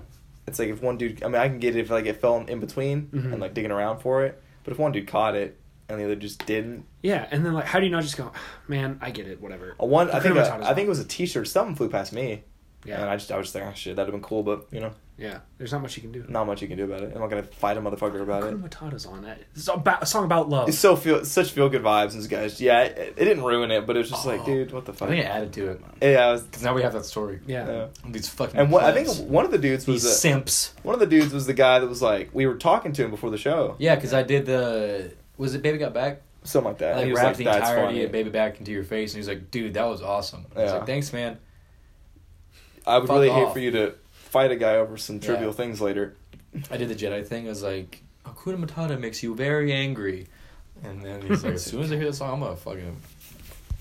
It's 0.47 0.59
like 0.59 0.69
if 0.69 0.81
one 0.81 0.97
dude. 0.97 1.23
I 1.23 1.27
mean, 1.27 1.35
I 1.35 1.47
can 1.47 1.59
get 1.59 1.75
it 1.75 1.81
if 1.81 1.89
like 1.91 2.05
it 2.07 2.19
fell 2.19 2.37
in 2.47 2.59
between 2.59 3.07
Mhm. 3.07 3.33
and 3.33 3.39
like 3.39 3.53
digging 3.53 3.71
around 3.71 3.99
for 3.99 4.25
it. 4.25 4.41
But 4.63 4.71
if 4.73 4.79
one 4.79 4.91
dude 4.91 5.07
caught 5.07 5.35
it 5.35 5.57
and 5.89 5.99
the 5.99 6.03
other 6.05 6.15
just 6.15 6.45
didn't, 6.45 6.85
Yeah, 7.01 7.27
and 7.31 7.45
then 7.45 7.53
like 7.53 7.65
how 7.65 7.79
do 7.79 7.85
you 7.85 7.91
not 7.91 8.03
just 8.03 8.17
go, 8.17 8.31
ah, 8.33 8.39
man, 8.67 8.97
I 9.01 9.11
get 9.11 9.27
it, 9.27 9.41
whatever. 9.41 9.75
a 9.79 9.85
one. 9.85 10.09
I 10.11 10.19
think 10.19 10.35
Hakuna 10.35 10.47
a, 10.47 10.51
Matata's 10.59 10.67
I 10.67 10.73
think 10.73 10.85
it 10.87 10.89
was 10.89 10.99
a 10.99 11.05
T-shirt. 11.05 11.47
Something 11.47 11.75
flew 11.75 11.89
past 11.89 12.11
me, 12.13 12.43
Yeah, 12.85 13.01
and 13.01 13.09
I 13.09 13.15
just 13.17 13.31
I 13.31 13.37
was 13.37 13.47
just 13.47 13.55
like, 13.55 13.65
oh 13.65 13.73
shit, 13.75 13.95
that'd 13.95 14.11
have 14.11 14.19
been 14.19 14.27
cool, 14.27 14.43
but 14.43 14.67
you 14.71 14.79
know, 14.81 14.91
yeah. 15.19 15.39
There's 15.57 15.71
not 15.71 15.81
much 15.81 15.97
you 15.97 16.01
can 16.03 16.11
do. 16.11 16.23
not 16.29 16.45
much 16.45 16.61
you 16.61 16.67
can 16.67 16.77
do 16.77 16.83
about 16.83 17.01
it. 17.01 17.11
I'm 17.15 17.19
not 17.21 17.29
gonna 17.31 17.41
fight 17.41 17.75
a 17.77 17.81
motherfucker 17.81 18.21
about 18.21 18.43
it. 18.43 18.53
Hakuna 18.55 18.69
Matata's 18.69 19.05
on 19.07 19.25
it. 19.25 19.47
It's 19.55 19.67
about, 19.67 20.03
a 20.03 20.05
song 20.05 20.25
about 20.25 20.47
love. 20.49 20.69
It's 20.69 20.77
so 20.77 20.95
feel 20.95 21.25
such 21.25 21.51
feel 21.51 21.69
good 21.69 21.81
vibes 21.81 22.13
and 22.13 22.29
guys. 22.29 22.61
Yeah, 22.61 22.81
it, 22.81 23.15
it 23.17 23.25
didn't 23.25 23.43
ruin 23.43 23.71
it, 23.71 23.87
but 23.87 23.95
it 23.95 23.99
was 23.99 24.09
just 24.11 24.27
like, 24.27 24.41
Oh. 24.41 24.45
dude, 24.45 24.71
what 24.73 24.85
the 24.85 24.93
fuck? 24.93 25.09
I 25.09 25.15
fuck? 25.15 25.15
think 25.15 25.25
it 25.25 25.29
added 25.29 25.53
to 25.53 25.67
it 25.71 25.81
Yeah, 26.03 26.35
because 26.35 26.61
now 26.61 26.75
we 26.75 26.83
have 26.83 26.93
that 26.93 27.05
story. 27.05 27.39
yeah. 27.47 27.67
yeah. 27.67 27.87
These 28.07 28.29
fucking 28.29 28.59
And 28.59 28.71
what, 28.71 28.83
I 28.83 28.93
think 28.93 29.07
one 29.27 29.43
of 29.45 29.49
the 29.49 29.57
dudes 29.57 29.87
was 29.87 30.03
these 30.03 30.11
a, 30.11 30.15
simps. 30.15 30.73
one 30.83 30.93
of 30.93 30.99
the 30.99 31.07
dudes 31.07 31.33
was 31.33 31.47
the 31.47 31.53
guy 31.55 31.79
that 31.79 31.87
was 31.87 32.01
like 32.01 32.29
we 32.33 32.45
were 32.45 32.55
talking 32.55 32.91
to 32.93 33.03
him 33.03 33.09
before 33.09 33.31
the 33.31 33.37
show, 33.39 33.75
Yeah, 33.79 33.95
because 33.95 34.13
I 34.13 34.21
did 34.21 34.45
the. 34.45 35.13
Was 35.37 35.53
it 35.55 35.61
Baby 35.61 35.77
Got 35.77 35.93
Back? 35.93 36.21
something 36.43 36.69
like 36.71 36.77
that. 36.79 36.95
I 36.95 36.99
And 37.01 37.07
he 37.09 37.13
like 37.15 37.27
was 37.29 37.37
the 37.37 37.43
"That's 37.43 37.57
entirety 37.57 37.81
funny." 37.95 38.03
of 38.05 38.11
Baby 38.11 38.29
Back 38.29 38.59
into 38.59 38.71
your 38.71 38.83
face, 38.85 39.13
and 39.13 39.17
he's 39.19 39.27
like, 39.27 39.51
"Dude, 39.51 39.73
that 39.73 39.83
was 39.85 40.01
awesome." 40.01 40.45
I 40.55 40.61
was 40.63 40.71
Yeah. 40.71 40.77
like, 40.77 40.87
"Thanks, 40.87 41.11
man." 41.11 41.37
I 42.85 42.97
would 42.99 43.07
Fuck 43.07 43.15
really 43.17 43.29
hate 43.29 43.51
for 43.53 43.59
you 43.59 43.71
to 43.71 43.93
fight 44.13 44.51
a 44.51 44.55
guy 44.55 44.75
over 44.77 44.97
some 44.97 45.19
trivial 45.19 45.49
Yeah. 45.49 45.55
things 45.55 45.81
later. 45.81 46.15
I 46.71 46.77
did 46.77 46.87
the 46.89 46.95
Jedi 46.95 47.25
thing. 47.25 47.45
I 47.47 47.49
was 47.49 47.63
like, 47.63 48.01
"Hakuna 48.25 48.63
Matata 48.65 48.99
makes 48.99 49.21
you 49.21 49.35
very 49.35 49.73
angry," 49.73 50.27
and 50.83 51.03
then 51.03 51.21
he's 51.21 51.43
like, 51.43 51.55
"As 51.55 51.65
soon 51.65 51.81
as 51.83 51.91
I 51.91 51.95
hear 51.97 52.05
the 52.05 52.13
song, 52.13 52.33
I'm 52.35 52.39
gonna 52.39 52.55
fucking 52.55 52.95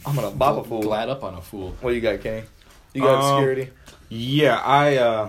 I'm 0.04 0.14
gonna 0.16 0.30
bop 0.32 0.58
a 0.58 0.68
fool. 0.68 0.82
glad 0.82 1.08
up 1.08 1.22
on 1.22 1.34
a 1.34 1.40
fool." 1.40 1.76
What 1.80 1.94
you 1.94 2.00
got, 2.00 2.20
Kenny? 2.20 2.42
You 2.94 3.02
got 3.02 3.22
Um, 3.22 3.38
security? 3.38 3.70
Yeah, 4.08 4.56
I 4.58 4.96
uh 4.96 5.28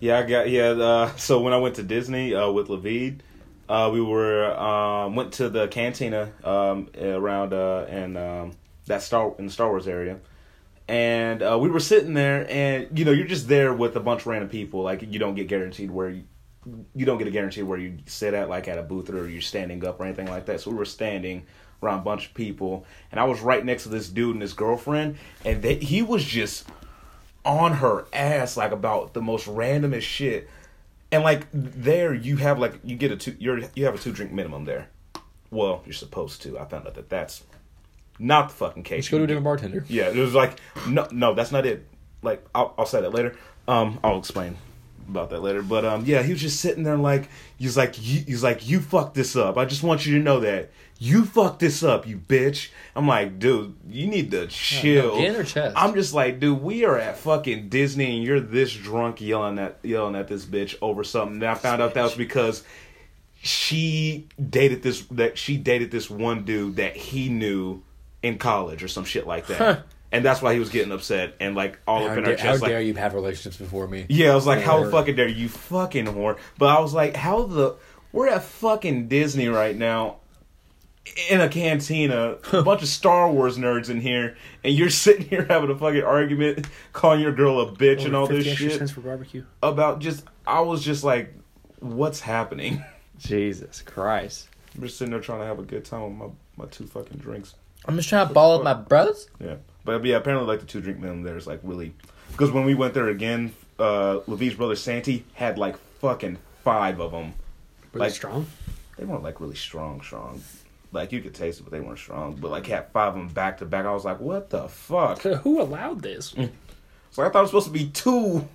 yeah, 0.00 0.18
I 0.20 0.22
got 0.22 0.48
yeah, 0.48 0.68
uh 0.70 1.10
so 1.16 1.40
when 1.42 1.52
I 1.52 1.58
went 1.58 1.74
to 1.76 1.82
Disney 1.82 2.34
uh 2.34 2.50
with 2.50 2.68
Levid, 2.68 3.18
uh 3.68 3.90
we 3.92 4.00
were 4.00 4.54
um 4.58 5.16
went 5.16 5.32
to 5.32 5.48
the 5.48 5.68
cantina 5.68 6.32
um 6.44 6.88
around 7.00 7.52
uh 7.52 7.84
and 7.88 8.16
um 8.16 8.52
that 8.86 9.02
Star 9.02 9.34
in 9.38 9.46
the 9.46 9.52
Star 9.52 9.68
Wars 9.68 9.86
area. 9.86 10.18
And 10.88 11.42
uh, 11.42 11.58
we 11.60 11.68
were 11.68 11.80
sitting 11.80 12.14
there, 12.14 12.46
and 12.48 12.96
you 12.96 13.04
know, 13.04 13.10
you're 13.10 13.26
just 13.26 13.48
there 13.48 13.74
with 13.74 13.96
a 13.96 14.00
bunch 14.00 14.20
of 14.20 14.28
random 14.28 14.48
people. 14.48 14.82
Like 14.82 15.02
you 15.02 15.18
don't 15.18 15.34
get 15.34 15.48
guaranteed 15.48 15.90
where 15.90 16.10
you, 16.10 16.24
you 16.94 17.04
don't 17.04 17.18
get 17.18 17.26
a 17.26 17.32
guarantee 17.32 17.62
where 17.62 17.78
you 17.78 17.98
sit 18.06 18.34
at, 18.34 18.48
like 18.48 18.68
at 18.68 18.78
a 18.78 18.82
booth 18.82 19.10
or 19.10 19.28
you're 19.28 19.40
standing 19.40 19.84
up 19.84 20.00
or 20.00 20.04
anything 20.04 20.28
like 20.28 20.46
that. 20.46 20.60
So 20.60 20.70
we 20.70 20.76
were 20.76 20.84
standing 20.84 21.44
around 21.82 22.00
a 22.00 22.02
bunch 22.02 22.26
of 22.26 22.34
people, 22.34 22.86
and 23.10 23.18
I 23.18 23.24
was 23.24 23.40
right 23.40 23.64
next 23.64 23.82
to 23.84 23.88
this 23.88 24.08
dude 24.08 24.34
and 24.34 24.42
his 24.42 24.52
girlfriend, 24.52 25.16
and 25.44 25.60
they, 25.60 25.74
he 25.74 26.02
was 26.02 26.24
just 26.24 26.68
on 27.44 27.74
her 27.74 28.06
ass 28.12 28.56
like 28.56 28.72
about 28.72 29.12
the 29.12 29.22
most 29.22 29.46
randomest 29.46 30.02
shit. 30.02 30.48
And 31.12 31.22
like 31.22 31.46
there, 31.52 32.12
you 32.12 32.36
have 32.36 32.58
like 32.58 32.80
you 32.82 32.96
get 32.96 33.12
a 33.12 33.16
two, 33.16 33.36
you're 33.38 33.60
you 33.74 33.84
have 33.84 33.94
a 33.94 33.98
two 33.98 34.12
drink 34.12 34.32
minimum 34.32 34.64
there. 34.64 34.88
Well, 35.50 35.82
you're 35.86 35.92
supposed 35.92 36.42
to. 36.42 36.58
I 36.58 36.64
found 36.64 36.86
out 36.86 36.94
that 36.94 37.08
that's 37.08 37.44
not 38.18 38.48
the 38.48 38.54
fucking 38.54 38.82
case. 38.82 39.04
Let's 39.04 39.08
go 39.10 39.18
to 39.18 39.24
a 39.24 39.26
different 39.26 39.44
bartender. 39.44 39.84
Yeah, 39.88 40.08
it 40.08 40.16
was 40.16 40.34
like 40.34 40.58
no, 40.88 41.06
no, 41.12 41.34
that's 41.34 41.52
not 41.52 41.64
it. 41.66 41.86
Like 42.22 42.44
I'll, 42.54 42.74
I'll 42.78 42.86
say 42.86 43.00
that 43.00 43.14
later. 43.14 43.36
Um, 43.68 44.00
I'll 44.02 44.18
explain 44.18 44.56
about 45.08 45.30
that 45.30 45.40
later. 45.40 45.62
But 45.62 45.84
um, 45.84 46.04
yeah, 46.04 46.22
he 46.22 46.32
was 46.32 46.40
just 46.40 46.60
sitting 46.60 46.82
there 46.82 46.96
like 46.96 47.28
he's 47.56 47.76
like 47.76 47.94
you, 48.00 48.22
he's 48.26 48.42
like 48.42 48.68
you 48.68 48.80
fucked 48.80 49.14
this 49.14 49.36
up. 49.36 49.56
I 49.56 49.64
just 49.64 49.82
want 49.82 50.06
you 50.06 50.18
to 50.18 50.22
know 50.22 50.40
that 50.40 50.70
you 50.98 51.24
fucked 51.24 51.60
this 51.60 51.82
up, 51.82 52.06
you 52.06 52.16
bitch. 52.16 52.70
I'm 52.94 53.06
like, 53.06 53.38
dude, 53.38 53.76
you 53.88 54.06
need 54.06 54.30
to 54.30 54.46
chill. 54.46 55.16
In 55.18 55.34
her 55.34 55.44
chest. 55.44 55.74
I'm 55.76 55.94
just 55.94 56.14
like, 56.14 56.40
dude, 56.40 56.62
we 56.62 56.84
are 56.84 56.98
at 56.98 57.18
fucking 57.18 57.68
Disney 57.68 58.16
and 58.16 58.24
you're 58.24 58.40
this 58.40 58.72
drunk 58.72 59.20
yelling 59.20 59.58
at 59.58 59.78
yelling 59.82 60.16
at 60.16 60.28
this 60.28 60.44
bitch 60.46 60.76
over 60.80 61.04
something. 61.04 61.36
And 61.36 61.44
I 61.44 61.54
found 61.54 61.82
out 61.82 61.94
that 61.94 62.02
was 62.02 62.14
because 62.14 62.64
she 63.42 64.26
dated 64.50 64.82
this 64.82 65.02
that 65.12 65.36
she 65.36 65.58
dated 65.58 65.90
this 65.90 66.08
one 66.08 66.44
dude 66.44 66.76
that 66.76 66.96
he 66.96 67.28
knew 67.28 67.82
in 68.22 68.38
college 68.38 68.82
or 68.82 68.88
some 68.88 69.04
shit 69.04 69.26
like 69.26 69.46
that. 69.48 69.58
Huh. 69.58 69.82
And 70.12 70.24
that's 70.24 70.40
why 70.40 70.54
he 70.54 70.60
was 70.60 70.70
getting 70.70 70.92
upset 70.92 71.34
and 71.40 71.54
like 71.54 71.78
all 71.86 72.00
how 72.00 72.06
up 72.06 72.18
in 72.18 72.24
dare, 72.24 72.32
her 72.32 72.38
how 72.38 72.52
chest 72.52 72.62
like 72.62 72.70
dare 72.70 72.80
you 72.80 72.94
have 72.94 73.12
relationships 73.12 73.56
before 73.56 73.86
me? 73.86 74.06
yeah, 74.08 74.30
I 74.30 74.34
was 74.34 74.46
like, 74.46 74.62
how 74.62 74.88
fucking 74.88 75.16
dare 75.16 75.28
you 75.28 75.48
fucking 75.48 76.06
whore. 76.06 76.38
But 76.56 76.66
I 76.74 76.80
was 76.80 76.94
like, 76.94 77.16
how 77.16 77.42
the 77.42 77.76
we're 78.12 78.28
at 78.28 78.44
fucking 78.44 79.08
Disney 79.08 79.48
right 79.48 79.76
now 79.76 80.16
in 81.30 81.40
a 81.40 81.48
cantina, 81.48 82.36
a 82.52 82.62
bunch 82.62 82.82
of 82.82 82.88
Star 82.88 83.30
Wars 83.30 83.56
nerds 83.58 83.90
in 83.90 84.00
here, 84.00 84.36
and 84.64 84.74
you're 84.74 84.90
sitting 85.04 85.26
here 85.28 85.46
having 85.48 85.70
a 85.70 85.76
fucking 85.78 86.02
argument, 86.02 86.66
calling 86.92 87.20
your 87.20 87.32
girl 87.32 87.60
a 87.60 87.72
bitch 87.72 88.04
and 88.04 88.14
all 88.16 88.26
this 88.26 88.46
shit 88.46 88.90
for 88.90 89.00
barbecue. 89.00 89.44
about 89.62 90.00
just 90.00 90.24
I 90.46 90.60
was 90.60 90.84
just 90.84 91.04
like, 91.04 91.34
what's 91.80 92.20
happening? 92.20 92.82
Jesus 93.18 93.82
Christ. 93.82 94.48
I'm 94.74 94.82
just 94.82 94.98
sitting 94.98 95.10
there 95.12 95.20
trying 95.20 95.40
to 95.40 95.46
have 95.46 95.58
a 95.58 95.62
good 95.62 95.84
time 95.84 96.02
with 96.18 96.30
my, 96.56 96.64
my 96.64 96.70
two 96.70 96.86
fucking 96.86 97.18
drinks. 97.18 97.54
I'm 97.86 97.96
just 97.96 98.08
trying 98.08 98.28
to 98.28 98.34
ball 98.34 98.56
up 98.58 98.62
my 98.64 98.74
brothers. 98.74 99.28
Yeah, 99.40 99.56
but 99.84 100.04
yeah, 100.04 100.16
apparently 100.16 100.46
like 100.48 100.60
the 100.60 100.66
two 100.66 100.80
drink 100.80 100.98
minimum 100.98 101.22
there 101.22 101.36
is 101.36 101.46
like 101.46 101.60
really 101.62 101.94
because 102.32 102.50
when 102.50 102.64
we 102.64 102.74
went 102.74 102.92
there 102.94 103.08
again, 103.08 103.54
uh, 103.78 104.20
Levi's 104.26 104.54
brother 104.54 104.76
Santi 104.76 105.24
had 105.34 105.56
like 105.58 105.76
fucking 106.00 106.38
five 106.64 107.00
of 107.00 107.12
them. 107.12 107.32
Were 107.92 108.00
Like- 108.00 108.10
they 108.10 108.14
strong? 108.14 108.46
They 108.98 109.04
weren't 109.04 109.22
like 109.22 109.40
really 109.40 109.54
strong, 109.56 110.00
strong. 110.02 110.42
Like 110.92 111.12
you 111.12 111.20
could 111.20 111.34
taste 111.34 111.60
it, 111.60 111.64
but 111.64 111.72
they 111.72 111.80
weren't 111.80 111.98
strong. 111.98 112.36
But 112.36 112.50
like 112.50 112.66
had 112.66 112.90
five 112.92 113.08
of 113.08 113.14
them 113.14 113.28
back 113.28 113.58
to 113.58 113.64
back. 113.64 113.86
I 113.86 113.92
was 113.92 114.04
like, 114.04 114.20
what 114.20 114.50
the 114.50 114.68
fuck? 114.68 115.20
Who 115.22 115.60
allowed 115.60 116.02
this? 116.02 116.32
Mm. 116.32 116.50
So 117.10 117.22
I 117.22 117.28
thought 117.28 117.40
it 117.40 117.42
was 117.42 117.50
supposed 117.50 117.66
to 117.66 117.72
be 117.72 117.88
two. 117.88 118.48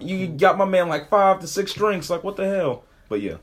You 0.00 0.28
got 0.28 0.58
my 0.58 0.64
man 0.64 0.88
like 0.88 1.08
five 1.08 1.40
to 1.40 1.46
six 1.46 1.72
drinks. 1.72 2.10
Like 2.10 2.24
what 2.24 2.36
the 2.36 2.46
hell? 2.46 2.84
But 3.08 3.20
yeah, 3.20 3.36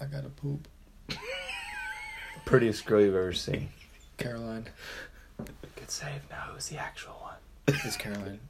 I 0.00 0.06
got 0.06 0.24
a 0.24 0.30
poop. 0.30 0.66
Prettiest 2.46 2.86
girl 2.86 3.02
you've 3.02 3.14
ever 3.14 3.34
seen. 3.34 3.68
Caroline. 4.16 4.66
Good 5.76 5.90
save. 5.90 6.22
Now 6.30 6.48
who's 6.52 6.68
the 6.68 6.78
actual 6.78 7.12
one? 7.20 7.34
It's 7.84 7.96
Caroline. 7.96 8.40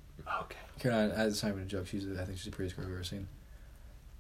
Okay. 0.43 0.57
Caroline, 0.79 1.13
that's 1.15 1.43
not 1.43 1.51
even 1.51 1.63
a 1.63 1.67
joke. 1.67 1.89
She's, 1.89 2.07
I 2.19 2.25
think 2.25 2.39
she's 2.39 2.47
the 2.47 2.51
prettiest 2.53 2.77
girl 2.77 2.87
I've 2.87 2.93
ever 2.93 3.05
seen. 3.05 3.27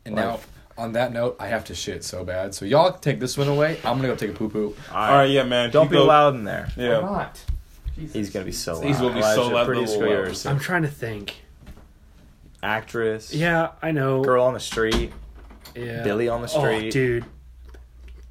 And 0.04 0.16
Right. 0.16 0.24
now, 0.24 0.40
on 0.78 0.92
that 0.92 1.12
note, 1.12 1.36
I 1.38 1.48
have 1.48 1.64
to 1.66 1.74
shit 1.74 2.04
so 2.04 2.24
bad. 2.24 2.54
So 2.54 2.64
y'all 2.64 2.92
take 2.92 3.20
this 3.20 3.36
one 3.36 3.48
away. 3.48 3.78
I'm 3.84 3.96
gonna 3.96 4.08
go 4.08 4.14
take 4.16 4.30
a 4.30 4.32
poo 4.32 4.48
poo. 4.48 4.74
all 4.92 5.08
right, 5.12 5.24
yeah, 5.30 5.42
man. 5.44 5.70
Don't 5.70 5.84
You 5.86 5.90
be 5.90 5.96
go- 5.96 6.04
loud 6.06 6.34
in 6.34 6.44
there. 6.44 6.68
Yeah, 6.76 6.98
I'm 6.98 7.04
not. 7.04 7.44
He's 8.12 8.30
gonna 8.30 8.46
be 8.46 8.52
so 8.52 8.74
loud. 8.76 8.84
He's 8.84 8.98
gonna 8.98 9.14
be 9.14 9.20
so 9.20 9.28
Elijah, 9.42 9.54
loud, 9.54 9.66
Prettiest 9.66 9.92
little 9.92 10.08
girl 10.08 10.16
loud. 10.18 10.24
ever 10.26 10.34
seen. 10.34 10.52
I'm 10.52 10.58
trying 10.58 10.82
to 10.82 10.88
think. 10.88 11.34
Actress. 12.62 13.32
Yeah, 13.32 13.70
I 13.82 13.90
know. 13.92 14.22
Girl 14.22 14.44
on 14.44 14.54
the 14.54 14.60
street. 14.60 15.12
Yeah. 15.74 16.02
Billy 16.02 16.28
on 16.28 16.42
the 16.42 16.50
Oh, 16.54 16.60
street. 16.60 16.92
dude. 16.92 17.24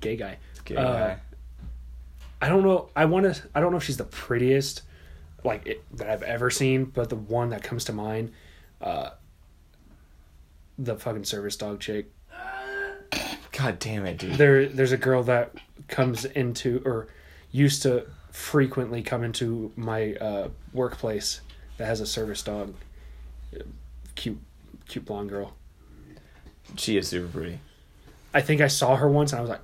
Gay 0.01 0.15
guy. 0.15 0.37
Gay 0.65 0.75
Uh, 0.75 0.83
guy. 0.93 1.17
I 2.41 2.47
don't 2.49 2.63
know. 2.63 2.89
I 2.95 3.05
want 3.05 3.33
to. 3.33 3.41
I 3.55 3.59
don't 3.59 3.71
know 3.71 3.77
if 3.77 3.83
she's 3.83 3.97
the 3.97 4.03
prettiest, 4.05 4.83
like 5.43 5.67
it, 5.67 5.83
that 5.97 6.09
I've 6.09 6.23
ever 6.23 6.49
seen, 6.49 6.85
but 6.85 7.09
the 7.09 7.15
one 7.15 7.49
that 7.49 7.63
comes 7.63 7.85
to 7.85 7.93
mind, 7.93 8.31
uh, 8.81 9.09
the 10.79 10.95
fucking 10.95 11.25
service 11.25 11.55
dog 11.55 11.79
chick. 11.79 12.07
God 13.51 13.77
damn 13.79 14.05
it, 14.05 14.17
dude. 14.17 14.35
There, 14.35 14.67
there's 14.67 14.93
a 14.93 14.97
girl 14.97 15.23
that 15.23 15.51
comes 15.87 16.23
into 16.23 16.81
or 16.85 17.07
used 17.51 17.81
to 17.83 18.05
frequently 18.31 19.01
come 19.03 19.23
into 19.23 19.71
my 19.75 20.13
uh, 20.15 20.47
workplace 20.71 21.41
that 21.77 21.85
has 21.85 21.99
a 21.99 22.05
service 22.05 22.41
dog. 22.41 22.73
Cute, 24.15 24.39
cute 24.87 25.05
blonde 25.05 25.29
girl. 25.29 25.53
She 26.77 26.97
is 26.97 27.07
super 27.07 27.27
pretty. 27.27 27.59
I 28.33 28.41
think 28.41 28.61
I 28.61 28.67
saw 28.67 28.95
her 28.95 29.09
once, 29.09 29.31
and 29.33 29.39
I 29.39 29.41
was 29.41 29.49
like, 29.49 29.61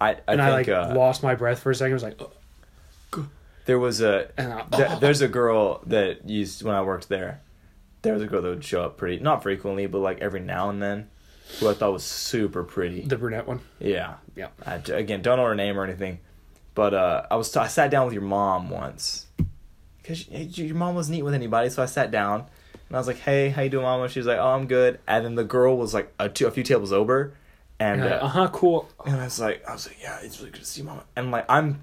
I, 0.00 0.10
I 0.12 0.20
and 0.28 0.42
I 0.42 0.50
like 0.50 0.68
uh, 0.68 0.92
lost 0.94 1.22
my 1.22 1.34
breath 1.34 1.60
for 1.60 1.70
a 1.70 1.74
second. 1.74 1.92
I 1.92 1.94
was 1.94 2.02
like, 2.02 2.20
oh, 2.20 3.28
there 3.64 3.78
was 3.78 4.00
a 4.00 4.30
and 4.36 4.52
I, 4.52 4.64
There- 4.76 4.96
there's 5.00 5.20
a 5.22 5.28
girl 5.28 5.80
that 5.86 6.28
used 6.28 6.62
when 6.62 6.74
I 6.74 6.82
worked 6.82 7.08
there. 7.08 7.40
There 8.02 8.12
was 8.14 8.22
a 8.22 8.26
girl 8.26 8.42
that 8.42 8.48
would 8.48 8.64
show 8.64 8.82
up 8.82 8.96
pretty, 8.96 9.22
not 9.22 9.42
frequently, 9.42 9.86
but 9.86 9.98
like 9.98 10.20
every 10.20 10.40
now 10.40 10.70
and 10.70 10.80
then, 10.82 11.08
who 11.58 11.68
I 11.68 11.74
thought 11.74 11.92
was 11.92 12.04
super 12.04 12.62
pretty. 12.62 13.02
the 13.02 13.16
brunette 13.16 13.46
one. 13.46 13.60
yeah, 13.80 14.14
Yeah. 14.36 14.48
I, 14.64 14.74
again, 14.76 15.22
don't 15.22 15.38
know 15.38 15.44
her 15.46 15.54
name 15.54 15.78
or 15.78 15.84
anything, 15.84 16.20
but 16.74 16.94
uh, 16.94 17.26
I 17.30 17.36
was 17.36 17.54
I 17.56 17.66
sat 17.66 17.90
down 17.90 18.04
with 18.06 18.14
your 18.14 18.22
mom 18.22 18.70
once 18.70 19.26
because 20.02 20.28
your 20.28 20.74
mom 20.76 20.94
wasn't 20.94 21.16
eating 21.16 21.24
with 21.24 21.34
anybody, 21.34 21.70
so 21.70 21.82
I 21.82 21.86
sat 21.86 22.10
down 22.10 22.46
and 22.88 22.96
I 22.96 22.98
was 23.00 23.06
like, 23.06 23.18
"Hey, 23.18 23.50
how 23.50 23.62
you 23.62 23.68
doing, 23.70 23.82
mama?" 23.84 24.08
She 24.08 24.20
was 24.20 24.26
like, 24.26 24.38
"Oh, 24.38 24.48
I'm 24.50 24.66
good." 24.66 25.00
And 25.06 25.24
then 25.24 25.34
the 25.34 25.44
girl 25.44 25.76
was 25.76 25.92
like 25.92 26.12
a, 26.18 26.28
two, 26.28 26.46
a 26.46 26.50
few 26.50 26.62
tables 26.62 26.92
over, 26.92 27.34
And 27.80 28.02
uh 28.02 28.20
uh, 28.22 28.28
huh, 28.28 28.48
cool. 28.52 28.88
and 29.04 29.16
I 29.16 29.24
was 29.24 29.38
like, 29.40 29.66
I 29.68 29.72
was 29.72 29.86
like, 29.88 29.96
yeah, 30.00 30.18
it's 30.22 30.38
really 30.38 30.50
good 30.52 30.60
to 30.60 30.66
see 30.66 30.82
mama. 30.82 31.04
And 31.16 31.30
like, 31.30 31.44
I'm, 31.48 31.82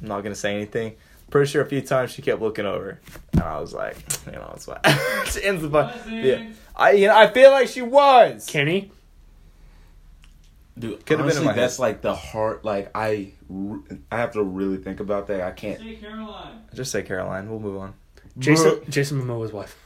I'm 0.00 0.08
not 0.08 0.20
gonna 0.22 0.34
say 0.34 0.54
anything. 0.54 0.96
Pretty 1.32 1.50
sure 1.50 1.62
a 1.62 1.66
few 1.66 1.80
times 1.80 2.12
she 2.12 2.22
kept 2.22 2.40
looking 2.40 2.66
over, 2.66 3.00
and 3.32 3.40
I 3.42 3.58
was 3.58 3.72
like, 3.74 3.96
you 4.26 4.32
know, 4.32 4.52
it's 4.54 4.66
what 4.68 4.86
she 5.26 5.42
ends 5.42 5.62
the 5.62 5.68
bu- 5.68 6.10
Yeah, 6.14 6.50
I, 6.76 6.92
you 6.92 7.06
know, 7.08 7.16
I 7.16 7.26
feel 7.28 7.50
like 7.50 7.66
she 7.68 7.82
was. 7.82 8.46
Kenny. 8.46 8.92
Dude, 10.78 11.04
Could've 11.04 11.06
been 11.06 11.18
in 11.18 11.22
honestly, 11.24 11.44
my 11.46 11.52
head. 11.52 11.58
that's 11.62 11.78
like 11.78 12.00
the 12.02 12.14
heart. 12.14 12.64
Like 12.64 12.90
I, 12.94 13.32
I 14.10 14.16
have 14.18 14.32
to 14.32 14.42
really 14.42 14.76
think 14.78 15.00
about 15.00 15.26
that. 15.28 15.40
I 15.40 15.50
can't. 15.50 15.80
Say 15.80 15.96
Caroline. 15.96 16.60
Just 16.74 16.92
say 16.92 17.02
Caroline. 17.02 17.50
We'll 17.50 17.60
move 17.60 17.76
on. 17.78 17.94
Jason 18.38 18.80
Jason 18.88 19.20
Momoa's 19.22 19.52
wife. 19.52 19.76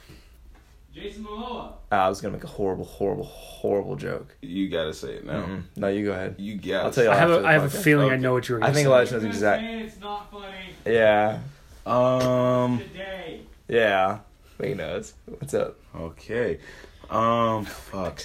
Jason 0.96 1.24
Momoa. 1.24 1.72
Uh, 1.92 1.94
I 1.94 2.08
was 2.08 2.20
gonna 2.22 2.32
make 2.32 2.44
a 2.44 2.46
horrible, 2.48 2.84
horrible, 2.86 3.24
horrible 3.24 3.96
joke. 3.96 4.34
You 4.40 4.68
gotta 4.70 4.94
say 4.94 5.12
it 5.16 5.26
now. 5.26 5.42
Mm-mm. 5.44 5.62
No, 5.76 5.88
you 5.88 6.06
go 6.06 6.12
ahead. 6.12 6.36
You 6.38 6.56
got. 6.56 6.86
I'll 6.86 6.90
tell 6.90 7.04
you 7.04 7.10
I 7.10 7.14
have 7.16 7.30
after 7.30 7.44
a 7.44 7.52
have 7.52 7.64
a 7.64 7.66
podcast. 7.68 7.82
feeling 7.82 8.10
I 8.10 8.16
know 8.16 8.32
what 8.32 8.48
you 8.48 8.54
were 8.54 8.64
I 8.64 8.72
think 8.72 8.86
say. 8.86 8.90
Elijah 8.90 9.10
You're 9.12 9.20
knows 9.22 9.22
gonna 9.22 9.34
exact. 9.34 9.62
say 9.62 9.80
It's 9.82 10.00
not 10.00 10.30
funny 10.30 10.54
Yeah, 10.86 11.38
Um. 11.84 12.78
today. 12.78 13.42
yeah. 13.68 14.18
He 14.62 14.72
knows. 14.72 15.12
What's 15.26 15.52
up? 15.52 15.76
Okay. 15.94 16.58
Um. 17.10 17.66
Fuck. 17.66 18.22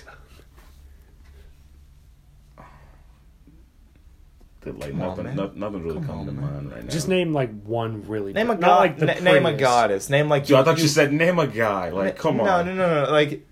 Dude, 4.63 4.79
like 4.79 4.91
Come 4.91 5.01
on, 5.01 5.07
nothing, 5.09 5.23
man. 5.25 5.35
no, 5.35 5.51
nothing 5.55 5.83
really 5.83 5.95
Come 5.95 6.05
comes 6.05 6.19
on, 6.19 6.25
to 6.27 6.31
man. 6.41 6.53
mind 6.53 6.71
right 6.71 6.83
now. 6.83 6.89
Just 6.89 7.07
name 7.07 7.33
like 7.33 7.49
one 7.63 8.07
really 8.07 8.31
Name 8.33 8.49
a 8.51 8.53
not 8.53 8.61
god. 8.61 8.79
like 8.79 8.97
the 8.99 9.05
na- 9.07 9.13
name 9.13 9.37
a 9.45 9.49
prettiest. 9.49 9.59
goddess. 9.59 10.09
Name 10.09 10.29
like 10.29 10.45
Dude, 10.45 10.57
I 10.57 10.63
thought 10.63 10.77
you 10.77 10.83
you 10.83 10.89
said 10.89 11.11
name 11.11 11.39
a 11.39 11.47
guy. 11.47 11.89
Like, 11.89 12.17
come 12.17 12.37
no, 12.37 12.43
on. 12.45 12.65
No, 12.67 12.73
no, 12.75 13.05
no, 13.05 13.11
Like 13.11 13.47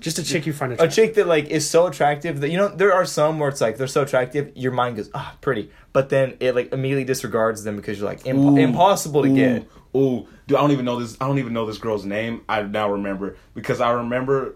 Just 0.00 0.18
a 0.18 0.22
chick 0.24 0.44
you 0.44 0.52
find 0.52 0.72
a 0.72 0.74
attractive. 0.74 0.94
chick 0.94 1.14
that 1.14 1.26
like 1.26 1.46
is 1.48 1.68
so 1.68 1.86
attractive 1.86 2.40
that 2.42 2.50
you 2.50 2.58
know 2.58 2.68
there 2.68 2.92
are 2.92 3.06
some 3.06 3.38
where 3.38 3.48
it's 3.48 3.62
like 3.62 3.78
they're 3.78 3.86
so 3.86 4.02
attractive 4.02 4.52
your 4.54 4.72
mind 4.72 4.96
goes 4.96 5.08
ah 5.14 5.34
pretty 5.40 5.70
but 5.94 6.10
then 6.10 6.36
it 6.40 6.54
like 6.54 6.70
immediately 6.74 7.04
disregards 7.04 7.64
them 7.64 7.76
because 7.76 7.98
you're 7.98 8.06
like 8.08 8.26
imp- 8.26 8.38
Ooh. 8.38 8.56
impossible 8.58 9.22
to 9.22 9.30
Ooh. 9.30 9.34
get 9.34 9.66
Ooh, 9.96 10.26
dude, 10.46 10.56
I 10.58 10.60
don't 10.62 10.70
even 10.72 10.84
know 10.86 10.98
this. 11.00 11.18
I 11.20 11.26
don't 11.26 11.38
even 11.38 11.52
know 11.52 11.66
this 11.66 11.76
girl's 11.78 12.06
name. 12.06 12.42
I 12.48 12.62
now 12.62 12.90
remember 12.92 13.36
because 13.54 13.80
I 13.80 13.90
remember 13.90 14.54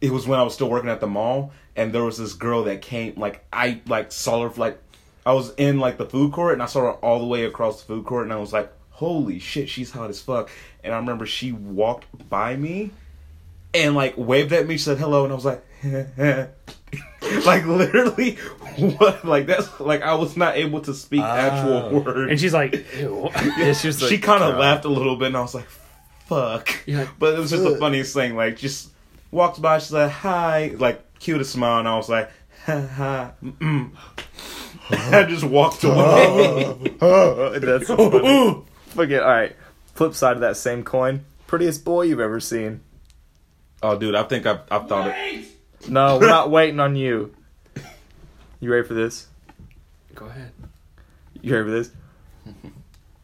it 0.00 0.10
was 0.10 0.26
when 0.26 0.38
I 0.38 0.42
was 0.42 0.54
still 0.54 0.70
working 0.70 0.88
at 0.88 1.00
the 1.00 1.06
mall, 1.06 1.52
and 1.76 1.92
there 1.92 2.04
was 2.04 2.16
this 2.16 2.32
girl 2.32 2.64
that 2.64 2.80
came. 2.80 3.14
Like 3.16 3.44
I 3.52 3.82
like 3.86 4.12
saw 4.12 4.48
her 4.48 4.54
like 4.58 4.80
I 5.28 5.32
was 5.32 5.52
in 5.58 5.78
like 5.78 5.98
the 5.98 6.06
food 6.06 6.32
court, 6.32 6.54
and 6.54 6.62
I 6.62 6.66
saw 6.66 6.80
her 6.80 6.92
all 6.92 7.18
the 7.20 7.26
way 7.26 7.44
across 7.44 7.80
the 7.82 7.86
food 7.86 8.06
court, 8.06 8.24
and 8.24 8.32
I 8.32 8.36
was 8.36 8.50
like, 8.50 8.72
"Holy 8.88 9.38
shit, 9.38 9.68
she's 9.68 9.90
hot 9.90 10.08
as 10.08 10.22
fuck!" 10.22 10.48
And 10.82 10.94
I 10.94 10.96
remember 10.96 11.26
she 11.26 11.52
walked 11.52 12.06
by 12.30 12.56
me, 12.56 12.92
and 13.74 13.94
like 13.94 14.14
waved 14.16 14.54
at 14.54 14.66
me, 14.66 14.78
she 14.78 14.84
said 14.84 14.96
hello, 14.96 15.24
and 15.24 15.32
I 15.32 15.36
was 15.36 15.44
like. 15.44 15.62
like 17.44 17.64
literally 17.66 18.32
what 18.98 19.24
like 19.24 19.46
that's 19.46 19.78
like 19.78 20.02
I 20.02 20.14
was 20.14 20.36
not 20.36 20.56
able 20.56 20.80
to 20.80 20.92
speak 20.94 21.20
actual 21.22 21.72
Oh. 21.72 21.98
words 22.00 22.30
and 22.32 22.40
she's 22.40 22.52
like, 22.52 22.72
Ew. 22.98 23.28
yeah, 23.58 23.72
she 23.74 23.86
was 23.86 24.00
she 24.00 24.18
kind 24.18 24.42
of 24.42 24.56
laughed 24.58 24.86
a 24.86 24.88
little 24.88 25.14
bit, 25.14 25.28
and 25.28 25.36
I 25.36 25.42
was 25.42 25.54
like, 25.54 25.68
"Fuck!" 26.26 26.68
Like, 26.88 27.10
but 27.18 27.34
it 27.34 27.38
was 27.38 27.50
just 27.50 27.62
the 27.62 27.76
funniest 27.76 28.12
thing. 28.14 28.34
Like, 28.34 28.56
just 28.56 28.88
walked 29.30 29.60
by, 29.62 29.78
she's 29.78 29.92
like, 29.92 30.10
"Hi," 30.10 30.72
like 30.78 31.18
cute 31.20 31.40
a 31.40 31.44
smile, 31.44 31.78
and 31.78 31.86
I 31.86 31.96
was 31.96 32.08
like, 32.08 32.28
"Ha 32.66 32.80
ha." 32.80 33.32
Mm-mm. 33.44 33.90
I 34.90 35.24
just 35.24 35.44
walked 35.44 35.84
away. 35.84 36.74
that's 37.00 37.86
so 37.86 38.10
funny. 38.10 38.62
forget 38.94 39.22
all 39.22 39.28
right 39.28 39.54
flip 39.94 40.14
side 40.14 40.34
of 40.34 40.40
that 40.40 40.56
same 40.56 40.82
coin 40.82 41.24
prettiest 41.46 41.84
boy 41.84 42.02
you've 42.02 42.20
ever 42.20 42.40
seen 42.40 42.80
oh, 43.82 43.96
dude, 43.98 44.14
I 44.14 44.22
think 44.24 44.46
I've, 44.46 44.60
I've 44.70 44.88
thought 44.88 45.14
it. 45.14 45.44
No 45.88 46.18
we're 46.18 46.28
not 46.28 46.50
waiting 46.50 46.80
on 46.80 46.96
you 46.96 47.34
you 48.60 48.72
ready 48.72 48.86
for 48.86 48.94
this 48.94 49.26
go 50.14 50.26
ahead. 50.26 50.52
you 51.42 51.52
ready 51.54 51.64
for 51.64 51.70
this 51.70 51.90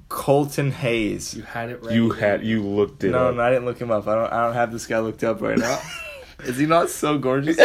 colton 0.08 0.70
haynes 0.70 1.34
You 1.34 1.42
had 1.42 1.70
it 1.70 1.82
right. 1.82 1.94
You 1.94 2.10
had 2.10 2.44
you 2.44 2.62
looked 2.62 3.02
it 3.04 3.10
no 3.10 3.28
up. 3.30 3.36
no 3.36 3.42
i 3.42 3.50
didn't 3.50 3.64
look 3.64 3.80
him 3.80 3.90
up 3.90 4.06
i 4.06 4.14
don't 4.14 4.32
i 4.32 4.44
don't 4.44 4.54
have 4.54 4.70
this 4.70 4.86
guy 4.86 4.98
looked 4.98 5.24
up 5.24 5.40
right 5.40 5.58
now 5.58 5.80
is 6.44 6.58
he 6.58 6.66
not 6.66 6.90
so 6.90 7.18
gorgeous 7.18 7.56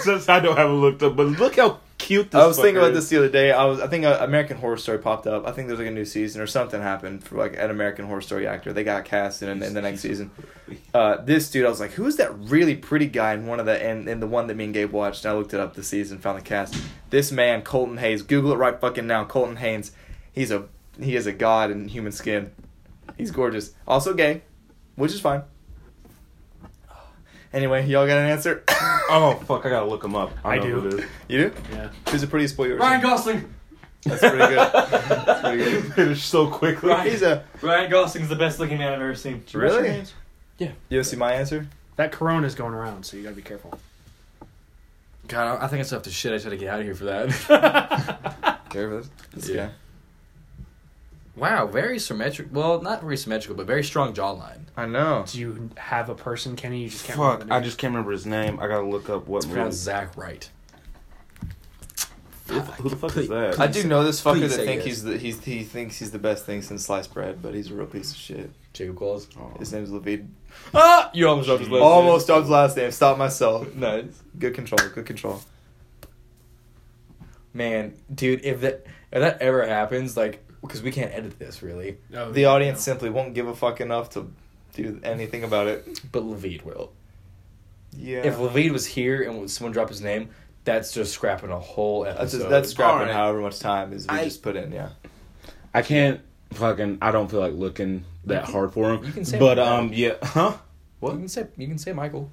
Since 0.00 0.28
I 0.28 0.40
don't 0.40 0.56
have 0.56 0.68
him 0.70 0.80
looked 0.80 1.02
up, 1.02 1.16
but 1.16 1.26
look 1.26 1.56
how 1.56 1.78
cute 2.02 2.32
this. 2.32 2.40
I 2.40 2.46
was 2.46 2.56
thinking 2.56 2.78
about 2.78 2.90
is. 2.90 2.98
this 2.98 3.08
the 3.08 3.18
other 3.18 3.28
day. 3.28 3.52
I 3.52 3.64
was, 3.64 3.80
I 3.80 3.86
think 3.86 4.04
uh, 4.04 4.18
American 4.20 4.56
Horror 4.56 4.76
Story 4.76 4.98
popped 4.98 5.26
up. 5.26 5.46
I 5.46 5.52
think 5.52 5.68
there's 5.68 5.78
like 5.78 5.88
a 5.88 5.92
new 5.92 6.04
season 6.04 6.42
or 6.42 6.46
something 6.46 6.82
happened 6.82 7.24
for 7.24 7.36
like 7.36 7.54
an 7.56 7.70
American 7.70 8.06
Horror 8.06 8.20
Story 8.20 8.46
actor. 8.46 8.72
They 8.72 8.84
got 8.84 9.04
cast 9.04 9.42
in, 9.42 9.62
in 9.62 9.72
the 9.72 9.80
next 9.80 10.00
season. 10.00 10.32
Uh, 10.92 11.16
this 11.22 11.50
dude, 11.50 11.64
I 11.64 11.68
was 11.68 11.80
like, 11.80 11.92
who's 11.92 12.16
that 12.16 12.36
really 12.38 12.74
pretty 12.74 13.06
guy 13.06 13.34
in 13.34 13.46
one 13.46 13.60
of 13.60 13.66
the 13.66 13.82
and, 13.82 14.08
and 14.08 14.20
the 14.20 14.26
one 14.26 14.48
that 14.48 14.56
me 14.56 14.64
and 14.64 14.74
Gabe 14.74 14.90
watched? 14.90 15.24
And 15.24 15.32
I 15.32 15.36
looked 15.36 15.54
it 15.54 15.60
up 15.60 15.74
the 15.74 15.84
season, 15.84 16.18
found 16.18 16.38
the 16.38 16.42
cast. 16.42 16.74
This 17.10 17.30
man, 17.30 17.62
Colton 17.62 17.98
Haynes. 17.98 18.22
Google 18.22 18.52
it 18.52 18.56
right 18.56 18.80
fucking 18.80 19.06
now. 19.06 19.24
Colton 19.24 19.56
Haynes. 19.56 19.92
He's 20.32 20.50
a 20.50 20.66
he 21.00 21.16
is 21.16 21.26
a 21.26 21.32
god 21.32 21.70
in 21.70 21.88
human 21.88 22.12
skin. 22.12 22.50
He's 23.16 23.30
gorgeous. 23.30 23.74
Also 23.86 24.12
gay, 24.14 24.42
which 24.96 25.12
is 25.12 25.20
fine. 25.20 25.42
Anyway, 27.52 27.86
y'all 27.86 28.06
got 28.06 28.18
an 28.18 28.30
answer? 28.30 28.64
Oh 29.14 29.34
fuck! 29.46 29.66
I 29.66 29.68
gotta 29.68 29.84
look 29.84 30.02
him 30.02 30.14
up. 30.16 30.32
I 30.42 30.56
know 30.56 30.62
do. 30.62 30.70
who 30.80 30.86
it 30.88 30.94
is. 31.00 31.04
you 31.28 31.38
do? 31.38 31.52
Yeah. 31.70 31.88
Who's 32.08 32.22
the 32.22 32.26
prettiest 32.26 32.56
boy 32.56 32.66
you 32.66 32.72
ever 32.74 32.80
Ryan 32.80 33.00
seen? 33.02 33.10
Gosling. 33.10 33.54
That's 34.04 34.20
pretty 34.20 34.38
good. 34.38 34.56
That's 34.72 35.40
pretty 35.42 35.58
good. 35.58 35.92
Finished 35.94 36.30
so 36.30 36.46
quickly. 36.46 36.88
Right. 36.88 37.10
He's 37.10 37.20
a 37.20 37.44
Ryan 37.60 37.90
Gosling's 37.90 38.28
the 38.30 38.36
best 38.36 38.58
looking 38.58 38.78
man 38.78 38.88
I've 38.94 39.00
ever 39.02 39.14
seen. 39.14 39.40
Did 39.40 39.52
you 39.52 39.60
wash 39.60 39.70
your 39.72 39.82
Really? 39.82 39.94
hands? 39.94 40.14
You 40.58 40.70
ever 40.92 41.04
see 41.04 41.16
my 41.16 41.34
answer? 41.34 41.66
That 41.96 42.10
corona's 42.10 42.54
going 42.54 42.72
around, 42.72 43.04
so 43.04 43.18
you 43.18 43.22
gotta 43.22 43.36
be 43.36 43.42
careful. 43.42 43.78
God, 45.28 45.58
I 45.60 45.64
I 45.64 45.68
think 45.68 45.80
I 45.80 45.82
still 45.82 45.96
have 45.96 46.04
to 46.04 46.10
shit. 46.10 46.32
I 46.32 46.36
just 46.36 46.44
had 46.44 46.50
to 46.52 46.56
get 46.56 46.68
out 46.72 46.78
of 46.80 46.86
here 46.86 46.94
for 46.94 47.04
that. 47.04 48.60
Care 48.70 48.90
of 48.90 48.92
this? 49.02 49.10
This 49.34 49.48
Yeah. 49.54 49.66
guy. 49.66 49.72
Wow, 51.36 51.66
very 51.66 51.98
symmetrical. 51.98 52.52
Well, 52.52 52.82
not 52.82 53.00
very 53.00 53.16
symmetrical, 53.16 53.56
but 53.56 53.66
very 53.66 53.84
strong 53.84 54.14
jawline. 54.14 54.60
I 54.76 54.86
know. 54.86 55.24
Do 55.26 55.38
you 55.38 55.70
have 55.76 56.08
a 56.08 56.14
person, 56.14 56.56
Kenny? 56.56 56.82
You 56.82 56.88
just 56.88 57.04
can't 57.04 57.18
Fuck! 57.18 57.32
remember 57.34 57.54
I 57.54 57.60
just 57.60 57.78
can't 57.78 57.92
remember 57.92 58.12
his 58.12 58.26
name. 58.26 58.58
I 58.60 58.68
gotta 58.68 58.86
look 58.86 59.10
up 59.10 59.26
what 59.26 59.38
It's 59.38 59.46
movie. 59.46 59.54
pronounced 59.56 59.82
Zach 59.82 60.16
Wright. 60.16 60.48
Who, 62.48 62.58
who 62.60 62.88
the 62.90 62.96
fuck 62.96 63.16
is 63.16 63.28
that? 63.28 63.58
I 63.58 63.66
do 63.66 63.84
know 63.84 64.04
this 64.04 64.22
fucker 64.22 64.40
that 64.40 64.50
think 64.50 64.78
yes. 64.78 64.84
he's 64.84 65.02
the 65.04 65.16
he's 65.16 65.42
he 65.42 65.62
thinks 65.62 65.98
he's 65.98 66.10
the 66.10 66.18
best 66.18 66.44
thing 66.44 66.60
since 66.60 66.84
sliced 66.84 67.14
bread, 67.14 67.40
but 67.40 67.54
he's 67.54 67.70
a 67.70 67.74
real 67.74 67.86
piece 67.86 68.10
of 68.10 68.16
shit. 68.16 68.50
Jacob 68.72 68.96
Claus. 68.96 69.28
Oh. 69.38 69.52
His 69.58 69.72
name's 69.72 69.90
Levine. 69.90 70.34
Ah! 70.74 71.10
You 71.14 71.28
almost 71.28 71.46
dropped 71.46 71.60
his 71.60 71.70
last 71.70 71.82
Almost 71.82 72.26
dropped 72.26 72.42
his 72.42 72.50
last 72.50 72.76
name. 72.76 72.90
Stop 72.90 73.16
myself. 73.18 73.74
Nice. 73.74 74.22
Good 74.38 74.54
control. 74.54 74.88
Good 74.90 75.06
control. 75.06 75.40
Man, 77.54 77.94
dude, 78.12 78.44
if 78.44 78.60
that 78.62 78.86
if 79.12 79.20
that 79.20 79.40
ever 79.40 79.66
happens, 79.66 80.16
like, 80.16 80.44
because 80.62 80.82
we 80.82 80.90
can't 80.92 81.12
edit 81.12 81.38
this 81.38 81.62
really, 81.62 81.98
Oh, 82.14 82.32
The 82.32 82.42
yeah, 82.42 82.46
audience 82.48 82.78
no. 82.86 82.92
simply 82.92 83.10
won't 83.10 83.34
give 83.34 83.46
a 83.48 83.54
fuck 83.54 83.80
enough 83.80 84.10
to 84.10 84.32
do 84.74 85.00
anything 85.04 85.44
about 85.44 85.66
it. 85.66 86.00
but 86.10 86.22
Levid 86.22 86.64
will. 86.64 86.92
Yeah. 87.94 88.20
If 88.24 88.36
Levid 88.38 88.70
was 88.70 88.86
here 88.86 89.22
and 89.22 89.50
someone 89.50 89.72
dropped 89.72 89.90
his 89.90 90.00
name, 90.00 90.30
that's 90.64 90.92
just 90.92 91.12
scrapping 91.12 91.50
a 91.50 91.58
whole 91.58 92.04
that's 92.04 92.32
just, 92.32 92.48
that's 92.48 92.70
scrapping 92.70 93.00
Alright. 93.00 93.14
however 93.14 93.40
much 93.40 93.58
time 93.58 93.92
is 93.92 94.06
we 94.06 94.14
I- 94.16 94.24
just 94.24 94.42
put 94.42 94.56
in. 94.56 94.72
Yeah. 94.72 94.90
I 95.74 95.82
can't 95.82 96.20
fucking. 96.52 96.98
I 97.02 97.10
don't 97.10 97.30
feel 97.30 97.40
like 97.40 97.54
looking 97.54 98.04
that 98.26 98.44
hard 98.44 98.72
for 98.72 98.92
him. 98.94 99.04
you 99.04 99.12
can 99.12 99.24
say 99.24 99.38
but 99.38 99.56
my 99.58 99.64
dad. 99.64 99.72
um, 99.78 99.90
yeah, 99.92 100.14
huh? 100.22 100.56
Well, 101.00 101.12
you 101.14 101.18
can 101.20 101.28
say 101.28 101.46
you 101.56 101.66
can 101.66 101.78
say 101.78 101.92
Michael. 101.92 102.30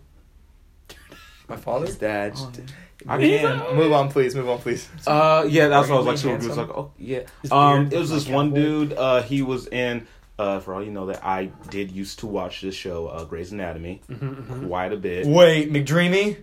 My 1.49 1.55
father's 1.57 1.89
His 1.89 1.97
dad. 1.97 2.33
Oh, 2.35 2.51
just- 2.53 2.73
I 3.07 3.17
Move 3.17 3.39
can. 3.41 3.59
on- 3.61 3.75
Move 3.77 3.93
on, 3.93 4.09
please. 4.09 4.35
Move 4.35 4.49
on, 4.49 4.59
please. 4.59 4.87
Uh, 5.07 5.45
yeah, 5.49 5.69
that's 5.69 5.87
what 5.87 5.95
I 5.95 5.99
was 5.99 6.05
like. 6.05 6.15
Arguably 6.17 6.41
Super 6.43 6.55
good. 6.55 6.57
Like, 6.57 6.77
oh 6.77 6.91
yeah. 6.99 7.19
Um, 7.49 7.87
it 7.91 7.97
was 7.97 8.09
this 8.09 8.25
like 8.25 8.35
one 8.35 8.49
cowboy. 8.49 8.61
dude. 8.61 8.93
Uh, 8.93 9.21
he 9.23 9.41
was 9.41 9.67
in. 9.67 10.05
Uh, 10.37 10.59
for 10.61 10.73
all 10.73 10.81
you 10.83 10.91
know, 10.91 11.05
that 11.07 11.23
I 11.25 11.51
did 11.69 11.91
used 11.91 12.19
to 12.19 12.27
watch 12.27 12.61
this 12.61 12.73
show, 12.75 13.07
uh, 13.07 13.25
Grey's 13.25 13.51
Anatomy, 13.51 14.01
Mhm, 14.09 14.45
mhm. 14.47 14.67
quite 14.69 14.93
a 14.93 14.97
bit. 14.97 15.27
Wait, 15.27 15.71
McDreamy. 15.71 16.37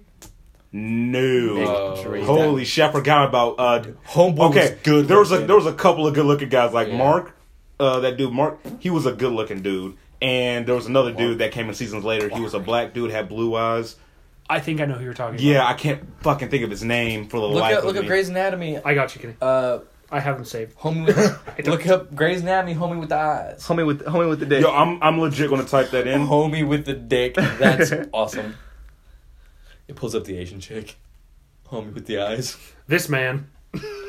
No, 0.72 1.94
holy 2.24 2.64
shit! 2.64 2.84
I 2.84 2.92
forgot 2.92 3.28
about. 3.28 3.54
Uh, 3.58 3.82
Homeboy 4.08 4.50
okay, 4.50 4.60
was 4.72 4.78
good. 4.82 5.08
There 5.08 5.18
was 5.18 5.32
a 5.32 5.38
there 5.38 5.56
was 5.56 5.66
a 5.66 5.72
couple 5.72 6.06
of 6.06 6.14
good 6.14 6.26
looking 6.26 6.48
guys 6.48 6.72
like 6.74 6.88
Yeah. 6.88 6.98
Mark. 6.98 7.32
Uh, 7.78 8.00
that 8.00 8.16
dude 8.16 8.32
Mark, 8.32 8.58
he 8.80 8.90
was 8.90 9.06
a 9.06 9.12
good 9.12 9.32
looking 9.32 9.60
dude, 9.62 9.96
and 10.20 10.66
there 10.66 10.74
was 10.74 10.86
another 10.86 11.12
dude 11.12 11.38
that 11.38 11.52
came 11.52 11.68
in 11.68 11.74
seasons 11.74 12.04
later. 12.04 12.28
He 12.28 12.40
was 12.40 12.54
a 12.54 12.58
black 12.58 12.92
dude, 12.94 13.10
had 13.10 13.28
blue 13.28 13.54
eyes. 13.54 13.96
I 14.48 14.60
think 14.60 14.80
I 14.80 14.84
know 14.86 14.94
who 14.94 15.04
you're 15.04 15.14
talking 15.14 15.34
about. 15.36 15.42
Yeah, 15.44 15.56
about. 15.56 15.70
I 15.70 15.74
can't 15.74 16.22
fucking 16.22 16.48
think 16.50 16.62
of 16.64 16.70
his 16.70 16.84
name 16.84 17.26
for 17.28 17.40
the 17.40 17.46
Look 17.48 17.60
life 17.60 17.72
at 17.72 17.78
of 17.80 17.84
look 17.86 17.94
me. 17.96 18.00
at 18.02 18.06
Grey's 18.06 18.28
Anatomy. 18.28 18.78
I 18.84 18.94
got 18.94 19.14
you, 19.14 19.20
Kenny. 19.20 19.34
Uh, 19.42 19.80
I 20.10 20.20
have 20.20 20.36
him 20.38 20.44
saved. 20.44 20.76
homie. 20.78 21.06
With, 21.56 21.66
look 21.66 21.86
up 21.88 22.14
Grey's 22.14 22.42
Anatomy. 22.42 22.74
Homie 22.76 23.00
with 23.00 23.08
the 23.08 23.16
eyes. 23.16 23.66
Homie 23.66 23.84
with 23.84 24.04
homie 24.04 24.28
with 24.28 24.38
the 24.38 24.46
dick. 24.46 24.62
Yo, 24.62 24.70
I'm 24.72 25.02
I'm 25.02 25.20
legit 25.20 25.50
gonna 25.50 25.64
type 25.64 25.90
that 25.90 26.06
in. 26.06 26.20
Homie 26.26 26.66
with 26.66 26.84
the 26.86 26.94
dick. 26.94 27.34
That's 27.34 27.92
awesome. 28.12 28.54
It 29.88 29.96
pulls 29.96 30.14
up 30.14 30.24
the 30.24 30.36
Asian 30.38 30.60
chick. 30.60 30.96
Homie 31.68 31.92
with 31.92 32.06
the 32.06 32.20
eyes. 32.20 32.56
This 32.86 33.08
man, 33.08 33.50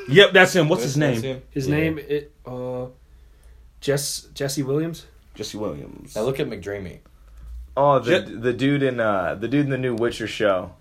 Yep, 0.08 0.34
that's 0.34 0.56
him. 0.56 0.70
What's 0.70 0.84
his 0.84 0.94
That's 0.96 1.22
name? 1.22 1.36
him. 1.38 1.42
his 1.50 1.68
Yeah. 1.68 1.76
name, 1.76 1.98
it, 1.98 2.32
uh, 2.46 2.86
Jess 3.82 4.28
Jesse 4.36 4.62
Williams. 4.64 5.08
Jesse 5.34 5.58
Williams. 5.58 6.16
Now 6.16 6.22
look 6.22 6.40
at 6.40 6.48
McDreamy. 6.48 7.00
Oh, 7.78 8.00
the 8.00 8.20
Jet- 8.20 8.42
the 8.42 8.54
dude 8.54 8.82
in 8.84 9.00
uh 9.00 9.36
the 9.36 9.48
dude 9.48 9.66
in 9.66 9.70
the 9.70 9.78
new 9.78 9.94
Witcher 9.96 10.28
show. 10.28 10.72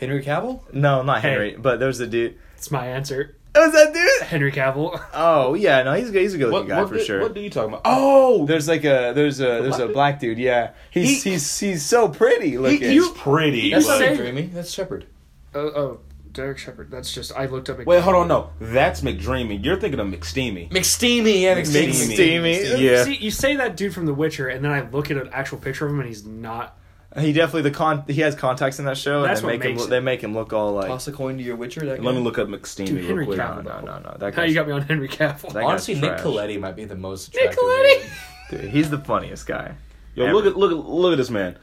Henry 0.00 0.22
Cavill? 0.22 0.60
No, 0.72 1.02
not 1.02 1.20
Hey. 1.22 1.30
Henry, 1.30 1.56
but 1.58 1.78
there's 1.80 2.00
a 2.00 2.06
dude. 2.06 2.36
It's 2.56 2.70
my 2.70 2.86
answer. 2.88 3.36
Oh, 3.54 3.66
is 3.68 3.72
that 3.72 3.94
dude? 3.94 4.28
Henry 4.28 4.52
Cavill. 4.52 5.00
Oh 5.14 5.54
yeah, 5.54 5.82
no, 5.82 5.94
he's 5.94 6.10
a, 6.10 6.12
he's 6.18 6.34
a 6.34 6.38
good 6.38 6.52
What, 6.52 6.58
looking 6.62 6.68
guy 6.70 6.80
what 6.80 6.88
for 6.90 6.96
did- 6.96 7.06
sure. 7.06 7.20
What 7.22 7.36
are 7.36 7.40
you 7.40 7.48
talking 7.50 7.70
about? 7.70 7.82
Oh, 7.86 8.44
There's 8.46 8.68
like 8.68 8.84
a 8.84 9.12
there's 9.14 9.40
a 9.40 9.44
there's 9.62 9.78
a 9.78 9.86
dude? 9.86 9.92
black 9.94 10.20
dude. 10.20 10.38
Yeah, 10.38 10.72
he's 10.90 11.22
He- 11.22 11.30
he's 11.32 11.58
he's 11.60 11.82
so 11.84 12.08
pretty 12.08 12.58
looking. 12.58 12.80
he's 12.90 13.08
pretty. 13.10 13.70
That's 13.70 13.86
but- 13.86 13.98
the 13.98 14.04
That's 14.04 14.16
same. 14.18 14.24
Dreamy. 14.34 14.42
That's 14.48 14.70
Shepherd. 14.70 15.06
Oh, 15.54 15.60
oh, 15.60 16.00
Derek 16.36 16.58
Shepherd. 16.58 16.90
That's 16.90 17.12
just 17.12 17.32
I 17.36 17.46
looked 17.46 17.68
up. 17.70 17.84
Wait, 17.84 18.00
hold 18.02 18.14
on. 18.16 18.28
No, 18.28 18.50
that's 18.60 19.00
McDreamy. 19.00 19.64
You're 19.64 19.80
thinking 19.80 19.98
of 19.98 20.06
McSteamy. 20.06 20.70
McSteamy, 20.70 21.40
yeah, 21.42 21.56
McSteamy. 21.56 21.92
Steamy. 22.14 22.84
Yeah. 22.84 23.04
See, 23.04 23.16
you 23.16 23.30
say 23.30 23.56
that 23.56 23.76
dude 23.76 23.94
from 23.94 24.06
The 24.06 24.14
Witcher, 24.14 24.48
and 24.48 24.64
then 24.64 24.70
I 24.70 24.88
look 24.88 25.10
at 25.10 25.16
an 25.16 25.30
actual 25.32 25.58
picture 25.58 25.86
of 25.86 25.92
him, 25.92 25.98
and 26.00 26.08
he's 26.08 26.24
not. 26.24 26.78
He 27.18 27.32
definitely 27.32 27.62
the 27.62 27.70
con 27.70 28.04
he 28.08 28.20
has 28.20 28.34
contacts 28.34 28.78
in 28.78 28.84
that 28.84 28.98
show, 28.98 29.22
That's 29.22 29.40
and 29.40 29.48
they 29.48 29.52
what 29.54 29.58
make 29.60 29.64
him 29.64 29.70
makes 29.72 29.80
look, 29.80 29.88
it. 29.88 29.90
they 29.90 30.00
make 30.00 30.20
him 30.22 30.34
look 30.34 30.52
all 30.52 30.72
like. 30.74 30.88
Toss 30.88 31.08
a 31.08 31.12
coin 31.12 31.38
to 31.38 31.42
your 31.42 31.56
Witcher. 31.56 31.80
That 31.80 32.02
Let 32.02 32.14
me 32.14 32.20
look 32.20 32.36
up 32.38 32.48
McSteamy 32.48 32.86
Dude, 32.88 33.04
Henry 33.04 33.24
real 33.24 33.26
quick. 33.26 33.38
No, 33.38 33.62
no, 33.62 33.80
no, 33.80 33.98
no. 34.00 34.16
That 34.18 34.20
Now 34.20 34.42
guy's, 34.42 34.48
you 34.50 34.54
got 34.54 34.66
me 34.66 34.74
on 34.74 34.82
Henry 34.82 35.08
Cavill. 35.08 35.40
That 35.52 35.54
guy's 35.54 35.64
Honestly, 35.64 35.94
Nick 35.94 36.02
trash. 36.02 36.20
Colletti 36.20 36.60
might 36.60 36.76
be 36.76 36.84
the 36.84 36.94
most 36.94 37.28
attractive. 37.28 37.58
Colletti? 37.58 38.00
man. 38.02 38.10
dude, 38.50 38.70
he's 38.70 38.90
the 38.90 38.98
funniest 38.98 39.46
guy. 39.46 39.74
Yo, 40.14 40.24
Ever. 40.24 40.34
look 40.34 40.46
at 40.46 40.56
look 40.56 40.70
at 40.72 40.76
look 40.76 41.12
at 41.12 41.16
this 41.16 41.30
man. 41.30 41.58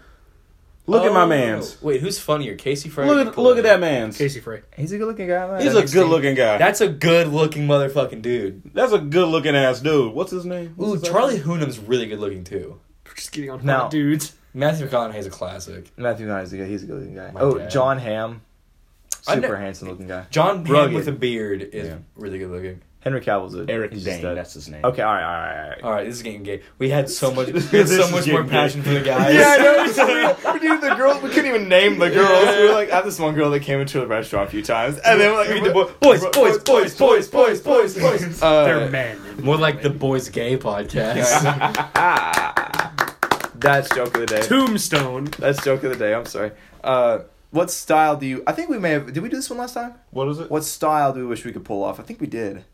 Look 0.86 1.04
at 1.06 1.14
my 1.14 1.24
Oh, 1.24 1.28
man's. 1.28 1.82
Wait, 1.82 2.02
who's 2.02 2.20
funnier, 2.20 2.56
Casey 2.56 2.90
Frey? 2.90 3.08
Look 3.08 3.28
or 3.28 3.30
at 3.30 3.38
look 3.38 3.58
at 3.58 3.64
that 3.64 3.80
man's. 3.80 4.18
Casey 4.18 4.42
Frey. 4.42 4.62
He's 4.76 4.92
a 4.92 4.98
good 4.98 5.08
looking 5.08 5.28
guy. 5.28 5.48
Man. 5.50 5.62
He's 5.62 5.76
a 5.76 5.86
good 5.86 6.08
looking 6.10 6.36
guy. 6.36 6.58
That's 6.58 6.82
a 6.82 6.90
good 6.90 7.30
looking 7.30 7.68
motherfucking 7.68 8.22
dude. 8.22 8.62
That's 8.74 8.92
a 8.92 9.00
good 9.00 9.28
looking 9.30 9.56
ass 9.56 9.80
dude. 9.80 10.14
What's 10.14 10.32
his 10.32 10.46
name? 10.46 10.74
What's 10.76 10.90
Ooh, 10.92 10.94
his 10.96 11.04
Charlie 11.04 11.36
name? 11.36 11.44
Hunnam's 11.46 11.80
really 11.80 12.06
good 12.08 12.20
looking 12.20 12.44
too. 12.44 12.80
We're 13.06 13.14
just 13.14 13.32
getting 13.32 13.50
on 13.50 13.66
Now- 13.66 13.88
dudes. 13.88 14.34
Matthew 14.54 14.88
McConaughey's 14.88 15.26
a 15.26 15.30
classic. 15.32 15.90
Matthew 15.98 16.28
McConaughey's 16.28 16.54
a 16.54 16.58
good. 16.58 16.68
He's 16.68 16.84
a 16.84 16.86
good 16.86 17.00
looking 17.00 17.16
guy. 17.16 17.32
My 17.32 17.40
oh, 17.40 17.58
dad. 17.58 17.72
Jon 17.72 17.98
Hamm, 17.98 18.42
super 19.22 19.40
ne- 19.40 19.48
handsome 19.64 19.88
looking 19.90 20.08
guy. 20.08 20.26
Jon 20.30 20.64
Hamm 20.66 20.94
with 20.94 21.08
a 21.08 21.12
beard 21.12 21.62
is 21.62 21.88
Yeah. 21.88 21.96
really 22.16 22.38
good 22.40 22.52
looking. 22.52 22.82
Henry 23.04 23.20
Cavill's 23.22 23.54
a 23.54 23.66
Eric 23.68 23.92
he's 23.94 24.06
just 24.06 24.22
Dane. 24.22 24.32
a- 24.32 24.36
That's 24.36 24.54
his 24.54 24.70
name. 24.70 24.84
Okay, 24.86 25.02
all 25.02 25.14
right, 25.14 25.24
all 25.24 25.32
right, 25.34 25.64
all 25.64 25.70
right. 25.70 25.84
All 25.84 25.92
right, 25.92 26.06
this 26.06 26.16
is 26.16 26.22
getting 26.24 26.44
gay. 26.44 26.62
We 26.80 26.90
had 26.90 27.10
so 27.10 27.32
much, 27.34 27.48
we 27.52 27.60
had 27.60 27.90
so 27.90 28.10
much 28.10 28.28
more 28.28 28.44
passion 28.46 28.82
gay. 28.82 28.88
for 28.88 28.94
the 28.94 29.02
guys. 29.06 29.34
Yeah, 29.36 29.56
I 29.58 29.58
know. 29.58 30.54
we, 30.54 30.60
we 30.60 30.68
knew 30.68 30.80
the 30.80 30.96
girls. 30.96 31.22
We 31.22 31.30
couldn't 31.30 31.48
even 31.48 31.68
name 31.68 32.00
the 32.00 32.10
girls. 32.10 32.56
We 32.56 32.64
were 32.68 32.72
like, 32.74 32.92
I 32.92 32.96
had 32.98 33.06
this 33.06 33.20
one 33.20 33.36
girl 33.36 33.50
that 33.52 33.60
came 33.62 33.80
into 33.82 34.00
the 34.00 34.08
restaurant 34.08 34.48
a 34.48 34.52
few 34.52 34.62
times, 34.64 34.98
and 35.00 35.20
then 35.20 35.32
we're 35.32 35.38
like, 35.56 35.64
The 35.64 35.72
bo- 35.74 35.92
boys, 36.00 36.22
boys, 36.32 36.58
boys, 36.60 36.96
boys, 36.96 37.28
boys, 37.30 37.62
boys, 37.62 37.98
boys. 38.00 38.42
Uh, 38.42 38.64
They're 38.66 38.90
men. 38.90 39.20
More 39.44 39.58
like 39.58 39.82
the 39.82 39.90
boys 39.90 40.30
gay 40.30 40.58
podcast. 40.58 41.44
That's 43.56 43.88
joke 43.96 44.14
of 44.16 44.20
the 44.22 44.26
day. 44.26 44.42
Tombstone. 44.42 45.26
That's 45.40 45.64
joke 45.64 45.84
of 45.84 45.92
the 45.92 45.96
day. 45.98 46.14
I'm 46.14 46.26
sorry. 46.26 46.52
Uh, 46.84 47.20
what 47.52 47.72
style 47.72 48.18
do 48.18 48.26
you? 48.26 48.44
I 48.46 48.52
think 48.52 48.70
we 48.70 48.78
may 48.80 48.92
have. 48.92 49.14
Did 49.14 49.24
we 49.24 49.30
do 49.30 49.38
this 49.38 49.50
one 49.50 49.60
last 49.60 49.74
time? 49.76 49.94
What 50.12 50.28
is 50.28 50.40
it? 50.40 50.50
What 50.52 50.64
style 50.66 51.14
do 51.14 51.20
we 51.22 51.26
wish 51.28 51.46
we 51.46 51.54
could 51.54 51.64
pull 51.64 51.84
off? 51.84 52.00
I 52.00 52.04
think 52.04 52.20
we 52.20 52.28
did. 52.28 52.66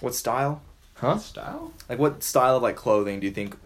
What 0.00 0.14
style? 0.14 0.62
huh? 0.94 1.16
style? 1.18 1.72
Like 1.88 1.98
what 1.98 2.22
style 2.22 2.56
of 2.56 2.62
like 2.62 2.76
clothing 2.76 3.20
do 3.20 3.26
you 3.26 3.32
think 3.32 3.56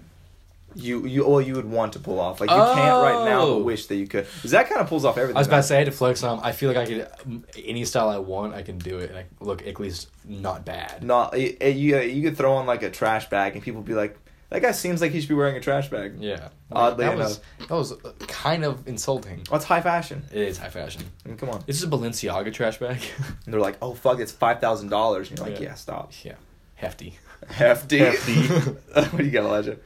you 0.76 1.06
you 1.06 1.24
well 1.26 1.40
you 1.40 1.54
would 1.54 1.64
want 1.70 1.92
to 1.92 1.98
pull 2.00 2.18
off? 2.20 2.40
Like 2.40 2.50
you 2.50 2.56
can't 2.56 3.02
right 3.02 3.24
now, 3.24 3.42
Oh. 3.42 3.56
but 3.58 3.64
wish 3.64 3.86
that 3.86 3.96
you 3.96 4.06
could. 4.08 4.26
Because 4.36 4.50
that 4.52 4.68
kind 4.68 4.80
of 4.80 4.88
pulls 4.88 5.04
off 5.04 5.16
everything. 5.18 5.36
I 5.36 5.40
was 5.40 5.46
about 5.46 5.56
man. 5.56 5.62
to 5.62 5.68
say 5.68 5.74
I 5.76 5.78
had 5.78 5.86
to 5.86 5.92
flex 5.92 6.22
on. 6.22 6.40
I 6.40 6.52
feel 6.52 6.68
like 6.72 6.78
I 6.78 6.86
could 6.86 7.08
um, 7.24 7.44
any 7.64 7.84
style 7.84 8.08
I 8.08 8.18
want, 8.18 8.54
I 8.54 8.62
can 8.62 8.78
do 8.78 8.98
it, 8.98 9.10
and 9.10 9.18
I 9.18 9.26
look 9.40 9.66
at 9.66 9.78
least 9.78 10.08
not 10.24 10.64
bad. 10.64 11.02
Not 11.02 11.38
you 11.38 11.56
you 11.60 12.00
you 12.00 12.22
could 12.28 12.36
throw 12.36 12.54
on 12.54 12.66
like 12.66 12.82
a 12.82 12.90
trash 12.90 13.28
bag 13.30 13.54
and 13.54 13.62
people 13.62 13.82
be 13.82 13.94
like, 13.94 14.16
that 14.54 14.62
guy 14.62 14.70
seems 14.70 15.00
like 15.00 15.10
he 15.10 15.20
should 15.20 15.28
be 15.28 15.34
wearing 15.34 15.56
a 15.56 15.60
trash 15.60 15.90
bag. 15.90 16.14
Yeah. 16.20 16.50
Oddly 16.70 17.04
that 17.04 17.14
enough. 17.14 17.28
was 17.28 17.40
that 17.68 17.74
was 17.74 17.92
uh, 17.92 18.12
kind 18.28 18.64
of 18.64 18.86
insulting. 18.86 19.42
What's 19.48 19.64
high 19.64 19.80
fashion? 19.80 20.22
It 20.32 20.42
is 20.42 20.58
high 20.58 20.68
fashion. 20.70 21.02
I 21.24 21.28
mean, 21.28 21.36
come 21.36 21.50
on. 21.50 21.64
This 21.66 21.76
is 21.76 21.82
a 21.82 21.88
Balenciaga 21.88 22.52
trash 22.52 22.78
bag. 22.78 23.00
And 23.44 23.52
they're 23.52 23.60
like, 23.60 23.76
oh 23.82 23.94
fuck, 23.94 24.20
it's 24.20 24.30
five 24.30 24.60
thousand 24.60 24.90
dollars. 24.90 25.28
And 25.30 25.38
you're 25.38 25.48
like, 25.48 25.58
Yeah. 25.58 25.70
yeah, 25.70 25.74
stop. 25.74 26.12
yeah, 26.22 26.34
hefty. 26.76 27.18
Hefty. 27.48 27.98
Hefty. 27.98 28.42
what 28.94 29.16
do 29.16 29.24
you 29.24 29.30
got, 29.32 29.44
Elijah? 29.44 29.76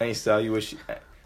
Any 0.00 0.14
style 0.14 0.40
you 0.40 0.52
wish? 0.52 0.74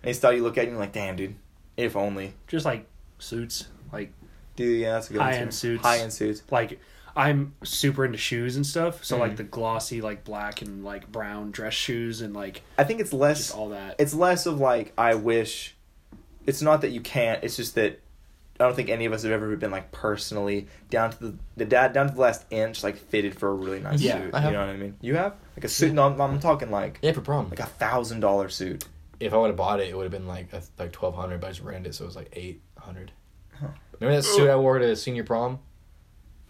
Any 0.05 0.13
style 0.13 0.33
you 0.35 0.43
look 0.43 0.59
at 0.59 0.65
and 0.65 0.73
you're 0.73 0.81
like, 0.81 0.93
damn, 0.93 1.17
dude, 1.17 1.35
if 1.77 1.97
only. 1.97 2.35
Just 2.47 2.65
like 2.67 2.87
suits. 3.19 3.69
Like 3.93 4.13
Dude, 4.55 4.81
yeah, 4.81 4.93
that's 4.93 5.09
a 5.09 5.13
good 5.15 5.21
one, 5.21 5.29
High-end 5.33 5.55
suits. 5.55 5.83
High-end 5.83 6.13
suits. 6.13 6.43
like 6.51 6.79
I'm 7.19 7.55
super 7.65 8.05
into 8.05 8.17
shoes 8.17 8.55
and 8.57 8.65
stuff. 8.65 9.05
So 9.05 9.17
Mhm. 9.17 9.21
like 9.21 9.37
the 9.37 9.43
glossy 9.43 10.01
like 10.01 10.23
black 10.25 10.63
and 10.63 10.85
like 10.85 11.11
brown 11.11 11.51
dress 11.51 11.75
shoes 11.75 12.21
and 12.21 12.33
like 12.33 12.63
I 12.79 12.85
think 12.85 13.01
it's 13.01 13.13
less. 13.13 13.39
just 13.39 13.55
all 13.57 13.71
that. 13.71 13.97
It's 13.99 14.15
less 14.15 14.47
of 14.47 14.61
like 14.61 14.93
I 14.97 15.15
wish. 15.17 15.75
It's 16.47 16.63
not 16.63 16.81
that 16.83 16.91
you 16.91 17.01
can't. 17.01 17.43
It's 17.43 17.57
just 17.57 17.75
that 17.75 18.01
I 18.61 18.65
don't 18.65 18.75
think 18.75 18.89
any 18.89 19.05
of 19.05 19.13
us 19.13 19.23
have 19.25 19.33
ever 19.33 19.55
been 19.57 19.71
like 19.71 19.91
personally 19.93 20.69
down 20.91 21.11
to 21.11 21.19
the 21.19 21.35
the 21.57 21.65
dad 21.65 21.93
down 21.93 22.09
to 22.09 22.15
the 22.15 22.21
last 22.21 22.45
inch 22.51 22.83
like 22.85 22.97
fitted 22.97 23.37
for 23.39 23.49
a 23.49 23.53
really 23.55 23.81
nice 23.81 24.01
Yeah, 24.01 24.21
suit. 24.23 24.35
I 24.35 24.41
have. 24.41 24.53
You 24.53 24.59
know 24.59 24.67
what 24.67 24.75
I 24.75 24.79
mean? 24.79 24.97
You 25.01 25.17
have 25.17 25.35
like 25.57 25.65
a 25.65 25.69
suit. 25.69 25.93
No, 25.93 26.07
I'm, 26.07 26.21
I'm 26.21 26.39
talking 26.41 26.71
like 26.71 26.99
Yeah, 27.03 27.13
for 27.13 27.21
prom. 27.21 27.51
like 27.51 27.61
a 27.61 27.67
thousand 27.67 28.21
dollar 28.21 28.49
suit. 28.49 28.85
if 29.21 29.35
I 29.35 29.37
would 29.39 29.49
have 29.49 29.57
bought 29.57 29.81
it, 29.81 29.89
it 29.89 29.97
would 29.97 30.05
have 30.05 30.13
been 30.13 30.29
like 30.29 30.53
a, 30.53 30.63
like 30.79 30.93
twelve 30.93 31.17
hundred, 31.17 31.41
but 31.41 31.49
I 31.49 31.51
just 31.51 31.63
rented 31.63 31.91
it, 31.91 31.95
so 31.97 32.05
it 32.05 32.07
was 32.07 32.17
like 32.17 32.31
eight 32.35 32.63
hundred. 32.79 33.11
Huh. 33.61 33.67
Remember 33.99 34.17
that 34.21 34.23
suit 34.23 34.49
I 34.49 34.55
wore 34.55 34.79
to 34.79 34.95
senior 34.95 35.25
prom? 35.25 35.59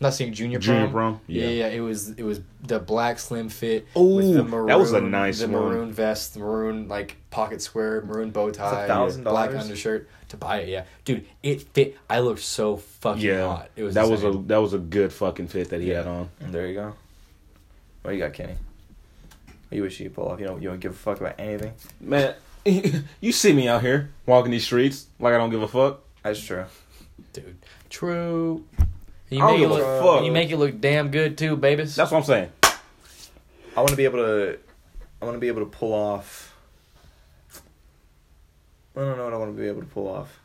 Not 0.01 0.15
senior 0.15 0.33
junior 0.35 0.59
prom. 0.61 0.65
Junior 0.77 0.89
prom? 0.91 1.21
Yeah. 1.27 1.43
Yeah. 1.47 1.51
yeah, 1.51 1.67
It 1.69 1.81
was 1.81 2.11
it 2.11 2.23
was 2.23 2.41
the 2.63 2.79
black 2.79 3.19
slim 3.19 3.49
fit. 3.49 3.87
Oh, 3.97 4.21
the 4.23 4.45
maroon, 4.45 4.67
that 4.69 4.79
was 4.79 4.93
a 4.93 5.01
nice 5.01 5.41
the 5.41 5.49
one. 5.49 5.63
maroon 5.65 5.93
vest, 5.93 6.35
the 6.35 6.41
maroon 6.41 6.87
like 6.89 7.17
pocket 7.31 7.61
square, 7.61 8.03
maroon 8.03 8.31
bow 8.31 8.51
tie, 8.51 8.87
$1,000? 8.89 9.25
black 9.25 9.55
undershirt 9.55 10.09
to 10.29 10.37
buy 10.37 10.59
it. 10.61 10.69
Yeah, 10.69 10.85
dude, 11.05 11.27
it 11.43 11.63
fit. 11.75 11.97
I 12.09 12.21
looked 12.21 12.41
so 12.43 12.77
fucking 12.77 13.23
Yeah, 13.23 13.47
hot. 13.47 13.71
It 13.75 13.83
was 13.83 13.95
that 13.97 14.09
was 14.09 14.23
a 14.23 14.31
that 14.47 14.59
was 14.59 14.73
a 14.73 14.79
good 14.79 15.13
fucking 15.13 15.49
fit 15.49 15.71
that 15.71 15.81
he 15.81 15.91
Yeah. 15.91 15.99
had 15.99 16.07
on. 16.07 16.29
And 16.41 16.53
there 16.55 16.67
you 16.69 16.75
go. 16.75 16.95
What 18.03 18.15
you 18.15 18.21
got, 18.21 18.33
Kenny? 18.35 18.55
What 18.55 19.77
you 19.77 19.83
wish 19.83 19.99
you 19.99 20.07
could 20.07 20.15
pull 20.15 20.29
off? 20.29 20.39
You 20.39 20.47
don't 20.47 20.63
you 20.63 20.69
don't 20.69 20.79
give 20.81 20.93
a 20.93 20.97
fuck 20.97 21.21
about 21.21 21.35
anything. 21.41 21.73
Man, 22.01 22.35
you 23.21 23.33
see 23.33 23.53
me 23.53 23.67
out 23.67 23.81
here 23.83 24.11
walking 24.27 24.53
these 24.53 24.65
streets 24.65 25.07
like 25.19 25.35
I 25.35 25.39
don't 25.39 25.51
give 25.51 25.63
a 25.63 25.69
fuck. 25.69 26.03
That's 26.23 26.41
true. 26.41 26.67
dude. 27.33 27.57
True. 27.91 28.65
You 29.31 29.45
make 29.45 29.61
it 29.61 29.69
look. 29.69 30.03
fuck. 30.03 30.25
You 30.25 30.33
make 30.33 30.51
it 30.51 30.57
look 30.57 30.81
damn 30.81 31.11
good 31.11 31.37
too, 31.37 31.57
babies. 31.57 31.95
That's 31.97 32.11
what 32.11 32.19
I'm 32.19 32.25
saying. 32.25 32.51
I 32.63 33.81
want 33.81 33.91
to 33.91 33.97
be 33.97 34.05
able 34.05 34.19
to. 34.19 34.59
I 35.21 35.25
want 35.25 35.35
to 35.37 35.41
be 35.41 35.49
able 35.49 35.61
to 35.61 35.67
pull 35.71 35.93
off. 35.93 36.55
I 38.97 39.01
don't 39.01 39.17
know 39.17 39.25
what 39.25 39.35
I 39.35 39.37
want 39.37 39.55
to 39.55 39.61
be 39.61 39.69
able 39.69 39.81
to 39.83 39.87
pull 39.87 40.09
off. 40.09 40.39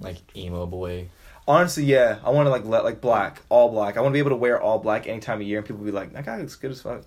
like 0.00 0.16
emo 0.36 0.66
boy. 0.66 1.08
Honestly, 1.46 1.84
yeah, 1.84 2.18
I 2.24 2.30
want 2.30 2.46
to 2.46 2.50
like 2.50 2.64
let 2.66 2.84
like 2.84 3.00
black, 3.00 3.40
all 3.48 3.70
black. 3.70 3.96
I 3.96 4.00
want 4.02 4.12
to 4.12 4.14
be 4.14 4.18
able 4.18 4.30
to 4.30 4.36
wear 4.36 4.60
all 4.60 4.78
black 4.78 5.06
any 5.06 5.20
time 5.20 5.40
of 5.40 5.46
year, 5.46 5.58
and 5.58 5.66
people 5.66 5.82
be 5.84 5.90
like, 5.90 6.12
"That 6.12 6.26
guy 6.26 6.36
looks 6.38 6.56
good 6.56 6.70
as 6.72 6.82
fuck." 6.82 7.02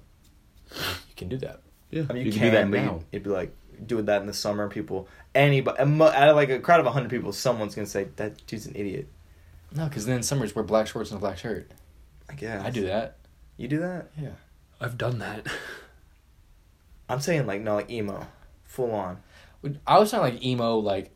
You 0.71 1.15
can 1.15 1.29
do 1.29 1.37
that. 1.37 1.61
Yeah, 1.91 2.03
I 2.09 2.13
mean, 2.13 2.25
you, 2.25 2.27
you 2.27 2.31
can, 2.31 2.39
can 2.41 2.49
do 2.49 2.57
that 2.57 2.69
now. 2.69 2.93
you- 2.95 3.05
It'd 3.11 3.23
be 3.23 3.29
like 3.29 3.53
doing 3.85 4.05
that 4.05 4.21
in 4.21 4.27
the 4.27 4.33
summer. 4.33 4.67
People, 4.69 5.07
anybody, 5.35 5.77
out 5.79 6.29
of 6.29 6.35
like 6.35 6.49
a 6.49 6.57
crowd 6.59 6.79
of 6.79 6.91
hundred 6.91 7.11
people, 7.11 7.31
someone's 7.33 7.75
gonna 7.75 7.85
say 7.85 8.07
that 8.15 8.43
dude's 8.47 8.65
an 8.65 8.75
idiot. 8.75 9.07
No, 9.73 9.85
because 9.85 10.05
then 10.05 10.21
summers 10.23 10.53
wear 10.55 10.63
black 10.63 10.87
shorts 10.87 11.11
and 11.11 11.17
a 11.17 11.21
black 11.21 11.37
shirt. 11.37 11.71
I 12.29 12.33
guess 12.33 12.63
I 12.63 12.69
do 12.69 12.85
that. 12.87 13.17
You 13.57 13.67
do 13.67 13.79
that? 13.79 14.09
Yeah. 14.19 14.29
I've 14.79 14.97
done 14.97 15.19
that. 15.19 15.45
I'm 17.09 17.19
saying 17.19 17.45
like 17.45 17.61
no, 17.61 17.75
like 17.75 17.89
emo, 17.89 18.25
full 18.63 18.91
on. 18.91 19.17
I 19.85 19.99
was 19.99 20.11
talking 20.11 20.33
like 20.33 20.43
emo, 20.43 20.77
like 20.77 21.11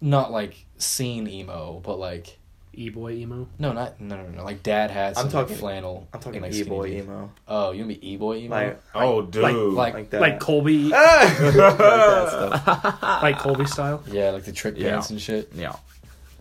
not 0.00 0.30
like 0.30 0.66
scene 0.76 1.26
emo, 1.26 1.80
but 1.84 1.98
like 1.98 2.38
E 2.74 2.90
boy 2.90 3.12
emo. 3.12 3.48
no, 3.58 3.72
not 3.72 4.00
no, 4.00 4.16
no, 4.16 4.28
no, 4.28 4.44
like 4.44 4.62
dad 4.62 4.90
hats. 4.92 5.18
I'm 5.18 5.24
and, 5.26 5.34
like, 5.34 5.44
talking- 5.46 5.56
flannel. 5.56 6.06
I'm 6.12 6.20
talking 6.20 6.42
like, 6.42 6.52
e 6.54 6.62
boy 6.62 6.86
emo. 6.88 7.32
Oh, 7.48 7.72
you 7.72 7.84
want 7.84 7.94
to 8.00 8.04
e 8.06 8.16
boy 8.16 8.36
emo? 8.36 8.54
Like, 8.54 8.80
Oh, 8.94 9.22
dude. 9.22 9.42
like- 9.42 9.54
like, 9.56 9.94
like 9.94 10.10
that. 10.10 10.20
Like 10.20 10.38
Colby, 10.40 10.84
like 10.90 10.92
that 11.38 12.28
stuff. 12.28 13.02
like 13.22 13.38
Colby 13.38 13.64
style. 13.66 14.04
yeah, 14.06 14.30
like 14.30 14.44
the 14.44 14.52
trick 14.52 14.74
Yeah. 14.78 14.90
dance 14.90 15.10
and 15.10 15.20
shit. 15.20 15.50
Yeah. 15.54 15.74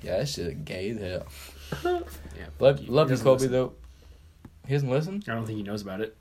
Yeah, 0.02 0.18
that 0.18 0.30
shit 0.30 0.64
gay 0.66 0.92
as 0.92 1.00
hell. 1.00 1.28
Yeah, 2.38 2.46
Love, 2.60 2.80
He 2.80 2.88
love 2.88 3.10
you, 3.12 3.18
Kobe 3.18 3.30
listen. 3.34 3.52
though. 3.52 3.74
He 4.68 4.74
doesn't 4.74 4.90
listen. 4.90 5.24
I 5.28 5.34
don't 5.34 5.46
think 5.46 5.58
he 5.58 5.64
knows 5.64 5.82
about 5.82 6.02
it. 6.02 6.16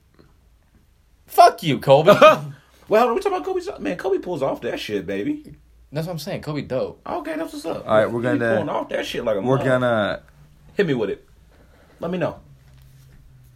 Fuck 1.25 1.63
you, 1.63 1.79
Kobe. 1.79 2.13
Well, 2.89 3.09
we 3.13 3.19
talking 3.19 3.33
about 3.37 3.45
Kobe's 3.45 3.69
man. 3.79 3.97
Kobe 3.97 4.17
pulls 4.19 4.41
off 4.41 4.61
that 4.61 4.79
shit, 4.79 5.05
baby. 5.05 5.55
that's 5.91 6.07
what 6.07 6.13
I'm 6.13 6.19
saying. 6.19 6.41
Kobe 6.41 6.61
dope. 6.61 7.01
Okay, 7.05 7.35
that's 7.35 7.51
what's 7.51 7.65
up. 7.65 7.85
All 7.85 7.97
right, 7.97 8.09
we're 8.09 8.21
gonna- 8.21 8.53
pulling 8.55 8.69
off 8.69 8.87
that 8.89 9.05
shit 9.05 9.25
like 9.25 9.35
a 9.35 9.41
We're 9.41 9.57
mug. 9.57 9.65
gonna 9.65 10.23
hit 10.75 10.87
me 10.87 10.93
with 10.93 11.09
it. 11.09 11.27
Let 11.99 12.11
me 12.11 12.17
know. 12.17 12.39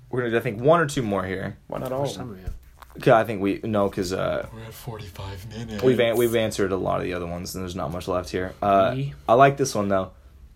we're 0.09 0.19
gonna 0.21 0.31
do, 0.31 0.37
I 0.37 0.41
think 0.41 0.59
one 0.61 0.81
or 0.81 0.85
two 0.85 1.01
more 1.01 1.23
here. 1.23 1.57
Why 1.67 1.79
not 1.79 1.89
How 1.91 1.95
all? 1.95 2.01
much 2.01 2.11
of 2.11 2.17
time 2.17 2.27
do 2.27 2.33
we 2.35 2.41
have? 2.41 2.53
Okay, 2.97 3.11
I 3.11 3.23
think 3.23 3.41
we 3.41 3.59
no 3.63 3.89
because 3.89 4.11
uh, 4.13 4.47
We're 4.53 4.63
at 4.63 4.73
45 4.73 5.49
minutes. 5.49 5.83
we've 5.83 5.99
an- 5.99 6.17
we've 6.17 6.35
answered 6.35 6.71
a 6.71 6.75
lot 6.77 6.97
of 6.99 7.03
the 7.03 7.13
other 7.13 7.27
ones 7.27 7.55
and 7.55 7.63
there's 7.63 7.75
not 7.75 7.91
much 7.91 8.07
left 8.07 8.29
here. 8.29 8.53
Uh, 8.61 8.95
I 9.29 9.33
like 9.33 9.57
this 9.57 9.73
one 9.73 9.87
though. 9.87 10.11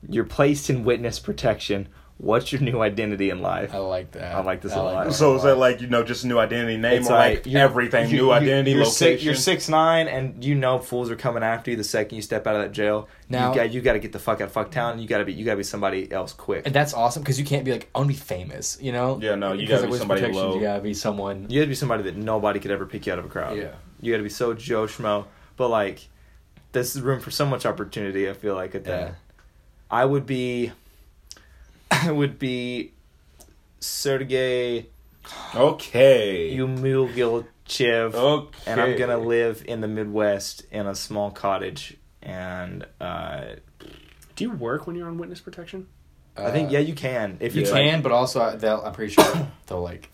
You're 0.07 0.25
placed 0.25 0.69
in 0.69 0.83
witness 0.83 1.19
protection 1.19 1.87
What's 2.17 2.49
your 2.53 2.61
new 2.61 2.81
identity 2.81 3.29
in 3.29 3.41
life? 3.41 3.73
I 3.73 3.79
like 3.79 4.11
that. 4.11 4.35
I 4.35 4.41
like 4.41 4.61
this 4.61 4.73
a 4.73 4.81
lot. 4.81 5.07
that 5.07 5.13
So 5.13 5.35
is 5.35 5.43
that 5.43 5.57
like 5.57 5.81
you 5.81 5.87
know 5.87 6.01
just 6.01 6.23
new 6.23 6.39
identity 6.39 6.77
name 6.77 7.01
It's 7.01 7.09
or 7.09 7.13
like, 7.13 7.45
you're- 7.45 7.59
everything 7.61 8.09
you- 8.09 8.15
new 8.17 8.25
you- 8.27 8.31
identity 8.31 8.71
you're 8.71 8.79
location? 8.85 8.95
Six, 8.95 9.23
you're 9.23 9.35
six 9.35 9.67
nine, 9.67 10.07
and 10.07 10.41
you 10.43 10.55
know 10.55 10.79
fools 10.79 11.11
are 11.11 11.17
coming 11.17 11.43
after 11.43 11.71
you 11.71 11.77
the 11.77 11.83
second 11.83 12.15
you 12.15 12.21
step 12.21 12.47
out 12.47 12.55
of 12.55 12.61
that 12.61 12.71
jail. 12.71 13.09
Now- 13.27 13.49
you 13.49 13.55
got 13.55 13.73
you 13.73 13.81
got 13.81 13.93
to 13.93 13.99
get 13.99 14.13
the 14.13 14.19
fuck 14.19 14.39
out 14.39 14.47
of 14.47 14.53
fucktown. 14.53 15.01
You 15.01 15.09
got 15.09 15.17
to 15.17 15.25
be 15.25 15.33
you 15.33 15.43
got 15.43 15.51
to 15.51 15.57
be 15.57 15.63
somebody 15.63 16.09
else 16.09 16.31
quick. 16.31 16.65
And 16.65 16.73
that's 16.73 16.93
awesome 16.93 17.21
because 17.21 17.37
you 17.37 17.43
can't 17.45 17.65
be 17.65 17.73
like, 17.73 17.89
I 17.93 17.99
want 17.99 18.09
to 18.09 18.13
be 18.15 18.19
famous, 18.19 18.77
you 18.81 18.93
know? 18.93 19.19
Yeah, 19.21 19.35
no, 19.35 19.51
you 19.51 19.59
Because 19.67 19.81
gotta 19.81 19.91
be 19.91 19.97
somebody 19.99 20.21
protection, 20.21 20.41
low. 20.41 20.55
You 20.55 20.61
gotta 20.61 20.81
be 20.81 20.93
someone. 20.93 21.47
You 21.49 21.59
got 21.59 21.65
to 21.65 21.69
be 21.69 21.75
somebody 21.75 22.03
that 22.03 22.15
nobody 22.15 22.61
could 22.61 22.71
ever 22.71 22.85
pick 22.85 23.07
you 23.07 23.11
out 23.13 23.19
of 23.19 23.25
a 23.25 23.29
crowd. 23.29 23.57
Yeah. 23.57 23.71
You 23.99 24.13
got 24.13 24.17
to 24.17 24.23
be 24.23 24.29
so 24.29 24.53
Joe 24.53 24.85
Schmo, 24.85 25.25
but 25.57 25.67
like, 25.67 26.07
this 26.71 26.95
is 26.95 27.01
room 27.01 27.19
for 27.19 27.31
so 27.31 27.45
much 27.45 27.65
opportunity. 27.65 28.29
I 28.29 28.33
feel 28.33 28.55
like 28.55 28.73
at 28.73 28.85
that. 28.85 29.01
Yeah. 29.01 29.11
I 29.91 30.05
would 30.05 30.25
be, 30.25 30.69
I 30.69 30.71
would 32.15 32.37
be, 32.39 32.93
Sergey 33.79 34.87
Okay. 35.55 36.55
Umugilchev. 36.57 38.13
okay. 38.13 38.57
and 38.67 38.79
I'm 38.81 38.97
gonna 38.97 39.17
live 39.17 39.63
in 39.67 39.81
the 39.81 39.87
Midwest 39.87 40.65
in 40.71 40.85
a 40.87 40.95
small 40.95 41.31
cottage. 41.31 41.97
And 42.21 42.85
uh, 42.99 43.43
Do 44.35 44.43
you 44.43 44.51
work 44.51 44.87
when 44.87 44.95
you're 44.95 45.07
on 45.07 45.17
witness 45.17 45.39
protection? 45.39 45.87
I 46.37 46.51
think 46.51 46.71
yeah, 46.71 46.79
you 46.79 46.93
can 46.93 47.37
if 47.39 47.55
You 47.55 47.61
it's 47.61 47.71
can, 47.71 47.93
like, 47.93 48.03
but 48.03 48.11
also 48.11 48.41
uh, 48.41 48.55
they'll, 48.57 48.81
I'm 48.81 48.91
pretty 48.93 49.13
sure 49.13 49.47
they'll 49.67 49.81
like. 49.81 50.09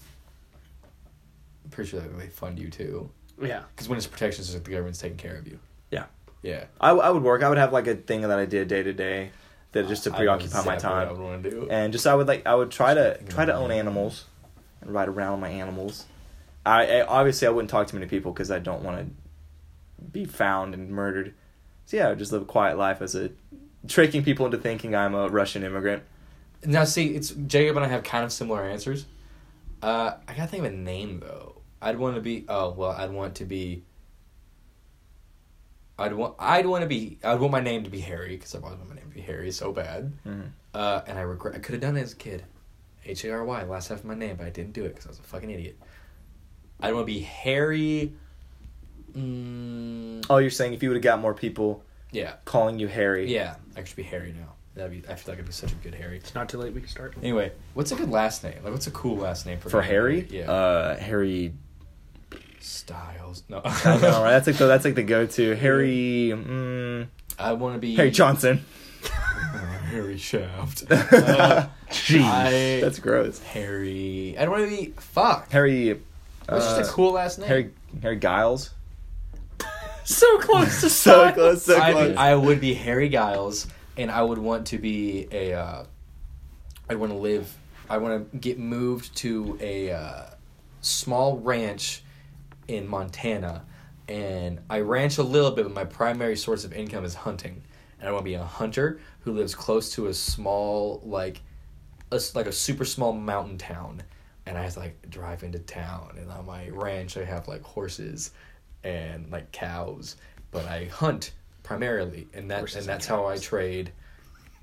I'm 1.65 1.71
pretty 1.71 1.89
sure 1.89 1.99
that 1.99 2.17
they 2.19 2.27
fund 2.27 2.59
you 2.59 2.69
too. 2.69 3.09
Yeah. 3.41 3.63
Because 3.75 3.89
when 3.89 3.97
it's 3.97 4.05
protection, 4.07 4.43
it's 4.43 4.53
like 4.53 4.63
the 4.63 4.69
government's 4.71 4.99
taking 4.99 5.17
care 5.17 5.35
of 5.35 5.47
you. 5.47 5.57
Yeah. 5.89 6.05
Yeah. 6.43 6.65
I, 6.79 6.91
I 6.91 7.09
would 7.09 7.23
work. 7.23 7.41
I 7.43 7.49
would 7.49 7.57
have 7.57 7.73
like 7.73 7.87
a 7.87 7.95
thing 7.95 8.21
that 8.21 8.37
I 8.37 8.45
did 8.45 8.67
day 8.67 8.83
to 8.83 8.93
day, 8.93 9.31
that 9.71 9.87
just 9.87 10.03
to 10.03 10.11
preoccupy 10.11 10.63
my 10.65 10.73
exactly 10.75 10.89
time, 10.89 11.09
would 11.09 11.19
want 11.19 11.43
to 11.43 11.49
do. 11.49 11.67
and 11.69 11.93
just 11.93 12.05
I 12.05 12.15
would 12.15 12.27
like 12.27 12.45
I 12.45 12.55
would 12.55 12.71
try 12.71 12.93
to 12.93 13.17
try 13.29 13.45
to 13.45 13.53
own 13.53 13.71
animals, 13.71 14.25
and 14.81 14.93
ride 14.93 15.07
around 15.07 15.33
with 15.33 15.41
my 15.41 15.49
animals. 15.49 16.05
I, 16.65 16.99
I 16.99 17.05
obviously 17.05 17.47
I 17.47 17.51
wouldn't 17.51 17.69
talk 17.69 17.87
to 17.87 17.95
many 17.95 18.07
people 18.07 18.31
because 18.31 18.51
I 18.51 18.59
don't 18.59 18.83
want 18.83 18.99
to 18.99 20.01
be 20.11 20.25
found 20.25 20.73
and 20.73 20.89
murdered. 20.89 21.33
So 21.85 21.97
yeah, 21.97 22.07
I 22.07 22.09
would 22.09 22.19
just 22.19 22.31
live 22.31 22.43
a 22.43 22.45
quiet 22.45 22.77
life 22.77 23.01
as 23.01 23.15
a 23.15 23.31
tricking 23.87 24.23
people 24.23 24.45
into 24.45 24.57
thinking 24.57 24.95
I'm 24.95 25.15
a 25.15 25.27
Russian 25.27 25.63
immigrant. 25.63 26.03
Now, 26.63 26.83
see, 26.83 27.15
it's 27.15 27.31
Jacob 27.31 27.77
and 27.77 27.85
I 27.85 27.89
have 27.89 28.03
kind 28.03 28.23
of 28.23 28.31
similar 28.31 28.63
answers. 28.63 29.05
Uh, 29.81 30.13
I 30.27 30.33
gotta 30.33 30.47
think 30.47 30.63
of 30.63 30.71
a 30.71 30.75
name 30.75 31.19
though. 31.19 31.61
I'd 31.81 31.97
want 31.97 32.15
to 32.15 32.21
be. 32.21 32.45
Oh 32.47 32.69
well, 32.71 32.91
I'd 32.91 33.11
want 33.11 33.35
to 33.35 33.45
be. 33.45 33.83
I'd 36.01 36.13
want. 36.13 36.35
I'd 36.39 36.65
want 36.65 36.81
to 36.81 36.87
be. 36.87 37.17
I'd 37.23 37.39
want 37.39 37.51
my 37.51 37.59
name 37.61 37.83
to 37.85 37.89
be 37.89 37.99
Harry 38.01 38.35
because 38.35 38.53
I've 38.55 38.63
always 38.63 38.77
wanted 38.79 38.89
my 38.89 38.95
name 39.01 39.09
to 39.09 39.15
be 39.15 39.21
Harry 39.21 39.51
so 39.51 39.71
bad. 39.71 40.11
Mhm. 40.27 40.49
Uh, 40.73 41.01
and 41.07 41.17
I 41.17 41.21
regret. 41.21 41.55
I 41.55 41.59
could 41.59 41.73
have 41.73 41.81
done 41.81 41.97
it 41.97 42.01
as 42.01 42.13
a 42.13 42.15
kid. 42.17 42.43
H 43.05 43.23
A 43.25 43.31
R 43.31 43.43
Y, 43.43 43.63
last 43.63 43.87
half 43.89 43.99
of 43.99 44.05
my 44.05 44.13
name, 44.15 44.35
but 44.37 44.45
I 44.45 44.49
didn't 44.49 44.73
do 44.73 44.83
it 44.85 44.89
because 44.89 45.05
I 45.05 45.09
was 45.09 45.19
a 45.19 45.23
fucking 45.23 45.49
idiot. 45.49 45.77
I'd 46.79 46.93
want 46.93 47.07
to 47.07 47.13
be 47.13 47.19
Harry. 47.21 48.13
Mm, 49.15 50.25
Oh, 50.29 50.37
you're 50.37 50.49
saying 50.51 50.73
if 50.73 50.81
you 50.83 50.89
would 50.89 50.95
have 50.95 51.03
got 51.03 51.19
more 51.19 51.33
people 51.33 51.83
yeah, 52.11 52.35
calling 52.45 52.79
you 52.79 52.87
Harry? 52.87 53.31
yeah. 53.31 53.55
I 53.75 53.83
should 53.83 53.95
be 53.95 54.03
Harry 54.03 54.33
now. 54.37 54.53
That'd 54.75 54.91
be. 55.03 55.09
I 55.09 55.15
feel 55.15 55.33
like 55.33 55.39
I'd 55.39 55.45
be 55.45 55.51
such 55.51 55.71
a 55.73 55.75
good 55.75 55.95
Harry. 55.95 56.17
It's 56.17 56.33
not 56.33 56.47
too 56.47 56.57
late. 56.57 56.73
We 56.73 56.79
can 56.79 56.89
start. 56.89 57.15
Anyway, 57.21 57.51
what's 57.73 57.91
a 57.91 57.95
good 57.95 58.09
last 58.09 58.43
name? 58.43 58.55
Like, 58.63 58.71
what's 58.71 58.87
a 58.87 58.91
cool 58.91 59.17
last 59.17 59.45
name 59.45 59.59
for 59.59 59.69
For 59.69 59.81
Harry? 59.81 60.25
Yeah. 60.29 60.49
Uh, 60.49 60.97
Harry. 60.97 61.53
Styles. 62.63 63.43
No. 63.49 63.61
I 63.65 63.97
know, 63.97 64.23
right? 64.23 64.31
That's 64.31 64.47
like 64.47 64.57
the 64.57 64.67
that's 64.67 64.85
like 64.85 64.95
the 64.95 65.03
go-to. 65.03 65.55
Harry. 65.55 66.31
Mm, 66.33 67.07
I 67.39 67.53
want 67.53 67.75
to 67.75 67.79
be 67.79 67.95
Harry 67.95 68.11
Johnson. 68.11 68.65
Harry 69.91 70.17
Shaft. 70.17 70.83
Uh, 70.91 71.67
I, 72.23 72.79
That's 72.81 72.99
gross. 72.99 73.39
Harry. 73.39 74.33
I 74.37 74.43
don't 74.45 74.51
want 74.51 74.63
to 74.63 74.69
be. 74.69 74.93
Fuck. 74.97 75.51
Harry. 75.51 75.99
What's 76.47 76.65
uh, 76.65 76.79
just 76.79 76.89
a 76.89 76.93
cool 76.93 77.11
last 77.11 77.37
name? 77.37 77.49
Harry 77.49 77.73
Harry 78.01 78.15
Giles. 78.17 78.69
So 80.05 80.39
close 80.39 80.79
to 80.81 80.89
So 80.89 81.33
close, 81.33 81.65
so 81.65 81.77
I, 81.77 81.91
close. 81.91 82.15
I 82.15 82.35
would 82.35 82.61
be 82.61 82.73
Harry 82.73 83.09
Giles, 83.09 83.67
and 83.97 84.09
I 84.09 84.23
would 84.23 84.37
want 84.37 84.67
to 84.67 84.77
be 84.77 85.27
a. 85.31 85.53
Uh, 85.53 85.83
I'd 86.89 86.95
want 86.95 87.11
to 87.11 87.17
live. 87.17 87.53
I 87.89 87.97
want 87.97 88.31
to 88.31 88.37
get 88.37 88.57
moved 88.57 89.15
to 89.17 89.57
a 89.59 89.91
uh, 89.91 90.25
small 90.79 91.39
ranch 91.39 92.03
in 92.71 92.87
Montana, 92.87 93.65
and 94.07 94.59
I 94.69 94.79
ranch 94.79 95.17
a 95.17 95.23
little 95.23 95.51
bit, 95.51 95.63
but 95.63 95.73
my 95.73 95.83
primary 95.83 96.37
source 96.37 96.63
of 96.63 96.73
income 96.73 97.03
is 97.03 97.13
hunting, 97.13 97.63
and 97.99 98.07
I 98.07 98.11
want 98.11 98.21
to 98.21 98.29
be 98.29 98.35
a 98.35 98.43
hunter 98.43 98.99
who 99.19 99.33
lives 99.33 99.53
close 99.53 99.93
to 99.95 100.07
a 100.07 100.13
small 100.13 101.01
like, 101.03 101.41
a, 102.11 102.19
like 102.33 102.47
a 102.47 102.51
super 102.51 102.85
small 102.85 103.11
mountain 103.11 103.57
town, 103.57 104.03
and 104.45 104.57
I 104.57 104.63
have 104.63 104.73
to 104.75 104.79
like 104.79 105.09
drive 105.09 105.43
into 105.43 105.59
town, 105.59 106.15
and 106.17 106.31
on 106.31 106.45
my 106.45 106.69
ranch 106.69 107.17
I 107.17 107.25
have 107.25 107.47
like 107.49 107.61
horses, 107.61 108.31
and 108.83 109.29
like 109.31 109.51
cows, 109.51 110.15
but 110.51 110.65
I 110.65 110.85
hunt 110.85 111.33
primarily, 111.63 112.27
and 112.33 112.49
that 112.51 112.59
Horses 112.59 112.75
and 112.77 112.81
and 112.83 112.89
that's 112.89 113.05
how 113.05 113.27
I 113.27 113.37
trade, 113.37 113.91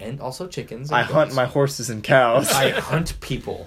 and 0.00 0.20
also 0.20 0.46
chickens. 0.46 0.90
I 0.90 1.02
and 1.02 1.10
hunt 1.10 1.34
my 1.34 1.44
horses 1.44 1.90
and 1.90 2.02
cows. 2.02 2.50
I 2.52 2.70
hunt 2.70 3.20
people. 3.20 3.66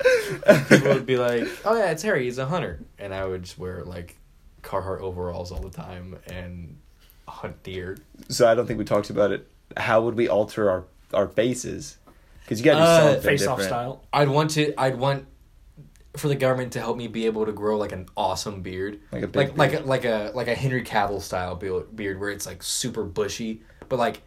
People 0.67 0.93
would 0.93 1.05
be 1.05 1.17
like, 1.17 1.47
"Oh 1.65 1.77
yeah, 1.77 1.91
it's 1.91 2.03
Harry. 2.03 2.25
He's 2.25 2.37
a 2.39 2.45
hunter," 2.45 2.79
and 2.97 3.13
I 3.13 3.25
would 3.25 3.43
just 3.43 3.57
wear 3.57 3.83
like 3.83 4.15
Carhartt 4.64 5.01
overalls 5.01 5.51
all 5.51 5.62
the 5.62 5.70
time 5.70 6.18
and 6.28 6.78
hunt 7.28 7.62
deer. 7.64 7.97
so 8.30 8.47
I 8.49 8.55
don't 8.55 8.66
think 8.68 8.80
we 8.80 8.86
talked 8.86 9.09
about 9.09 9.32
it. 9.32 9.47
How 9.78 10.01
would 10.01 10.16
we 10.16 10.28
alter 10.28 10.70
our 10.70 10.84
our 11.14 11.28
faces? 11.28 11.97
Because 12.41 12.59
you 12.59 12.66
got 12.66 12.74
to 12.74 12.78
do 12.80 12.84
Uh, 12.84 13.01
something 13.14 13.22
Face 13.24 13.47
off 13.47 13.57
different. 13.59 13.70
style. 13.70 14.03
I'd 14.12 14.30
want 14.30 14.51
to. 14.51 14.74
I'd 14.80 14.95
want 14.97 15.26
for 16.18 16.28
the 16.28 16.36
government 16.36 16.74
to 16.74 16.80
help 16.82 16.97
me 16.97 17.07
be 17.07 17.26
able 17.26 17.45
to 17.45 17.53
grow 17.53 17.78
like 17.78 17.93
an 17.93 18.05
awesome 18.18 18.62
beard, 18.62 18.99
Like 19.14 19.24
a 19.24 19.28
big 19.28 19.55
like 19.57 19.57
like 19.57 19.80
a, 19.82 19.84
like 19.86 20.05
a 20.05 20.32
like 20.36 20.47
a 20.49 20.55
Henry 20.55 20.84
Cavill 20.84 21.22
style 21.22 21.55
be- 21.55 21.84
beard 21.95 22.20
where 22.20 22.30
it's 22.30 22.45
like 22.45 22.62
super 22.64 23.03
bushy, 23.03 23.62
but 23.88 23.97
like 23.97 24.22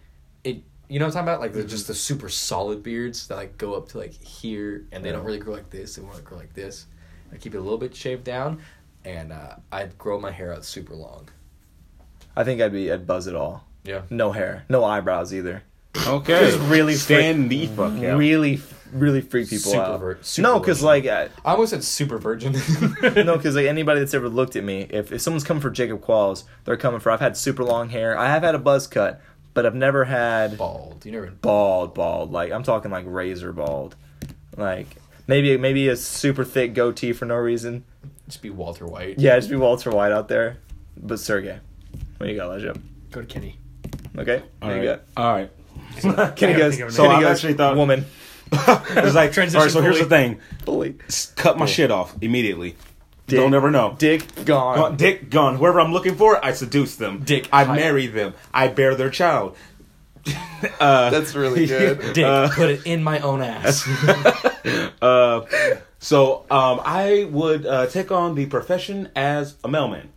it. 0.45 0.63
You 0.89 0.99
know 0.99 1.07
what 1.07 1.17
I'm 1.17 1.25
talking 1.25 1.29
about? 1.29 1.41
Like 1.41 1.53
the, 1.55 1.65
just 1.65 1.87
the 1.87 1.95
super 1.95 2.29
solid 2.29 2.83
beards 2.83 3.27
that 3.29 3.37
like 3.37 3.57
go 3.59 3.75
up 3.75 3.89
to 3.91 3.99
like 3.99 4.13
here, 4.13 4.87
and 4.93 5.03
they 5.05 5.13
don't 5.13 5.25
really 5.25 5.39
grow 5.39 5.55
like 5.55 5.71
this. 5.71 5.97
They 5.97 6.03
want 6.03 6.17
to 6.17 6.23
grow 6.23 6.37
like 6.39 6.53
this. 6.55 6.87
I 7.33 7.37
keep 7.37 7.55
it 7.55 7.59
a 7.59 7.61
little 7.63 7.79
bit 7.79 7.95
shaved 7.97 8.23
down, 8.25 8.61
and 9.05 9.33
uh, 9.33 9.57
I'd 9.73 9.97
grow 9.99 10.19
my 10.21 10.31
hair 10.31 10.53
out 10.53 10.65
super 10.65 10.95
long. 10.95 11.29
I 12.37 12.45
think 12.45 12.61
I'd 12.61 12.73
be 12.73 12.91
I'd 12.93 13.07
buzz 13.07 13.27
it 13.27 13.35
all. 13.35 13.65
Yeah. 13.85 14.03
No 14.11 14.33
hair, 14.33 14.65
no 14.69 14.85
eyebrows 14.85 15.33
either. 15.35 15.63
Okay. 16.07 16.41
Just 16.51 16.59
really 16.69 16.95
stand 16.95 17.51
the 17.51 17.67
fuck 17.69 17.93
out. 18.03 18.19
Really, 18.19 18.61
really 18.93 19.21
freak 19.21 19.49
people 19.49 19.73
Super 19.73 19.83
out. 19.83 20.01
vir- 20.01 20.19
super 20.23 20.49
no, 20.49 20.59
because 20.59 20.83
like 20.83 21.07
uh, 21.07 21.29
I 21.45 21.53
almost 21.53 21.71
said 21.71 21.85
super 21.85 22.19
virgin. 22.19 22.53
no, 23.03 23.37
because 23.37 23.55
like 23.55 23.67
anybody 23.67 24.01
that's 24.01 24.15
ever 24.15 24.29
looked 24.29 24.57
at 24.57 24.65
me, 24.65 24.87
if, 24.91 25.13
if 25.13 25.21
someone's 25.21 25.45
coming 25.45 25.61
for 25.61 25.71
Jacob 25.71 26.01
Qualls, 26.01 26.45
they're 26.65 26.77
coming 26.77 26.99
for. 27.01 27.11
I've 27.11 27.21
had 27.21 27.37
super 27.37 27.63
long 27.63 27.91
hair. 27.91 28.19
I 28.19 28.29
have 28.29 28.43
had 28.43 28.55
a 28.55 28.59
buzz 28.59 28.87
cut, 28.87 29.21
but 29.53 29.67
I've 29.67 29.75
never 29.75 30.05
had 30.05 30.59
bald. 30.59 31.05
You 31.05 31.13
never. 31.13 31.27
bald, 31.29 31.95
bald. 31.95 32.33
Like 32.33 32.51
I'm 32.51 32.65
talking 32.65 32.91
like 32.91 33.05
razor 33.07 33.53
bald. 33.53 33.95
Like 34.57 34.89
maybe 35.29 35.57
maybe 35.57 35.89
a 35.89 35.97
super 35.97 36.45
thick 36.45 36.75
goatee 36.75 37.13
for 37.13 37.25
no 37.25 37.37
reason. 37.37 37.85
Just 38.27 38.43
be 38.43 38.51
Walter 38.51 38.87
White. 38.87 39.19
Yeah, 39.19 39.37
just 39.37 39.51
be 39.51 39.57
Walter 39.57 39.91
White 39.91 40.13
out 40.13 40.29
there. 40.29 40.59
But 40.97 41.19
Sergey, 41.21 41.59
what 42.19 42.27
do 42.27 42.33
you 42.33 42.39
got, 42.39 42.51
Lejo? 42.51 42.81
Go 43.11 43.21
to 43.21 43.27
Kenny. 43.27 43.59
Okay, 44.17 44.43
All 44.63 44.69
what 44.71 44.83
you 44.83 44.89
right. 44.91 45.01
All 45.17 45.33
right. 45.33 45.51
got? 46.03 46.37
Kenny 46.37 46.55
goes. 46.55 46.77
think 46.77 46.83
of 46.85 46.89
a 46.91 46.93
So 46.93 47.03
name. 47.03 47.13
Kenny 47.13 47.25
I 47.25 47.29
goes, 47.29 47.37
actually 47.39 47.55
thought- 47.55 47.77
woman. 47.77 48.05
it's 48.53 49.15
like, 49.15 49.33
Transition 49.33 49.57
all 49.59 49.65
right, 49.65 49.73
so 49.73 49.81
here's 49.83 49.99
the 49.99 50.05
thing. 50.05 50.39
Fully. 50.65 50.97
S- 51.09 51.33
Cut 51.35 51.59
my 51.59 51.67
shit 51.67 51.91
off 51.91 52.15
immediately. 52.21 52.77
Dick. 53.27 53.39
They'll 53.41 53.49
never 53.51 53.71
know. 53.71 53.97
Dick 53.99 54.45
gone. 54.45 54.77
Gone, 54.77 54.97
dick 54.97 55.31
gone. 55.31 55.57
Whoever 55.57 55.81
I'm 55.81 55.93
looking 55.93 56.15
for, 56.15 56.45
I 56.45 56.53
seduce 56.53 56.95
them. 56.97 57.25
Dick 57.25 57.49
I 57.53 57.65
hide. 57.65 57.77
marry 57.77 58.07
them. 58.07 58.35
I 58.53 58.69
bear 58.69 58.95
their 58.95 59.11
child. 59.11 59.57
uh, 60.79 61.11
That's 61.11 61.35
really 61.35 61.67
good. 61.67 62.13
Dick, 62.15 62.25
Uh, 62.25 62.49
put 62.51 62.71
it 62.71 62.87
in 62.87 63.03
my 63.03 63.19
own 63.21 63.41
ass. 63.43 63.89
uh, 65.03 65.41
so 66.05 66.45
um, 66.51 66.81
I 66.85 67.25
would 67.31 67.65
uh, 67.67 67.87
take 67.87 68.13
on 68.13 68.35
the 68.35 68.45
profession 68.47 69.09
as 69.17 69.57
a 69.65 69.69
mailman. 69.69 70.11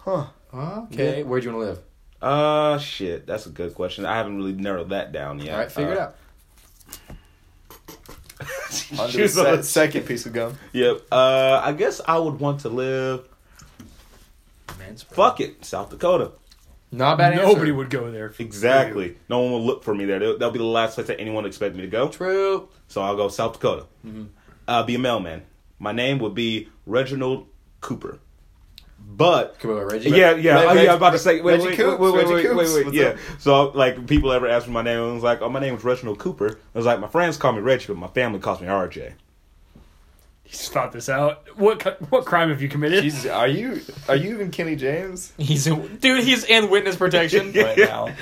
Huh. 0.00 0.26
okay, 0.52 1.22
Where 1.22 1.40
do 1.40 1.46
you 1.46 1.52
want 1.54 1.64
to 1.64 1.68
live? 1.70 1.78
Uh, 2.20 2.78
shit, 2.78 3.26
that's 3.26 3.46
a 3.46 3.50
good 3.50 3.74
question. 3.74 4.04
I 4.06 4.16
haven't 4.16 4.36
really 4.36 4.52
narrowed 4.54 4.88
that 4.90 5.12
down 5.12 5.38
yet. 5.38 5.52
All 5.52 5.58
right, 5.58 5.70
figure 5.72 5.92
it 5.92 5.98
Uh, 5.98 6.02
out. 6.02 6.16
On 8.98 9.06
to 9.06 9.06
the 9.06 9.08
Choose 9.12 9.36
a- 9.36 9.62
second 9.62 10.06
piece 10.06 10.26
of 10.26 10.32
gum. 10.32 10.58
Yep. 10.72 11.02
Uh, 11.12 11.60
I 11.62 11.72
guess 11.72 12.00
I 12.06 12.18
would 12.18 12.40
want 12.40 12.60
to 12.60 12.68
live. 12.68 13.28
Fuck 15.10 15.40
it, 15.40 15.64
South 15.64 15.90
Dakota. 15.90 16.32
Not 16.92 17.14
a 17.14 17.16
bad 17.16 17.32
answer. 17.34 17.44
Nobody 17.46 17.72
would 17.72 17.90
go 17.90 18.10
there. 18.10 18.32
Exactly. 18.38 19.06
you. 19.08 19.16
No 19.28 19.40
one 19.40 19.52
will 19.52 19.64
look 19.64 19.82
for 19.82 19.94
me 19.94 20.04
there. 20.04 20.18
That'll, 20.18 20.34
that'll 20.38 20.52
be 20.52 20.58
the 20.58 20.64
last 20.64 20.94
place 20.94 21.06
that 21.08 21.18
anyone 21.20 21.42
would 21.42 21.48
expect 21.48 21.74
me 21.74 21.82
to 21.82 21.88
go. 21.88 22.08
True. 22.08 22.68
So 22.88 23.02
I'll 23.02 23.16
go 23.16 23.28
South 23.28 23.54
Dakota. 23.54 23.86
Mm-hmm. 24.06 24.24
Uh, 24.66 24.82
be 24.82 24.94
a 24.94 24.98
mailman. 24.98 25.42
My 25.78 25.92
name 25.92 26.18
would 26.20 26.34
be 26.34 26.68
Reginald 26.86 27.46
Cooper. 27.80 28.18
But 29.06 29.58
Come 29.58 29.72
on, 29.72 29.86
Reggie. 29.86 30.10
yeah, 30.10 30.34
yeah. 30.34 30.64
Oh, 30.66 30.72
yeah, 30.72 30.90
I'm 30.92 30.96
about 30.96 31.10
to 31.10 31.18
say. 31.18 31.40
Wait, 31.42 31.54
Reggie 31.54 31.66
wait, 31.66 31.76
Coops, 31.76 31.98
wait, 32.00 32.14
wait, 32.14 32.26
Reggie 32.26 32.48
wait, 32.48 32.56
wait, 32.56 32.66
Coops. 32.66 32.84
wait, 32.86 32.94
Yeah. 32.94 33.06
up? 33.08 33.16
So, 33.38 33.68
like, 33.70 34.06
people 34.06 34.32
ever 34.32 34.48
ask 34.48 34.66
me 34.66 34.72
my 34.72 34.82
name, 34.82 34.98
and 34.98 35.14
was 35.14 35.22
like, 35.22 35.42
"Oh, 35.42 35.48
my 35.50 35.60
name 35.60 35.74
is 35.74 35.84
Reginald 35.84 36.18
Cooper." 36.18 36.48
I 36.74 36.78
was 36.78 36.86
like, 36.86 37.00
"My 37.00 37.08
friends 37.08 37.36
call 37.36 37.52
me 37.52 37.60
Reggie, 37.60 37.86
but 37.88 37.98
my 37.98 38.06
family 38.08 38.38
calls 38.38 38.60
me 38.62 38.66
RJ." 38.66 39.12
He's 40.44 40.68
thought 40.68 40.92
this 40.92 41.08
out. 41.08 41.42
What 41.58 41.82
what 42.10 42.26
crime 42.26 42.50
have 42.50 42.60
you 42.60 42.68
committed? 42.68 43.02
Jesus, 43.02 43.26
are 43.26 43.48
you 43.48 43.80
are 44.08 44.14
you 44.14 44.34
even 44.34 44.50
Kenny 44.50 44.76
James? 44.76 45.32
He's 45.38 45.66
in, 45.66 45.96
dude. 45.96 46.22
He's 46.22 46.44
in 46.44 46.70
witness 46.70 46.96
protection 46.96 47.52
right 47.54 47.78
now. 47.78 48.14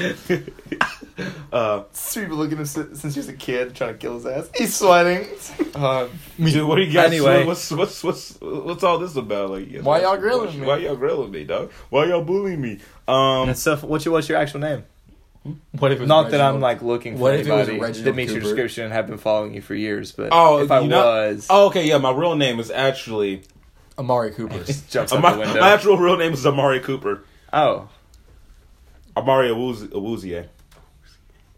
Uh, 1.52 1.82
People 2.14 2.36
looking 2.36 2.58
at 2.58 2.74
him 2.74 2.94
since 2.94 3.14
he 3.14 3.18
was 3.18 3.28
a 3.28 3.32
kid, 3.34 3.74
trying 3.74 3.92
to 3.92 3.98
kill 3.98 4.14
his 4.14 4.26
ass. 4.26 4.50
He's 4.56 4.74
sweating. 4.74 5.28
Uh, 5.74 6.08
dude, 6.38 6.66
what 6.66 6.76
do 6.76 6.82
you 6.82 6.92
guys? 6.92 7.06
Anyway. 7.06 7.44
what's 7.44 7.70
what's 7.70 8.02
what's 8.02 8.40
what's 8.40 8.82
all 8.82 8.98
this 8.98 9.16
about? 9.16 9.50
Like, 9.50 9.80
Why 9.80 10.02
y'all 10.02 10.16
grilling 10.16 10.58
me? 10.60 10.66
Why 10.66 10.78
y'all 10.78 10.96
grilling 10.96 11.30
me, 11.30 11.44
dog? 11.44 11.70
Why 11.90 12.06
y'all 12.06 12.24
bullying 12.24 12.60
me? 12.60 12.78
Um, 13.08 13.48
and 13.48 13.58
stuff. 13.58 13.82
What's 13.82 14.04
your 14.04 14.12
what's 14.12 14.28
your 14.28 14.38
actual 14.38 14.60
name? 14.60 14.84
Hmm? 15.44 15.52
What 15.78 15.90
if 15.92 15.98
it 15.98 16.02
was 16.02 16.08
Not 16.08 16.30
that 16.30 16.40
I'm 16.40 16.60
like 16.60 16.82
looking 16.82 17.16
for 17.16 17.22
What 17.22 17.34
if 17.34 17.46
it 17.46 17.50
was 17.50 17.68
anybody 17.68 17.80
Reginald 17.80 18.06
that 18.06 18.16
meets 18.16 18.30
your 18.32 18.40
Cooper? 18.40 18.50
description 18.54 18.84
and 18.84 18.92
have 18.92 19.06
been 19.08 19.18
following 19.18 19.54
you 19.54 19.60
for 19.60 19.74
years. 19.74 20.12
But 20.12 20.28
Oh, 20.30 20.58
if 20.62 20.70
I 20.70 20.80
you 20.80 20.88
know- 20.88 21.04
was, 21.04 21.46
oh, 21.50 21.66
okay, 21.66 21.86
yeah. 21.86 21.98
My 21.98 22.12
real 22.12 22.36
name 22.36 22.60
is 22.60 22.70
actually 22.70 23.42
Amari 23.98 24.30
Cooper? 24.32 24.62
jumps 24.90 25.12
out 25.12 25.20
my, 25.20 25.32
the 25.32 25.40
window. 25.40 25.60
my 25.60 25.70
actual 25.72 25.96
real 25.98 26.16
name 26.16 26.32
is 26.32 26.46
Amari 26.46 26.80
Cooper. 26.80 27.24
oh, 27.52 27.88
Amari 29.16 29.48
Awuzie- 29.48 29.88
Awuzie. 29.88 30.46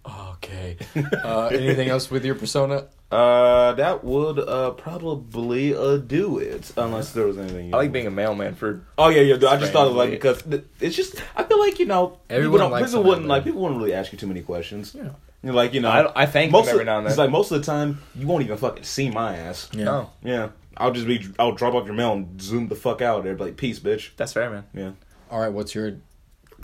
Okay. 0.06 0.76
Uh, 0.96 1.46
anything 1.46 1.88
else 1.88 2.10
with 2.10 2.24
your 2.24 2.34
persona? 2.34 2.86
Uh, 3.10 3.72
that 3.74 4.02
would 4.02 4.38
uh 4.40 4.70
probably 4.72 5.74
uh 5.74 5.98
do 5.98 6.38
it 6.38 6.72
unless 6.76 7.12
there 7.12 7.26
was 7.26 7.38
anything. 7.38 7.72
I 7.72 7.76
like 7.78 7.92
being 7.92 8.06
a 8.06 8.10
mailman 8.10 8.54
for. 8.54 8.82
Oh 8.98 9.08
yeah, 9.08 9.20
yeah. 9.20 9.34
dude, 9.34 9.44
I 9.44 9.56
just 9.56 9.72
thought 9.72 9.86
of 9.86 9.94
like 9.94 10.10
because 10.10 10.42
th- 10.42 10.64
it's 10.80 10.96
just 10.96 11.22
I 11.36 11.44
feel 11.44 11.60
like 11.60 11.78
you 11.78 11.86
know 11.86 12.18
Everyone 12.28 12.58
people, 12.58 12.58
don't, 12.58 12.72
likes 12.72 12.90
people 12.90 13.04
a 13.04 13.06
wouldn't 13.06 13.26
mailman. 13.26 13.28
like 13.38 13.44
people 13.44 13.60
wouldn't 13.62 13.80
really 13.80 13.94
ask 13.94 14.12
you 14.12 14.18
too 14.18 14.26
many 14.26 14.42
questions. 14.42 14.94
Yeah. 14.94 15.10
You're 15.44 15.52
like 15.54 15.74
you 15.74 15.80
know 15.80 15.90
I, 15.90 16.22
I 16.22 16.26
thank 16.26 16.50
most 16.50 16.66
them 16.66 16.72
every 16.72 16.82
of, 16.82 16.86
now 16.86 16.98
and 16.98 17.06
it's 17.06 17.18
like 17.18 17.30
most 17.30 17.52
of 17.52 17.60
the 17.60 17.66
time 17.66 18.00
you 18.16 18.26
won't 18.26 18.42
even 18.44 18.56
fucking 18.56 18.82
see 18.84 19.10
my 19.10 19.36
ass. 19.36 19.68
Oh, 19.78 20.10
Yeah, 20.22 20.48
I'll 20.76 20.90
just 20.92 21.06
be 21.06 21.24
I'll 21.38 21.52
drop 21.52 21.74
off 21.74 21.84
your 21.86 21.94
mail 21.94 22.14
and 22.14 22.40
zoom 22.42 22.66
the 22.68 22.74
fuck 22.74 23.00
out 23.02 23.22
there, 23.22 23.34
be 23.34 23.44
like 23.44 23.56
peace, 23.56 23.78
bitch. 23.78 24.10
that's 24.16 24.32
fair, 24.32 24.50
man. 24.50 24.64
Yeah. 24.74 24.92
All 25.30 25.38
right. 25.40 25.52
What's 25.52 25.74
your 25.74 25.98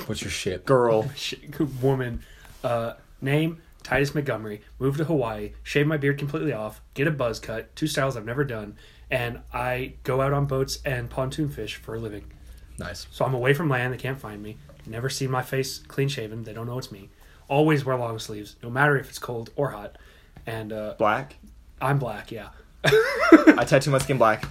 what's 0.07 0.22
your 0.22 0.30
shit? 0.30 0.64
Girl, 0.66 1.11
Shit, 1.14 1.61
woman. 1.82 2.22
Uh, 2.64 2.95
name 3.21 3.61
Titus 3.83 4.14
Montgomery. 4.14 4.62
Move 4.79 4.97
to 4.99 5.05
Hawaii. 5.05 5.53
Shave 5.62 5.87
my 5.87 5.97
beard 5.97 6.18
completely 6.18 6.53
off. 6.53 6.81
Get 6.95 7.07
a 7.07 7.11
buzz 7.11 7.41
cut. 7.41 7.75
Two 7.77 7.87
styles 7.87 8.16
I've 8.16 8.25
never 8.25 8.45
done. 8.45 8.77
And 9.11 9.41
I 9.53 9.95
go 10.05 10.21
out 10.21 10.33
on 10.33 10.47
boats 10.47 10.79
and 10.85 11.11
pontoon 11.11 11.49
fish 11.49 11.77
for 11.77 11.95
a 11.95 11.99
living. 11.99 12.33
Nice. 12.79 13.07
So 13.11 13.25
I'm 13.25 13.35
away 13.35 13.55
from 13.55 13.68
land. 13.68 13.93
They 13.93 13.99
can't 13.99 14.21
find 14.21 14.43
me. 14.43 14.57
Never 14.87 15.09
see 15.09 15.27
my 15.27 15.43
face 15.43 15.79
clean 15.79 16.09
shaven. 16.09 16.45
They 16.45 16.53
don't 16.53 16.66
know 16.66 16.79
it's 16.79 16.93
me. 16.93 17.11
Always 17.49 17.85
wear 17.85 17.97
long 17.97 18.18
sleeves, 18.18 18.57
no 18.62 18.71
matter 18.71 18.97
if 18.97 19.09
it's 19.09 19.18
cold 19.18 19.51
or 19.57 19.71
hot. 19.71 19.99
And 20.47 20.73
uh, 20.73 20.95
black. 20.99 21.37
I'm 21.81 21.99
black. 21.99 22.31
Yeah. 22.31 22.51
I 22.85 23.64
tattoo 23.66 23.91
my 23.91 23.99
skin 23.99 24.18
black. 24.18 24.45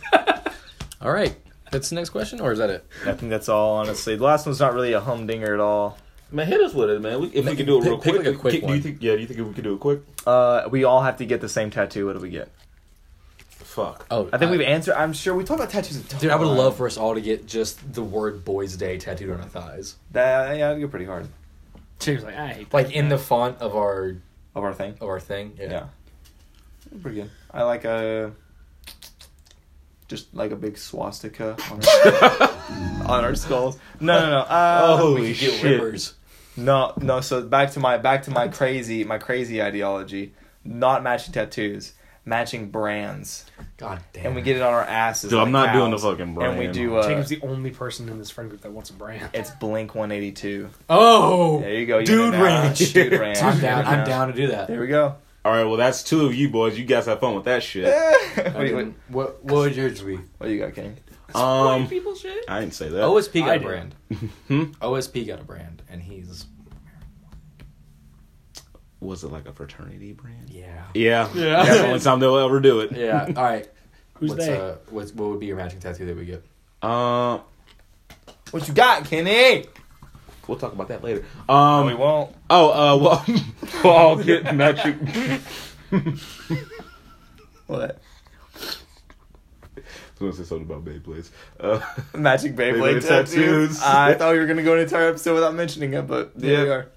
All 1.01 1.11
right. 1.11 1.35
That's 1.71 1.89
the 1.89 1.95
next 1.95 2.09
question, 2.09 2.41
or 2.41 2.51
is 2.51 2.59
that 2.59 2.69
it? 2.69 2.85
I 3.05 3.13
think 3.13 3.29
that's 3.29 3.47
all. 3.47 3.77
Honestly, 3.77 4.15
the 4.15 4.23
last 4.23 4.45
one's 4.45 4.59
not 4.59 4.73
really 4.73 4.93
a 4.93 4.99
humdinger 4.99 5.53
at 5.53 5.59
all. 5.59 5.97
Man, 6.31 6.45
hit 6.47 6.61
us 6.61 6.73
with 6.73 6.89
it, 6.91 7.01
man. 7.01 7.21
We, 7.21 7.27
if 7.29 7.45
we 7.45 7.55
can 7.55 7.65
do 7.65 7.79
it 7.79 7.85
real 7.85 7.97
quick, 7.97 8.15
pick 8.17 8.25
like 8.25 8.35
a 8.35 8.37
quick 8.37 8.61
do 8.65 8.73
you 8.73 8.81
think? 8.81 8.97
Yeah, 9.01 9.15
do 9.15 9.21
you 9.21 9.27
think 9.27 9.39
we 9.47 9.53
can 9.53 9.63
do 9.63 9.73
it 9.73 9.79
quick? 9.79 10.01
Uh, 10.27 10.67
we 10.69 10.83
all 10.83 11.01
have 11.01 11.17
to 11.17 11.25
get 11.25 11.41
the 11.41 11.49
same 11.49 11.71
tattoo. 11.71 12.05
What 12.05 12.13
do 12.13 12.19
we 12.19 12.29
get? 12.29 12.49
Fuck. 13.47 14.05
Oh, 14.11 14.29
I 14.33 14.37
think 14.37 14.51
we've 14.51 14.61
answered. 14.61 14.95
I'm 14.95 15.13
sure 15.13 15.33
we 15.35 15.43
talked 15.43 15.59
about 15.59 15.71
tattoos. 15.71 15.97
A 15.97 16.03
ton. 16.03 16.19
Dude, 16.19 16.31
I 16.31 16.35
would 16.35 16.45
love 16.47 16.77
for 16.77 16.85
us 16.87 16.97
all 16.97 17.15
to 17.15 17.21
get 17.21 17.47
just 17.47 17.93
the 17.93 18.03
word 18.03 18.43
"Boys 18.45 18.75
Day" 18.77 18.97
tattooed 18.97 19.31
on 19.31 19.41
our 19.41 19.47
thighs, 19.47 19.95
that. 20.11 20.57
Yeah, 20.57 20.67
that'd 20.69 20.81
go 20.81 20.87
pretty 20.87 21.05
hard. 21.05 21.27
She 21.99 22.13
was 22.15 22.23
like, 22.23 22.35
I 22.35 22.47
hate 22.49 22.73
like 22.73 22.87
that. 22.87 22.95
in 22.95 23.09
the 23.09 23.17
font 23.17 23.59
of 23.61 23.75
our 23.75 24.15
Of 24.55 24.63
our 24.63 24.73
thing. 24.73 24.95
of 25.01 25.07
our 25.09 25.19
thing. 25.19 25.53
Yeah. 25.59 25.71
Yeah. 25.71 25.83
Pretty 27.01 27.21
good. 27.21 27.31
I 27.51 27.63
like 27.63 27.85
a 27.85 28.31
just 30.07 30.33
like 30.33 30.51
a 30.51 30.55
big 30.55 30.77
swastika 30.77 31.55
on 31.71 31.81
our, 31.85 33.07
on 33.17 33.23
our 33.25 33.35
skulls. 33.35 33.77
No, 33.99 34.19
no, 34.19 34.29
no. 34.31 34.37
Uh, 34.39 34.97
Holy 34.97 35.21
We 35.21 35.27
could 35.33 35.39
get 35.39 35.53
shit. 35.59 35.81
ribbers. 35.81 36.13
No, 36.59 36.93
no. 37.01 37.21
So 37.21 37.41
back 37.43 37.71
to 37.71 37.79
my 37.79 37.97
back 37.97 38.23
to 38.23 38.31
my 38.31 38.47
crazy 38.47 39.03
my 39.03 39.17
crazy 39.17 39.61
ideology. 39.61 40.33
Not 40.65 41.03
matching 41.03 41.33
tattoos, 41.33 41.93
matching 42.25 42.69
brands, 42.69 43.45
God 43.77 44.01
damn. 44.13 44.27
and 44.27 44.35
we 44.35 44.41
get 44.41 44.57
it 44.57 44.61
on 44.61 44.73
our 44.73 44.83
asses. 44.83 45.29
Dude, 45.29 45.37
like 45.39 45.45
I'm 45.47 45.51
not 45.53 45.73
doing 45.73 45.91
the 45.91 45.97
fucking 45.97 46.33
brand. 46.35 46.51
And 46.51 46.59
we 46.59 46.67
do. 46.67 46.97
Uh, 46.97 47.07
Jacob's 47.07 47.29
the 47.29 47.39
only 47.41 47.71
person 47.71 48.09
in 48.09 48.17
this 48.19 48.29
friend 48.29 48.49
group 48.49 48.61
that 48.61 48.71
wants 48.71 48.89
a 48.89 48.93
brand. 48.93 49.29
it's 49.33 49.51
Blink 49.51 49.95
182. 49.95 50.69
Oh, 50.89 51.61
There 51.61 51.73
you 51.73 51.85
go. 51.85 51.99
you 51.99 52.05
Dude 52.05 52.31
get 52.33 52.39
it 52.41 52.43
now. 52.43 52.43
ranch. 52.43 52.93
Dude 52.93 53.13
ranch. 53.13 53.41
I'm 53.41 53.59
down. 53.61 53.85
I'm 53.85 54.05
down 54.05 54.27
to 54.27 54.33
do 54.33 54.47
that. 54.47 54.67
There 54.67 54.81
we 54.81 54.87
go. 54.87 55.15
All 55.45 55.53
right, 55.53 55.63
well 55.63 55.77
that's 55.77 56.03
two 56.03 56.25
of 56.25 56.35
you 56.35 56.49
boys. 56.49 56.77
You 56.77 56.83
guys 56.83 57.05
have 57.05 57.21
fun 57.21 57.33
with 57.35 57.45
that 57.45 57.63
shit. 57.63 57.85
what, 57.85 58.47
I 58.47 58.59
do 58.65 58.67
you, 58.69 58.75
what, 58.75 58.85
mean, 58.85 58.95
what 59.07 59.43
what 59.45 59.55
would 59.55 59.75
yours 59.77 60.01
be? 60.01 60.17
what 60.37 60.47
do 60.47 60.53
you 60.53 60.59
got, 60.59 60.75
Kenny? 60.75 60.95
Um, 61.35 61.87
people 61.87 62.15
shit. 62.15 62.45
I 62.47 62.59
didn't 62.61 62.73
say 62.73 62.89
that. 62.89 63.01
OSP 63.01 63.39
got 63.41 63.49
I 63.49 63.53
a 63.55 63.59
did. 63.59 63.65
brand. 63.67 63.95
Hmm? 64.47 64.63
OSP 64.81 65.27
got 65.27 65.39
a 65.39 65.43
brand, 65.43 65.81
and 65.89 66.01
he's 66.01 66.45
Was 68.99 69.23
it 69.23 69.27
like 69.31 69.47
a 69.47 69.53
fraternity 69.53 70.13
brand? 70.13 70.49
yeah. 70.49 70.85
Yeah, 70.93 71.29
Yeah. 71.33 71.63
That's 71.63 71.77
the 71.79 71.87
only 71.87 71.99
time 72.01 72.19
they'll 72.19 72.37
ever 72.37 72.59
do 72.59 72.79
it. 72.81 72.91
Yeah. 72.91 73.25
All 73.35 73.43
right. 73.43 73.67
Who's 74.15 74.31
what's, 74.31 74.45
they? 74.45 74.57
Uh, 74.57 74.75
what's 74.89 75.13
what 75.13 75.29
would 75.29 75.39
be 75.39 75.45
your 75.45 75.55
matching 75.57 75.79
tattoo 75.79 76.05
that 76.05 76.17
we 76.17 76.25
get? 76.25 76.43
Um, 76.81 77.41
What 78.51 78.67
you 78.67 78.73
got, 78.73 79.05
Kenny? 79.05 79.65
we'll 80.47 80.57
talk 80.57 80.73
about 80.73 80.87
that 80.89 81.03
later. 81.03 81.23
No, 81.47 81.53
Um, 81.55 81.85
we 81.87 81.93
won't. 81.93 82.35
oh, 82.49 82.69
uh, 82.71 82.97
well, 82.97 83.25
well, 83.83 83.95
I'll 83.97 84.15
get 84.23 84.53
matching. 84.55 84.97
What? 87.67 87.99
I 90.21 90.23
was 90.25 90.35
gonna 90.35 90.45
say 90.45 90.49
something 90.49 90.69
about 90.69 90.85
Beyblades. 90.85 91.29
Uh, 91.59 91.79
Magic 92.17 92.55
Beyblade, 92.55 92.99
Beyblade 93.01 93.07
tattoos. 93.07 93.33
tattoos. 93.79 93.81
I 93.83 94.13
thought 94.17 94.33
we 94.33 94.39
were 94.39 94.45
gonna 94.47 94.63
go 94.63 94.73
an 94.73 94.81
entire 94.81 95.09
episode 95.09 95.33
without 95.35 95.53
mentioning 95.53 95.93
it, 95.93 96.07
but 96.07 96.37
there 96.39 96.51
Yeah. 96.53 96.63
we 96.63 96.69
are. 96.71 96.87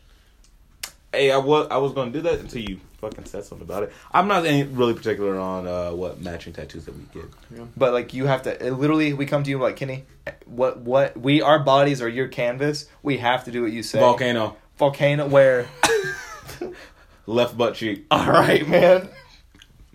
hey, 1.13 1.31
I 1.31 1.37
was 1.39 1.69
I 1.71 1.77
was 1.79 1.93
gonna 1.93 2.11
do 2.11 2.21
that 2.23 2.41
until 2.41 2.63
you 2.63 2.81
fucking 3.01 3.25
said 3.27 3.45
something 3.45 3.67
about 3.67 3.83
it. 3.85 3.93
I'm 4.13 4.29
not 4.29 4.45
any, 4.47 4.63
really 4.65 4.95
particular 4.95 5.39
on 5.39 5.67
uh, 5.67 5.91
what 5.91 6.21
matching 6.21 6.53
tattoos 6.53 6.85
that 6.87 6.95
we 6.97 7.03
get. 7.13 7.31
But 7.77 7.93
like 7.93 8.15
you 8.15 8.27
have 8.27 8.43
to 8.43 8.67
it 8.67 8.73
literally, 8.73 9.13
we 9.13 9.27
come 9.27 9.43
to 9.45 9.51
you 9.51 9.59
like 9.59 9.77
Kenny. 9.77 10.05
What 10.47 10.79
what 10.81 11.17
we 11.19 11.43
our 11.43 11.59
bodies 11.59 12.01
are 12.03 12.09
your 12.09 12.29
canvas. 12.29 12.89
We 13.03 13.19
have 13.19 13.45
to 13.45 13.51
do 13.53 13.63
what 13.63 13.73
you 13.73 13.83
say. 13.83 13.99
Volcano, 14.01 14.57
Volcano. 14.79 15.27
Where? 15.29 15.67
left 17.27 17.57
butt 17.57 17.75
cheek. 17.75 18.05
All 18.11 18.27
right, 18.31 18.67
man. 18.69 19.09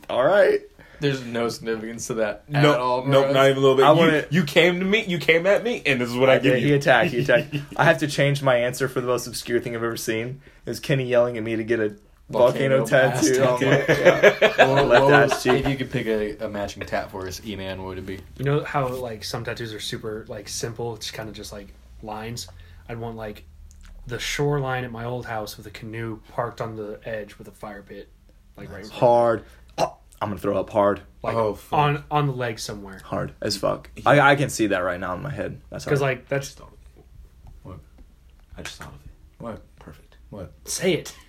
All 0.10 0.24
right. 0.24 0.62
There's 1.00 1.24
no 1.24 1.48
significance 1.50 2.08
to 2.08 2.16
that 2.16 2.50
No, 2.50 3.04
no, 3.06 3.32
not 3.32 3.46
even 3.50 3.58
a 3.58 3.60
little 3.62 3.76
bit. 3.76 3.86
I 3.86 3.92
you, 3.94 3.98
wanna- 3.98 4.26
you 4.32 4.44
came 4.44 4.80
to 4.80 4.86
me. 4.86 5.06
You 5.06 5.18
came 5.20 5.46
at 5.46 5.64
me, 5.64 5.82
and 5.86 6.02
this 6.02 6.10
is 6.10 6.16
what 6.18 6.30
I 6.30 6.40
give 6.40 6.56
He 6.56 6.62
you. 6.62 6.68
He 6.70 6.74
attacked. 6.74 7.12
He 7.12 7.20
attacked. 7.20 7.56
I 7.78 7.84
have 7.86 8.00
to 8.00 8.08
change 8.08 8.42
my 8.42 8.56
answer 8.58 8.88
for 8.88 9.02
the 9.02 9.08
most 9.08 9.28
obscure 9.28 9.60
thing 9.60 9.76
I've 9.76 9.84
ever 9.84 9.98
seen. 9.98 10.42
Is 10.66 10.80
Kenny 10.80 11.06
yelling 11.06 11.38
at 11.38 11.44
me 11.44 11.56
to 11.56 11.64
get 11.64 11.80
a 11.80 11.96
volcano, 12.30 12.80
Volcano 12.80 12.86
tattoo? 12.86 13.44
on 13.44 13.54
my- 13.64 13.78
tattoo. 13.78 13.94
yeah. 14.04 14.68
What- 14.74 14.88
Left 14.88 15.04
what 15.06 15.14
ass 15.14 15.46
would- 15.46 15.56
cheek. 15.56 15.66
If 15.66 15.72
you 15.72 15.78
could 15.78 15.92
pick 15.92 16.08
a, 16.08 16.46
a 16.46 16.50
matching 16.50 16.84
tat 16.86 17.12
for 17.12 17.28
us, 17.28 17.42
E-Man, 17.46 17.80
what 17.80 17.90
would 17.90 17.98
it 18.00 18.06
be? 18.06 18.20
You 18.38 18.46
know 18.46 18.64
how 18.64 18.88
like 18.88 19.24
some 19.24 19.44
tattoos 19.44 19.74
are 19.74 19.80
super 19.80 20.26
like 20.28 20.48
simple. 20.50 20.96
It's 20.96 21.12
kind 21.12 21.30
of 21.30 21.36
just 21.36 21.52
like 21.54 21.68
lines. 22.02 22.48
I'd 22.90 23.00
want 23.00 23.16
like 23.18 23.44
the 24.08 24.18
shoreline 24.20 24.84
at 24.86 24.92
my 24.92 25.04
old 25.04 25.26
house 25.26 25.58
with 25.58 25.68
a 25.68 25.70
canoe 25.72 26.20
parked 26.32 26.62
on 26.62 26.76
the 26.78 27.00
edge 27.06 27.38
with 27.38 27.48
a 27.50 27.52
fire 27.52 27.82
pit, 27.84 28.08
like 28.56 28.72
right. 28.72 28.88
Hard. 28.90 29.44
I'm 30.22 30.30
gonna 30.30 30.40
throw 30.40 30.58
up 30.58 30.70
hard. 30.70 31.02
like 31.24 31.36
Oh, 31.36 31.54
fuck. 31.56 31.78
on 31.80 32.04
on 32.10 32.28
the 32.28 32.34
leg 32.34 32.60
somewhere. 32.60 33.00
Hard 33.04 33.34
as 33.42 33.56
fuck. 33.58 33.90
I, 34.06 34.20
I 34.20 34.36
can 34.36 34.50
see 34.50 34.68
that 34.68 34.80
right 34.80 35.00
now 35.00 35.14
in 35.14 35.22
my 35.22 35.30
head. 35.32 35.62
That's 35.70 35.86
Because 35.86 36.00
hard. 36.00 36.18
like 36.18 36.28
that's 36.30 36.56
What? 37.64 37.80
I 38.58 38.62
just 38.64 38.78
thought 38.80 38.90
of 38.94 39.06
it. 39.06 39.12
What? 39.44 39.62
Perfect. 39.80 40.18
What? 40.30 40.52
say 40.66 40.94
it. 40.94 41.16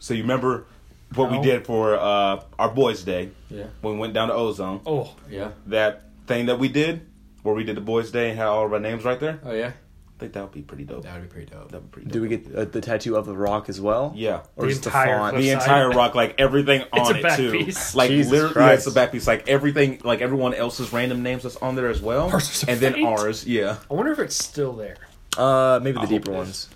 So 0.00 0.12
you 0.12 0.22
remember 0.22 0.66
what 1.14 1.30
we 1.30 1.40
did 1.40 1.64
for 1.66 1.94
uh, 1.94 2.42
our 2.58 2.68
boys' 2.68 3.04
day 3.04 3.30
Yeah. 3.48 3.66
when 3.80 3.94
we 3.94 4.00
went 4.00 4.12
down 4.12 4.28
to 4.28 4.34
Ozone? 4.34 4.80
Oh, 4.84 5.14
Yeah. 5.30 5.52
That 5.66 6.02
thing 6.26 6.46
that 6.46 6.58
we 6.58 6.68
did, 6.68 7.06
where 7.44 7.54
we 7.54 7.62
did 7.62 7.76
the 7.76 7.80
boys' 7.80 8.10
day 8.10 8.30
and 8.30 8.38
had 8.38 8.48
all 8.48 8.66
of 8.66 8.72
our 8.72 8.80
names 8.80 9.04
right 9.04 9.18
there. 9.20 9.40
Oh 9.44 9.52
yeah. 9.54 9.72
I 10.16 10.18
think 10.20 10.32
that 10.32 10.42
would 10.44 10.52
be 10.52 10.62
pretty 10.62 10.84
dope. 10.84 11.02
That 11.02 11.12
would 11.14 11.22
be 11.24 11.28
pretty 11.28 11.50
dope. 11.50 11.70
That 11.72 11.82
would 11.82 11.90
be 11.90 11.92
pretty. 11.92 12.06
Dope. 12.08 12.12
Do 12.14 12.22
we 12.22 12.28
get 12.28 12.54
uh, 12.56 12.64
the 12.64 12.80
tattoo 12.80 13.16
of 13.16 13.26
the 13.26 13.36
rock 13.36 13.68
as 13.68 13.80
well? 13.82 14.14
Yeah. 14.16 14.44
Or 14.56 14.64
The 14.64 14.70
just 14.72 14.82
the 14.84 14.88
entire 14.88 15.18
font? 15.18 15.36
the 15.36 15.50
entire 15.50 15.90
rock, 15.90 16.14
like 16.14 16.36
everything 16.38 16.80
It's 16.92 17.08
on 17.10 17.14
a 17.14 17.18
it 17.18 17.22
back 17.22 17.36
too. 17.36 17.52
piece. 17.52 17.94
Like 17.94 18.08
Jesus 18.08 18.32
literally, 18.32 18.54
Christ. 18.54 18.68
yeah, 18.70 18.74
it's 18.76 18.86
a 18.86 18.92
back 18.92 19.12
piece. 19.12 19.26
Like 19.26 19.46
everything, 19.46 20.00
like 20.04 20.22
everyone 20.22 20.54
else's 20.54 20.90
random 20.92 21.22
names 21.22 21.42
that's 21.42 21.56
on 21.56 21.74
there 21.76 21.88
as 21.88 22.00
well, 22.00 22.30
Ours 22.30 22.50
is 22.50 22.62
a 22.64 22.70
and 22.70 22.80
then 22.80 23.04
ours. 23.04 23.46
Yeah. 23.46 23.76
I 23.90 23.94
wonder 23.94 24.10
if 24.12 24.18
it's 24.18 24.42
still 24.42 24.72
there. 24.72 24.96
Uh, 25.36 25.80
maybe 25.82 25.96
the 25.98 26.00
I 26.00 26.06
deeper 26.06 26.30
hope 26.32 26.40
it 26.40 26.42
is. 26.42 26.46
ones. 26.46 26.68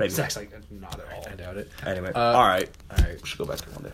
Maybe. 0.00 0.08
It's 0.08 0.18
actually 0.18 0.48
not 0.72 0.98
at 0.98 1.06
all. 1.14 1.26
I 1.30 1.34
doubt 1.36 1.56
it. 1.58 1.70
Anyway, 1.86 2.10
Uh, 2.14 2.18
all 2.20 2.46
right. 2.48 2.68
All 2.90 2.96
right. 3.04 3.22
We 3.22 3.28
should 3.28 3.38
go 3.38 3.44
back 3.44 3.58
to 3.58 3.70
one 3.70 3.84
day. 3.84 3.92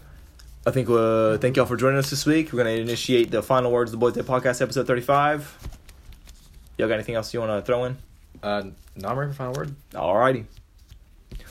I 0.67 0.71
think 0.71 0.89
uh, 0.89 1.37
thank 1.39 1.57
y'all 1.59 1.67
for 1.67 1.77
joining 1.77 1.99
us 1.99 2.09
this 2.09 2.25
week. 2.25 2.53
We're 2.55 2.59
gonna 2.65 2.71
initiate 2.71 3.31
the 3.31 3.43
final 3.43 3.71
words 3.71 3.91
of 3.93 3.93
the 3.93 3.99
Boys 3.99 4.15
Day 4.15 4.23
podcast, 4.23 4.63
episode 4.63 4.87
thirty-five. 4.87 5.59
Y'all 6.79 6.89
got 6.89 6.95
anything 6.95 7.17
else 7.17 7.35
you 7.35 7.41
want 7.41 7.53
to 7.53 7.67
throw 7.67 7.85
in? 7.85 7.99
Uh, 8.43 8.65
not 8.97 9.17
ready 9.17 9.33
for 9.33 9.37
final 9.37 9.55
word. 9.55 9.75
Alrighty. 9.93 10.45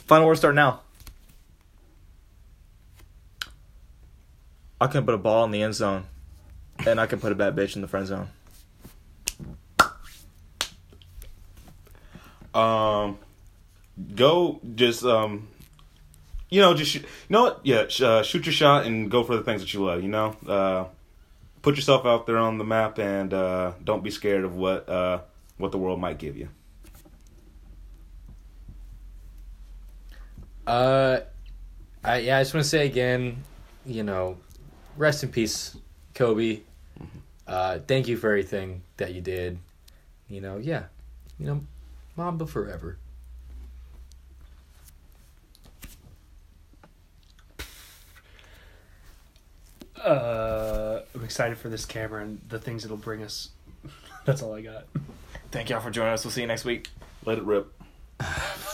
Final 0.07 0.27
word 0.27 0.36
start 0.36 0.55
now. 0.55 0.82
I 4.79 4.88
can 4.88 5.05
put 5.05 5.13
a 5.13 5.17
ball 5.17 5.43
in 5.45 5.51
the 5.51 5.61
end 5.61 5.75
zone, 5.75 6.05
and 6.86 6.99
I 6.99 7.05
can 7.05 7.19
put 7.19 7.32
a 7.32 7.36
bad 7.36 7.55
bitch 7.55 7.75
in 7.75 7.82
the 7.82 7.88
friend 7.88 8.07
zone. 8.07 8.29
Um, 12.53 13.17
go 14.15 14.59
just 14.75 15.05
um, 15.05 15.47
you 16.49 16.59
know, 16.59 16.73
just 16.73 16.91
shoot, 16.91 17.03
you 17.03 17.07
know 17.29 17.43
what? 17.43 17.61
Yeah, 17.63 17.88
sh- 17.88 18.01
uh, 18.01 18.23
shoot 18.23 18.45
your 18.45 18.53
shot 18.53 18.86
and 18.86 19.09
go 19.09 19.23
for 19.23 19.38
the 19.38 19.43
things 19.43 19.61
that 19.61 19.73
you 19.73 19.86
love. 19.86 20.03
You 20.03 20.09
know, 20.09 20.36
uh, 20.47 20.86
put 21.61 21.75
yourself 21.75 22.05
out 22.05 22.25
there 22.25 22.38
on 22.38 22.57
the 22.57 22.65
map 22.65 22.99
and 22.99 23.34
uh, 23.34 23.73
don't 23.84 24.03
be 24.03 24.11
scared 24.11 24.43
of 24.43 24.55
what 24.55 24.89
uh 24.89 25.21
what 25.57 25.71
the 25.71 25.77
world 25.77 25.99
might 25.99 26.17
give 26.17 26.36
you. 26.36 26.49
Uh, 30.72 31.19
I 32.01 32.19
yeah, 32.19 32.38
I 32.38 32.41
just 32.43 32.53
want 32.53 32.63
to 32.63 32.69
say 32.69 32.86
again, 32.86 33.43
you 33.86 34.03
know, 34.03 34.38
rest 34.95 35.22
in 35.22 35.30
peace, 35.30 35.76
Kobe. 36.15 36.61
Uh, 37.45 37.80
thank 37.80 38.07
you 38.07 38.15
for 38.15 38.30
everything 38.30 38.82
that 38.95 39.13
you 39.13 39.19
did. 39.19 39.59
You 40.30 40.39
know, 40.39 40.59
yeah, 40.59 40.84
you 41.38 41.45
know, 41.45 41.61
Mamba 42.15 42.47
forever. 42.47 42.97
Uh, 50.01 51.01
I'm 51.13 51.24
excited 51.26 51.57
for 51.57 51.67
this 51.67 51.84
camera 51.84 52.24
and 52.24 52.39
the 52.47 52.59
things 52.59 52.86
it'll 52.86 52.95
bring 52.95 53.24
us. 53.24 53.49
That's 54.26 54.41
all 54.41 54.53
I 54.53 54.61
got. 54.61 54.86
Thank 55.51 55.69
y'all 55.69 55.82
for 55.82 55.91
joining 55.91 56.13
us. 56.13 56.24
We'll 56.24 56.32
see 56.32 56.41
you 56.41 56.47
next 56.47 56.63
week. 56.63 56.88
Let 57.26 57.39
it 57.39 57.43
rip. 57.43 57.74